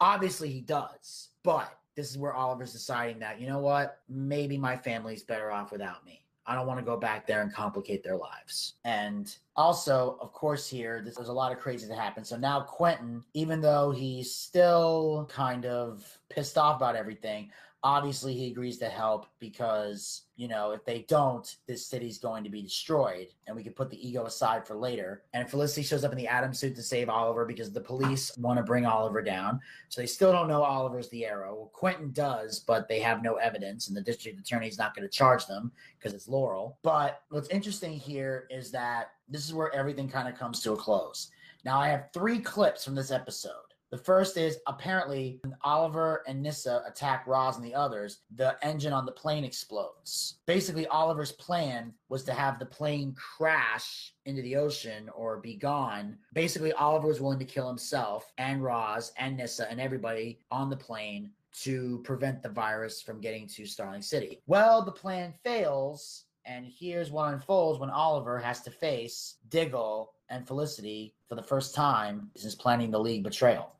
[0.00, 4.76] Obviously, he does, but this is where Oliver's deciding that, you know what, maybe my
[4.76, 6.22] family's better off without me.
[6.46, 8.74] I don't want to go back there and complicate their lives.
[8.84, 12.28] And also, of course, here there's a lot of crazy that happens.
[12.28, 17.50] So now Quentin, even though he's still kind of pissed off about everything,
[17.86, 22.50] obviously he agrees to help because you know if they don't this city's going to
[22.50, 25.22] be destroyed and we can put the ego aside for later.
[25.34, 28.56] And felicity shows up in the atom suit to save oliver because the police want
[28.56, 29.60] to bring oliver down.
[29.88, 31.54] So they still don't know oliver's the arrow.
[31.54, 35.16] Well quentin does but they have no evidence and the district attorney's not going to
[35.16, 36.78] charge them because it's laurel.
[36.82, 40.76] But what's interesting here is that this is where everything kind of comes to a
[40.76, 41.30] close.
[41.64, 46.42] Now i have three clips from this episode the first is apparently when Oliver and
[46.42, 50.38] Nissa attack Ra's and the others, the engine on the plane explodes.
[50.46, 56.18] Basically, Oliver's plan was to have the plane crash into the ocean or be gone.
[56.32, 60.76] Basically, Oliver was willing to kill himself and Ra's and Nissa and everybody on the
[60.76, 61.30] plane
[61.62, 64.42] to prevent the virus from getting to Starling City.
[64.46, 70.46] Well, the plan fails, and here's what unfolds when Oliver has to face Diggle and
[70.46, 73.72] Felicity for the first time since planning the League betrayal.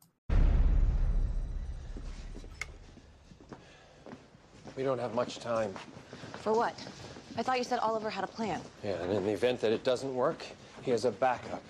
[4.75, 5.73] We don't have much time.
[6.41, 6.75] For what?
[7.37, 8.61] I thought you said Oliver had a plan.
[8.83, 10.43] Yeah, and in the event that it doesn't work,
[10.83, 11.63] he has a backup.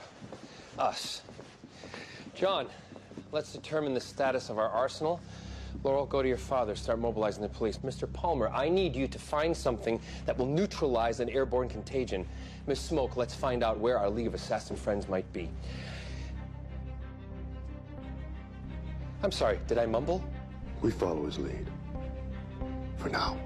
[0.77, 1.21] Us.
[2.35, 2.67] John,
[3.31, 5.19] let's determine the status of our arsenal.
[5.83, 6.75] Laurel, go to your father.
[6.75, 7.77] Start mobilizing the police.
[7.77, 8.11] Mr.
[8.11, 12.25] Palmer, I need you to find something that will neutralize an airborne contagion.
[12.65, 15.49] Miss Smoak, let's find out where our League of Assassin friends might be.
[19.23, 20.23] I'm sorry, did I mumble?
[20.81, 21.67] We follow his lead.
[22.97, 23.37] For now.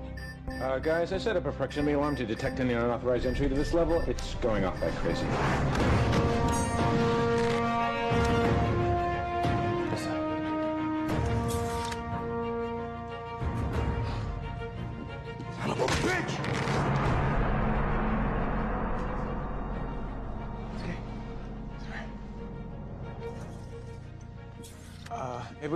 [0.62, 3.74] Uh, guys, I set up a proximity alarm to detect any unauthorized entry to this
[3.74, 4.02] level.
[4.02, 5.26] It's going off like crazy.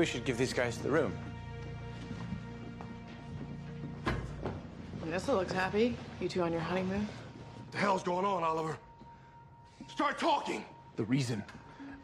[0.05, 1.11] We should give these guys the room.
[5.03, 5.97] Nyssa looks happy.
[6.21, 6.99] You two on your honeymoon?
[6.99, 8.77] What the hell's going on, Oliver?
[9.87, 10.63] Start talking!
[10.95, 11.43] The reason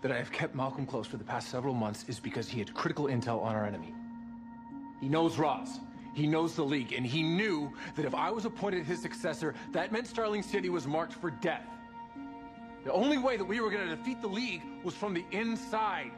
[0.02, 2.74] that I have kept Malcolm close for the past several months is because he had
[2.74, 3.94] critical intel on our enemy.
[5.00, 5.80] He knows Ra's.
[6.16, 9.92] He knows the League, and he knew that if I was appointed his successor, that
[9.92, 11.68] meant Starling City was marked for death.
[12.84, 16.10] The only way that we were going to defeat the League was from the inside.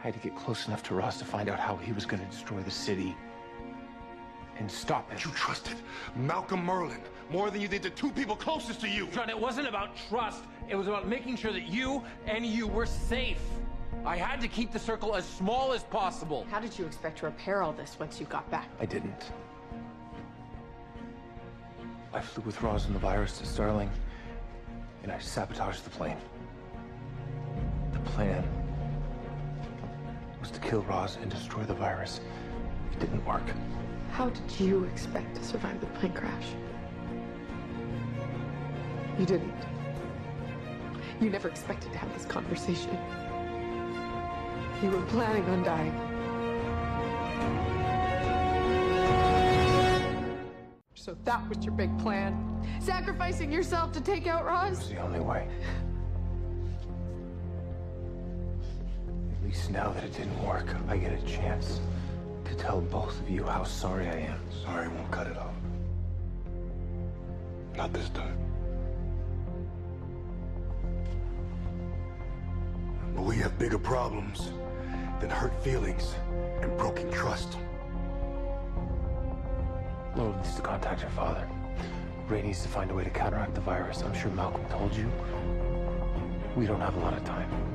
[0.00, 2.24] I had to get close enough to Ra's to find out how he was going
[2.24, 3.14] to destroy the city
[4.58, 5.24] and stop it.
[5.24, 5.76] You trusted
[6.16, 7.00] Malcolm Merlyn
[7.30, 9.08] more than you did the two people closest to you.
[9.08, 10.44] John, it wasn't about trust.
[10.68, 13.40] It was about making sure that you and you were safe.
[14.06, 16.46] I had to keep the circle as small as possible.
[16.50, 18.68] How did you expect to repair all this once you got back?
[18.80, 19.32] I didn't.
[22.14, 23.90] I flew with Ra's and the virus to Starling,
[25.02, 26.16] and I sabotaged the plane.
[27.92, 28.44] The plan
[30.40, 32.20] was to kill Ra's and destroy the virus.
[32.92, 33.42] It didn't work.
[34.12, 36.46] How did you expect to survive the plane crash?
[39.18, 39.54] You didn't.
[41.20, 42.96] You never expected to have this conversation.
[44.82, 45.94] You were planning on dying.
[50.94, 52.34] So that was your big plan?
[52.80, 54.78] Sacrificing yourself to take out Ra's?
[54.78, 55.48] It's the only way.
[59.70, 61.80] Now that it didn't work, I get a chance
[62.44, 64.40] to tell both of you how sorry I am.
[64.64, 65.54] Sorry won't cut it off.
[67.76, 68.36] Not this time.
[73.14, 74.50] But we have bigger problems
[75.20, 76.14] than hurt feelings
[76.60, 77.56] and broken trust.
[80.16, 81.48] Laurel needs to contact her father.
[82.28, 84.02] Ray needs to find a way to counteract the virus.
[84.02, 85.10] I'm sure Malcolm told you.
[86.56, 87.69] We don't have a lot of time.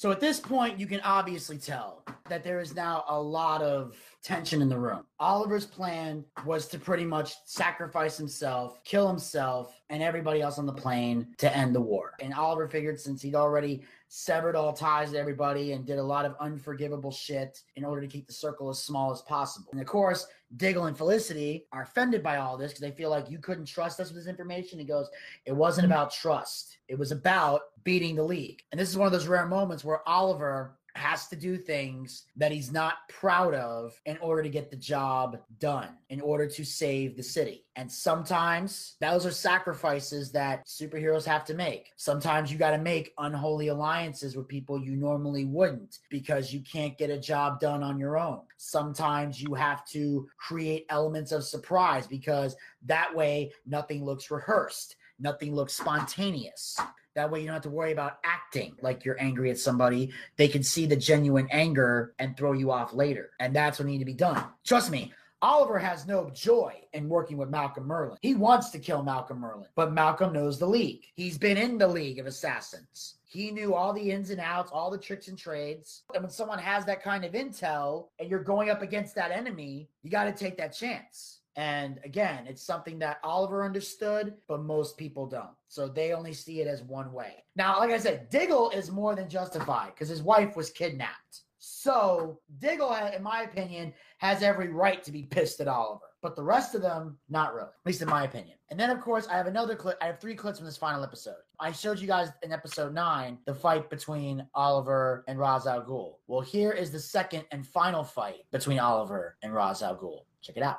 [0.00, 3.96] So at this point, you can obviously tell that there is now a lot of
[4.22, 5.04] tension in the room.
[5.18, 10.72] Oliver's plan was to pretty much sacrifice himself, kill himself, and everybody else on the
[10.72, 12.12] plane to end the war.
[12.20, 16.24] And Oliver figured since he'd already severed all ties to everybody and did a lot
[16.24, 19.68] of unforgivable shit in order to keep the circle as small as possible.
[19.70, 20.26] And of course,
[20.56, 24.00] Diggle and Felicity are offended by all this because they feel like you couldn't trust
[24.00, 24.80] us with this information.
[24.80, 25.08] He goes,
[25.46, 25.92] It wasn't mm-hmm.
[25.92, 28.62] about trust, it was about beating the league.
[28.72, 32.52] And this is one of those rare moments where Oliver has to do things that
[32.52, 37.16] he's not proud of in order to get the job done, in order to save
[37.16, 37.64] the city.
[37.76, 41.92] And sometimes those are sacrifices that superheroes have to make.
[41.96, 46.98] Sometimes you got to make unholy alliances with people you normally wouldn't because you can't
[46.98, 48.40] get a job done on your own.
[48.56, 55.54] Sometimes you have to create elements of surprise because that way nothing looks rehearsed, nothing
[55.54, 56.78] looks spontaneous.
[57.14, 60.12] That way, you don't have to worry about acting like you're angry at somebody.
[60.36, 63.30] They can see the genuine anger and throw you off later.
[63.40, 64.44] And that's what needs to be done.
[64.64, 68.18] Trust me, Oliver has no joy in working with Malcolm Merlyn.
[68.20, 71.04] He wants to kill Malcolm Merlyn, but Malcolm knows the league.
[71.14, 73.16] He's been in the League of Assassins.
[73.24, 76.02] He knew all the ins and outs, all the tricks and trades.
[76.14, 79.88] And when someone has that kind of intel and you're going up against that enemy,
[80.02, 81.39] you got to take that chance.
[81.56, 85.50] And again, it's something that Oliver understood, but most people don't.
[85.68, 87.44] So they only see it as one way.
[87.56, 91.42] Now, like I said, Diggle is more than justified because his wife was kidnapped.
[91.58, 96.06] So Diggle, in my opinion, has every right to be pissed at Oliver.
[96.22, 98.56] But the rest of them, not really, at least in my opinion.
[98.70, 99.96] And then, of course, I have another clip.
[100.02, 101.36] I have three clips from this final episode.
[101.58, 106.16] I showed you guys in episode nine the fight between Oliver and Ra's al Ghul.
[106.26, 110.24] Well, here is the second and final fight between Oliver and Ra's al Ghul.
[110.42, 110.78] Check it out.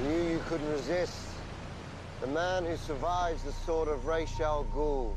[0.00, 1.12] I knew you couldn't resist.
[2.22, 5.12] The man who survives the sword of Ra's al Ghul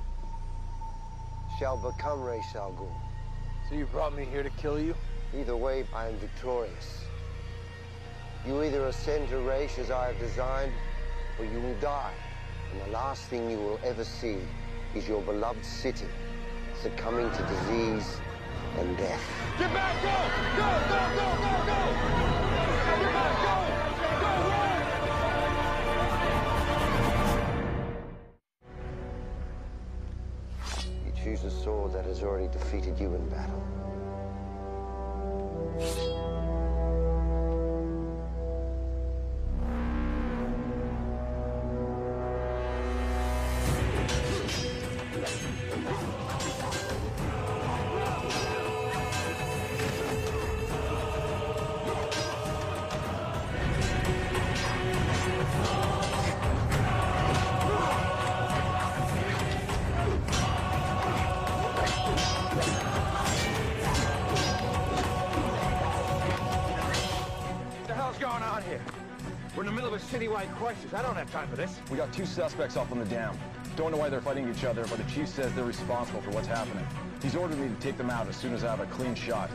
[1.57, 2.91] shall become Ra's al Ghul.
[3.69, 4.93] So you brought me here to kill you?
[5.33, 7.05] Either way, I am victorious.
[8.45, 10.73] You either ascend to Ra's as I have designed,
[11.39, 12.11] or you will die.
[12.73, 14.39] And the last thing you will ever see
[14.95, 16.07] is your beloved city
[16.81, 18.17] succumbing to disease
[18.77, 19.23] and death.
[19.57, 20.03] Get back!
[20.03, 20.09] Go!
[20.57, 20.67] Go!
[20.89, 20.99] Go!
[21.15, 21.27] Go!
[21.39, 21.53] Go!
[21.71, 21.79] Go!
[22.99, 23.43] Get back!
[23.43, 23.67] Go!
[23.69, 23.72] Go!
[31.45, 33.61] A sword that has already defeated you in battle.
[71.33, 71.79] Time for this.
[71.89, 73.35] We got two suspects off on the dam.
[73.75, 76.45] Don't know why they're fighting each other, but the chief says they're responsible for what's
[76.45, 76.85] happening.
[77.23, 79.49] He's ordered me to take them out as soon as I have a clean shot.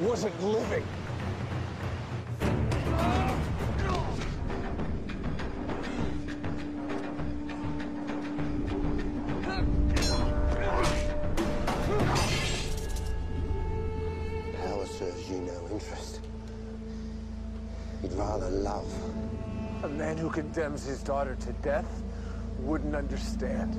[0.00, 0.84] Wasn't living.
[14.56, 16.20] Power serves you no interest.
[18.02, 18.92] You'd rather love.
[19.84, 22.02] A man who condemns his daughter to death
[22.58, 23.74] wouldn't understand.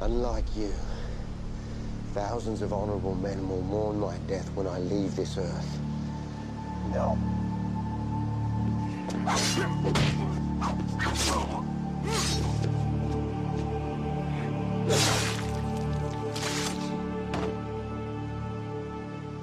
[0.00, 0.72] Unlike you,
[2.14, 5.78] Thousands of honorable men will mourn my death when I leave this earth.
[6.92, 7.18] No.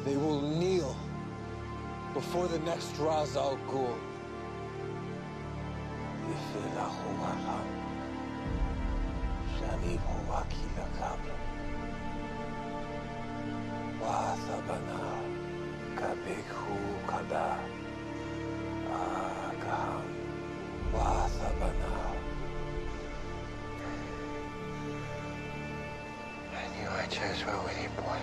[0.05, 0.95] They will kneel
[2.13, 4.10] before the next Ra's al Ghul.
[27.45, 28.17] Boy.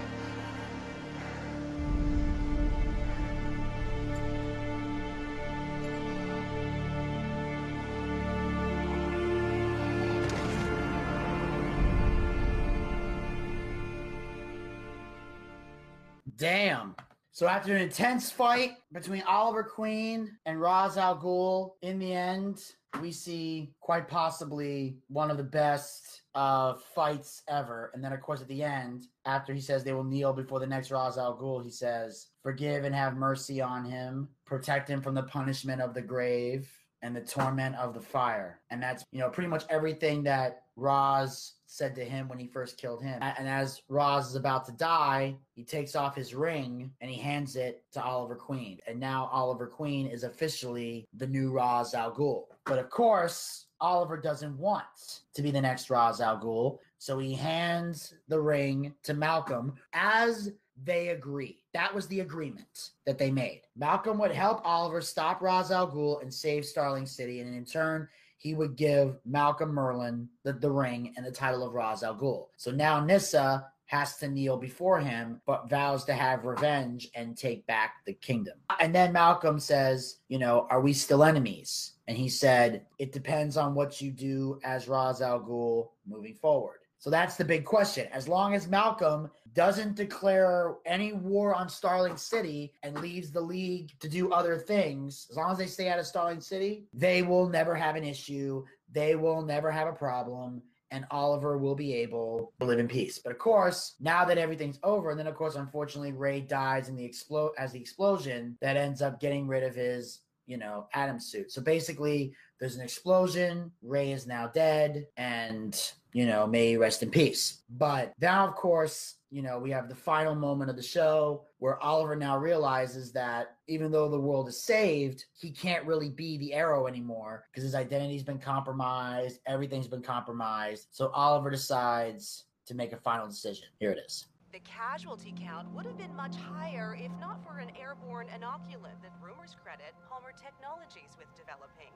[16.36, 16.97] Damn.
[17.38, 22.60] So after an intense fight between Oliver Queen and Ra's al Ghul, in the end,
[23.00, 27.92] we see quite possibly one of the best uh, fights ever.
[27.94, 30.66] And then, of course, at the end, after he says they will kneel before the
[30.66, 35.14] next Ra's al Ghul, he says, "Forgive and have mercy on him, protect him from
[35.14, 36.68] the punishment of the grave."
[37.02, 38.60] And the torment of the fire.
[38.70, 42.78] And that's, you know, pretty much everything that Ra's said to him when he first
[42.78, 43.18] killed him.
[43.22, 47.56] And as Ra's is about to die, he takes off his ring and he hands
[47.56, 48.78] it to Oliver Queen.
[48.88, 52.44] And now Oliver Queen is officially the new Ra's Al Ghul.
[52.64, 57.34] But of course, Oliver doesn't want to be the next Ra's al Ghul, so he
[57.34, 60.50] hands the ring to Malcolm as
[60.84, 61.60] they agree.
[61.74, 63.62] That was the agreement that they made.
[63.76, 68.08] Malcolm would help Oliver stop Ra's al Ghul and save Starling City, and in turn,
[68.38, 72.46] he would give Malcolm Merlyn the, the ring and the title of Ra's al Ghul.
[72.56, 77.66] So now Nyssa has to kneel before him, but vows to have revenge and take
[77.66, 78.54] back the kingdom.
[78.80, 81.94] And then Malcolm says, You know, are we still enemies?
[82.06, 86.78] And he said, It depends on what you do as Ra's al Ghul moving forward.
[86.98, 88.08] So that's the big question.
[88.12, 93.92] As long as Malcolm doesn't declare any war on Starling City and leaves the League
[94.00, 97.48] to do other things, as long as they stay out of Starling City, they will
[97.48, 98.64] never have an issue.
[98.90, 100.62] They will never have a problem.
[100.90, 103.18] And Oliver will be able to live in peace.
[103.18, 106.96] But of course, now that everything's over, and then of course, unfortunately, Ray dies in
[106.96, 111.20] the explode as the explosion that ends up getting rid of his, you know, Atom
[111.20, 111.52] suit.
[111.52, 113.70] So basically, there's an explosion.
[113.82, 115.80] Ray is now dead, and
[116.12, 117.62] you know, may rest in peace.
[117.70, 121.78] But now, of course, you know, we have the final moment of the show where
[121.82, 126.54] Oliver now realizes that even though the world is saved, he can't really be the
[126.54, 130.88] Arrow anymore because his identity's been compromised, everything's been compromised.
[130.92, 133.68] So Oliver decides to make a final decision.
[133.78, 134.26] Here it is.
[134.50, 139.12] The casualty count would have been much higher if not for an airborne inoculant that
[139.22, 141.92] rumors credit Palmer Technologies with developing.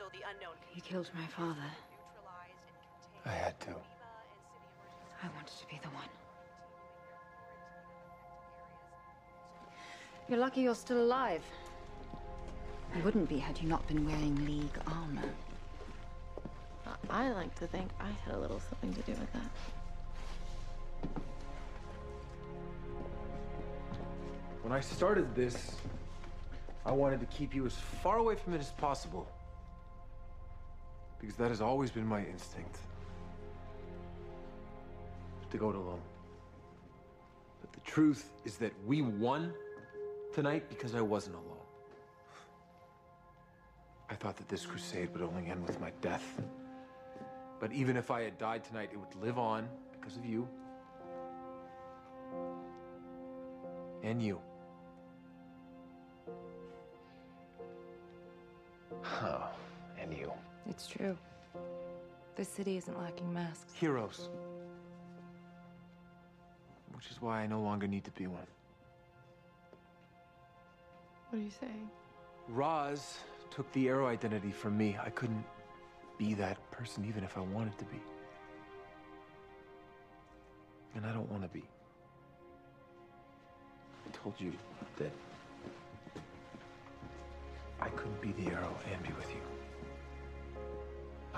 [0.00, 1.70] Though the unknown You killed my father.
[3.26, 3.68] I had to.
[5.22, 6.08] I wanted to be the one.
[10.26, 11.42] You're lucky you're still alive.
[12.96, 15.28] You wouldn't be had you not been wearing League armor.
[17.10, 19.50] I I like to think I had a little something to do with that.
[24.62, 25.76] When I started this,
[26.86, 29.28] I wanted to keep you as far away from it as possible.
[31.20, 32.78] Because that has always been my instinct.
[35.50, 36.00] To go it alone.
[37.60, 39.52] But the truth is that we won
[40.32, 41.46] tonight because I wasn't alone.
[44.08, 46.40] I thought that this crusade would only end with my death.
[47.60, 50.48] But even if I had died tonight, it would live on because of you.
[54.02, 54.40] And you.
[59.04, 59.48] Oh,
[60.00, 60.32] and you.
[60.68, 61.16] It's true.
[62.36, 63.72] This city isn't lacking masks.
[63.74, 64.28] Heroes.
[66.94, 68.46] Which is why I no longer need to be one.
[71.30, 71.88] What are you saying?
[72.48, 73.18] Ra's
[73.50, 74.96] took the arrow identity from me.
[75.04, 75.44] I couldn't
[76.18, 78.00] be that person even if I wanted to be.
[80.94, 81.62] And I don't want to be.
[84.06, 84.52] I told you
[84.98, 85.12] that
[87.80, 89.59] I couldn't be the arrow and be with you.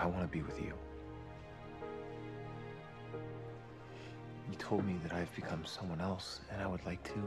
[0.02, 0.74] I want to be with you.
[4.50, 7.22] You told me that I've become someone else, and I would like to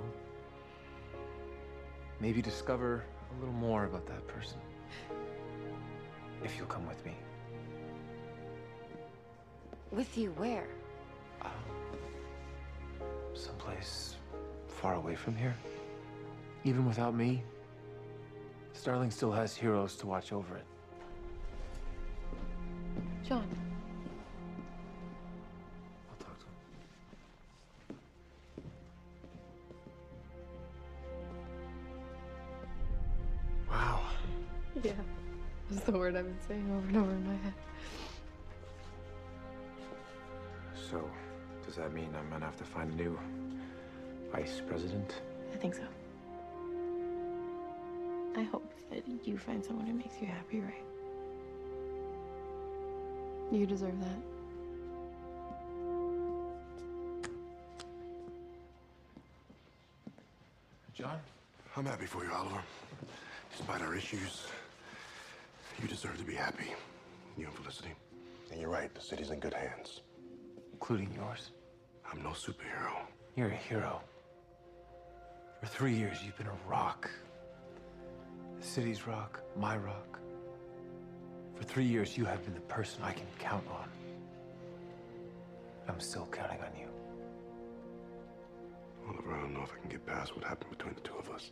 [2.20, 4.58] maybe discover a little more about that person.
[6.44, 7.14] If you'll come with me.
[9.92, 10.68] With you where?
[11.42, 11.48] Uh,
[13.34, 14.18] someplace
[14.68, 15.56] far away from here.
[16.66, 17.42] Even without me,
[18.74, 20.66] Starling still has heroes to watch over it.
[23.28, 23.48] John.
[33.68, 34.02] Wow.
[34.84, 34.92] Yeah,
[35.72, 37.54] that's the word I've been saying over and over in my head.
[40.92, 41.10] So,
[41.66, 43.20] does that mean I'm gonna have to find a new
[44.32, 45.16] vice president?
[45.52, 45.84] I think so.
[48.38, 50.95] I hope that you find someone who makes you happy, right?
[53.52, 54.18] You deserve that.
[60.94, 61.20] John?
[61.78, 62.62] I'm happy for you, Oliver.
[63.56, 64.48] Despite our issues,
[65.82, 66.74] you deserve to be happy.
[67.38, 67.94] You and Felicity.
[68.52, 70.02] And you're right, the city's in good hands.
[70.74, 71.52] Including yours?
[72.12, 72.94] I'm no superhero.
[73.36, 74.02] You're a hero.
[75.60, 77.10] For three years, you've been a rock.
[78.60, 80.20] The city's rock, my rock.
[81.56, 83.90] For three years, you have been the person I can count on.
[85.88, 86.88] I'm still counting on you.
[89.08, 91.30] Oliver, I don't know if I can get past what happened between the two of
[91.30, 91.52] us.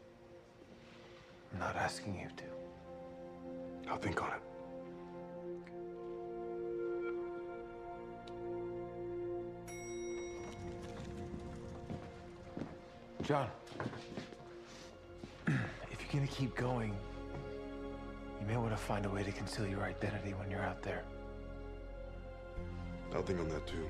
[1.54, 3.90] I'm not asking you to.
[3.90, 4.42] I'll think on it.
[13.24, 13.48] John,
[15.48, 15.54] if
[16.02, 16.94] you're gonna keep going,
[18.44, 21.04] you may want to find a way to conceal your identity when you're out there.
[23.14, 23.88] I'll think on that too.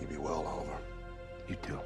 [0.00, 0.78] You be well, Oliver.
[1.46, 1.78] You too.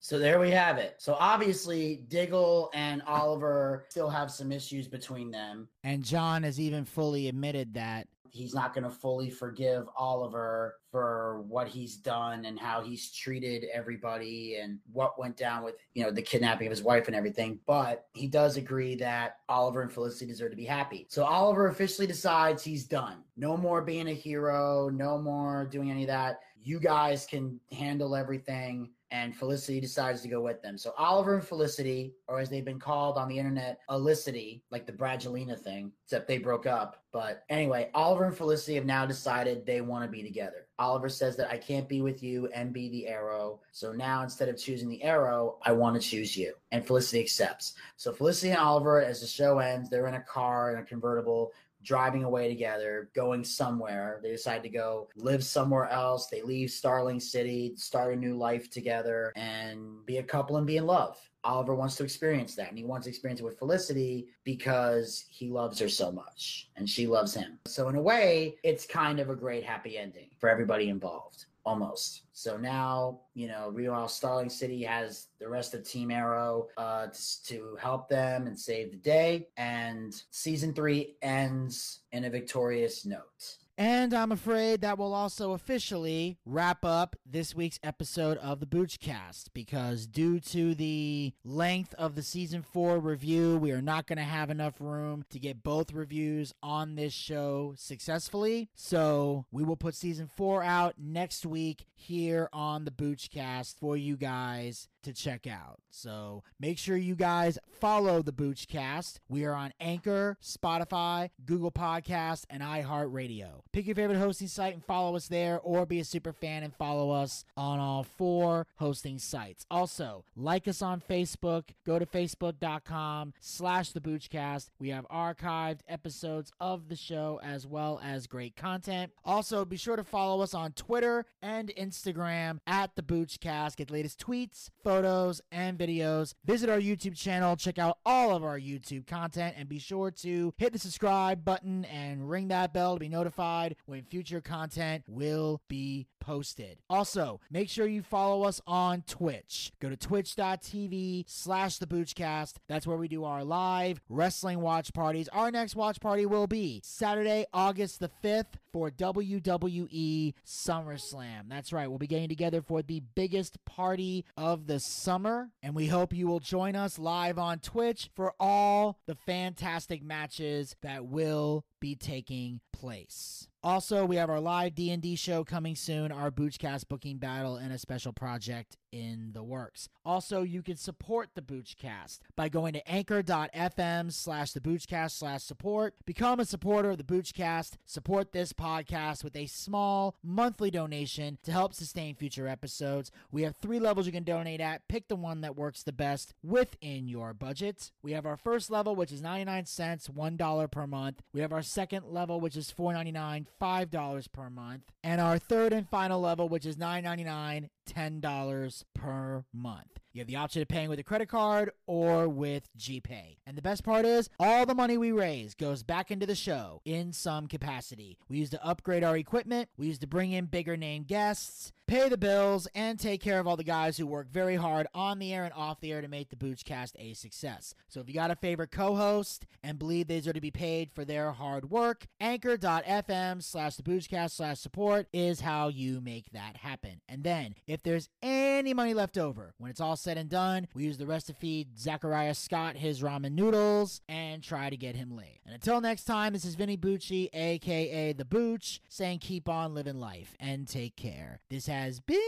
[0.00, 0.96] So there we have it.
[0.98, 5.68] So obviously, Diggle and Oliver still have some issues between them.
[5.84, 11.42] And John has even fully admitted that he's not going to fully forgive Oliver for
[11.48, 16.10] what he's done and how he's treated everybody and what went down with, you know,
[16.10, 17.60] the kidnapping of his wife and everything.
[17.66, 21.06] But he does agree that Oliver and Felicity deserve to be happy.
[21.10, 23.18] So Oliver officially decides he's done.
[23.36, 26.40] No more being a hero, no more doing any of that.
[26.62, 30.78] You guys can handle everything and Felicity decides to go with them.
[30.78, 34.92] So Oliver and Felicity, or as they've been called on the internet, Olicity, like the
[34.92, 37.04] Brangelina thing, except they broke up.
[37.12, 40.66] But anyway, Oliver and Felicity have now decided they want to be together.
[40.78, 43.60] Oliver says that I can't be with you and be the arrow.
[43.70, 46.54] So now instead of choosing the arrow, I want to choose you.
[46.72, 47.74] And Felicity accepts.
[47.98, 51.52] So Felicity and Oliver, as the show ends, they're in a car in a convertible
[51.82, 54.20] driving away together, going somewhere.
[54.22, 56.26] They decide to go live somewhere else.
[56.26, 60.76] They leave Starling City, start a new life together, and be a couple and be
[60.76, 61.18] in love.
[61.44, 65.48] Oliver wants to experience that, and he wants to experience it with Felicity because he
[65.48, 67.58] loves her so much, and she loves him.
[67.66, 72.22] So, in a way, it's kind of a great happy ending for everybody involved almost.
[72.32, 77.44] So now, you know, Real Starling City has the rest of Team Arrow uh, to,
[77.44, 79.48] to help them and save the day.
[79.56, 83.56] And season three ends in a victorious note.
[83.78, 89.46] And I'm afraid that will also officially wrap up this week's episode of the Boochcast
[89.54, 94.24] because due to the length of the season four review, we are not going to
[94.24, 98.68] have enough room to get both reviews on this show successfully.
[98.74, 104.16] So we will put season four out next week here on the Boochcast for you
[104.16, 105.80] guys to check out.
[105.90, 109.18] So make sure you guys follow the Boochcast.
[109.28, 113.62] We are on Anchor, Spotify, Google Podcast, and iHeartRadio.
[113.72, 116.74] Pick your favorite hosting site and follow us there, or be a super fan and
[116.74, 119.66] follow us on all four hosting sites.
[119.70, 121.64] Also, like us on Facebook.
[121.84, 124.70] Go to facebook.com slash the Boochcast.
[124.78, 129.12] We have archived episodes of the show as well as great content.
[129.24, 133.76] Also, be sure to follow us on Twitter and Instagram at the Boochcast.
[133.76, 136.34] Get the latest tweets, photos, and videos.
[136.44, 140.52] Visit our YouTube channel, check out all of our YouTube content, and be sure to
[140.58, 145.62] hit the subscribe button and ring that bell to be notified when future content will
[145.68, 146.78] be posted.
[146.88, 149.72] Also, make sure you follow us on Twitch.
[149.80, 152.54] Go to twitch.tv slash the Boochcast.
[152.68, 155.28] That's where we do our live wrestling watch parties.
[155.32, 161.48] Our next watch party will be Saturday, August the 5th for WWE SummerSlam.
[161.48, 165.88] That's right, we'll be getting together for the biggest party of the summer, and we
[165.88, 171.64] hope you will join us live on Twitch for all the fantastic matches that will
[171.80, 173.48] be taking place.
[173.64, 177.78] Also, we have our live D&D show coming soon, our Boochcast booking battle, and a
[177.78, 179.88] special project in the works.
[180.04, 185.94] Also, you can support the Boochcast by going to anchor.fm slash the Boochcast slash support.
[186.04, 187.72] Become a supporter of the Boochcast.
[187.86, 193.10] Support this podcast with a small monthly donation to help sustain future episodes.
[193.30, 194.86] We have three levels you can donate at.
[194.88, 197.90] Pick the one that works the best within your budget.
[198.02, 201.22] We have our first level, which is 99 cents, $1 per month.
[201.32, 204.82] We have our second level, which is $4.99, $5 per month.
[205.02, 209.98] And our third and final level, which is $9.99, $10 per month.
[210.12, 213.38] You have the option of paying with a credit card or with GPay.
[213.46, 216.82] And the best part is, all the money we raise goes back into the show
[216.84, 218.18] in some capacity.
[218.28, 222.08] We use to upgrade our equipment, we use to bring in bigger name guests, pay
[222.08, 225.32] the bills, and take care of all the guys who work very hard on the
[225.32, 227.74] air and off the air to make the Boochcast a success.
[227.88, 231.04] So if you got a favorite co-host and believe they deserve to be paid for
[231.04, 237.00] their hard work, anchor.fm slash the Boochcast slash support is how you make that happen.
[237.08, 240.84] And then, if there's any money left over, when it's all said and done, we
[240.84, 245.16] use the rest to feed Zachariah Scott his ramen noodles and try to get him
[245.16, 245.40] laid.
[245.44, 249.98] And until next time, this is Vinny Bucci, aka The Booch, saying keep on living
[249.98, 251.40] life and take care.
[251.50, 252.18] This has been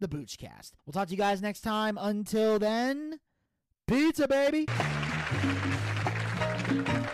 [0.00, 0.72] the Boochcast.
[0.84, 1.98] We'll talk to you guys next time.
[2.00, 3.20] Until then,
[3.86, 4.66] pizza, baby!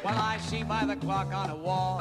[0.02, 2.00] Well, I see by the clock on the wall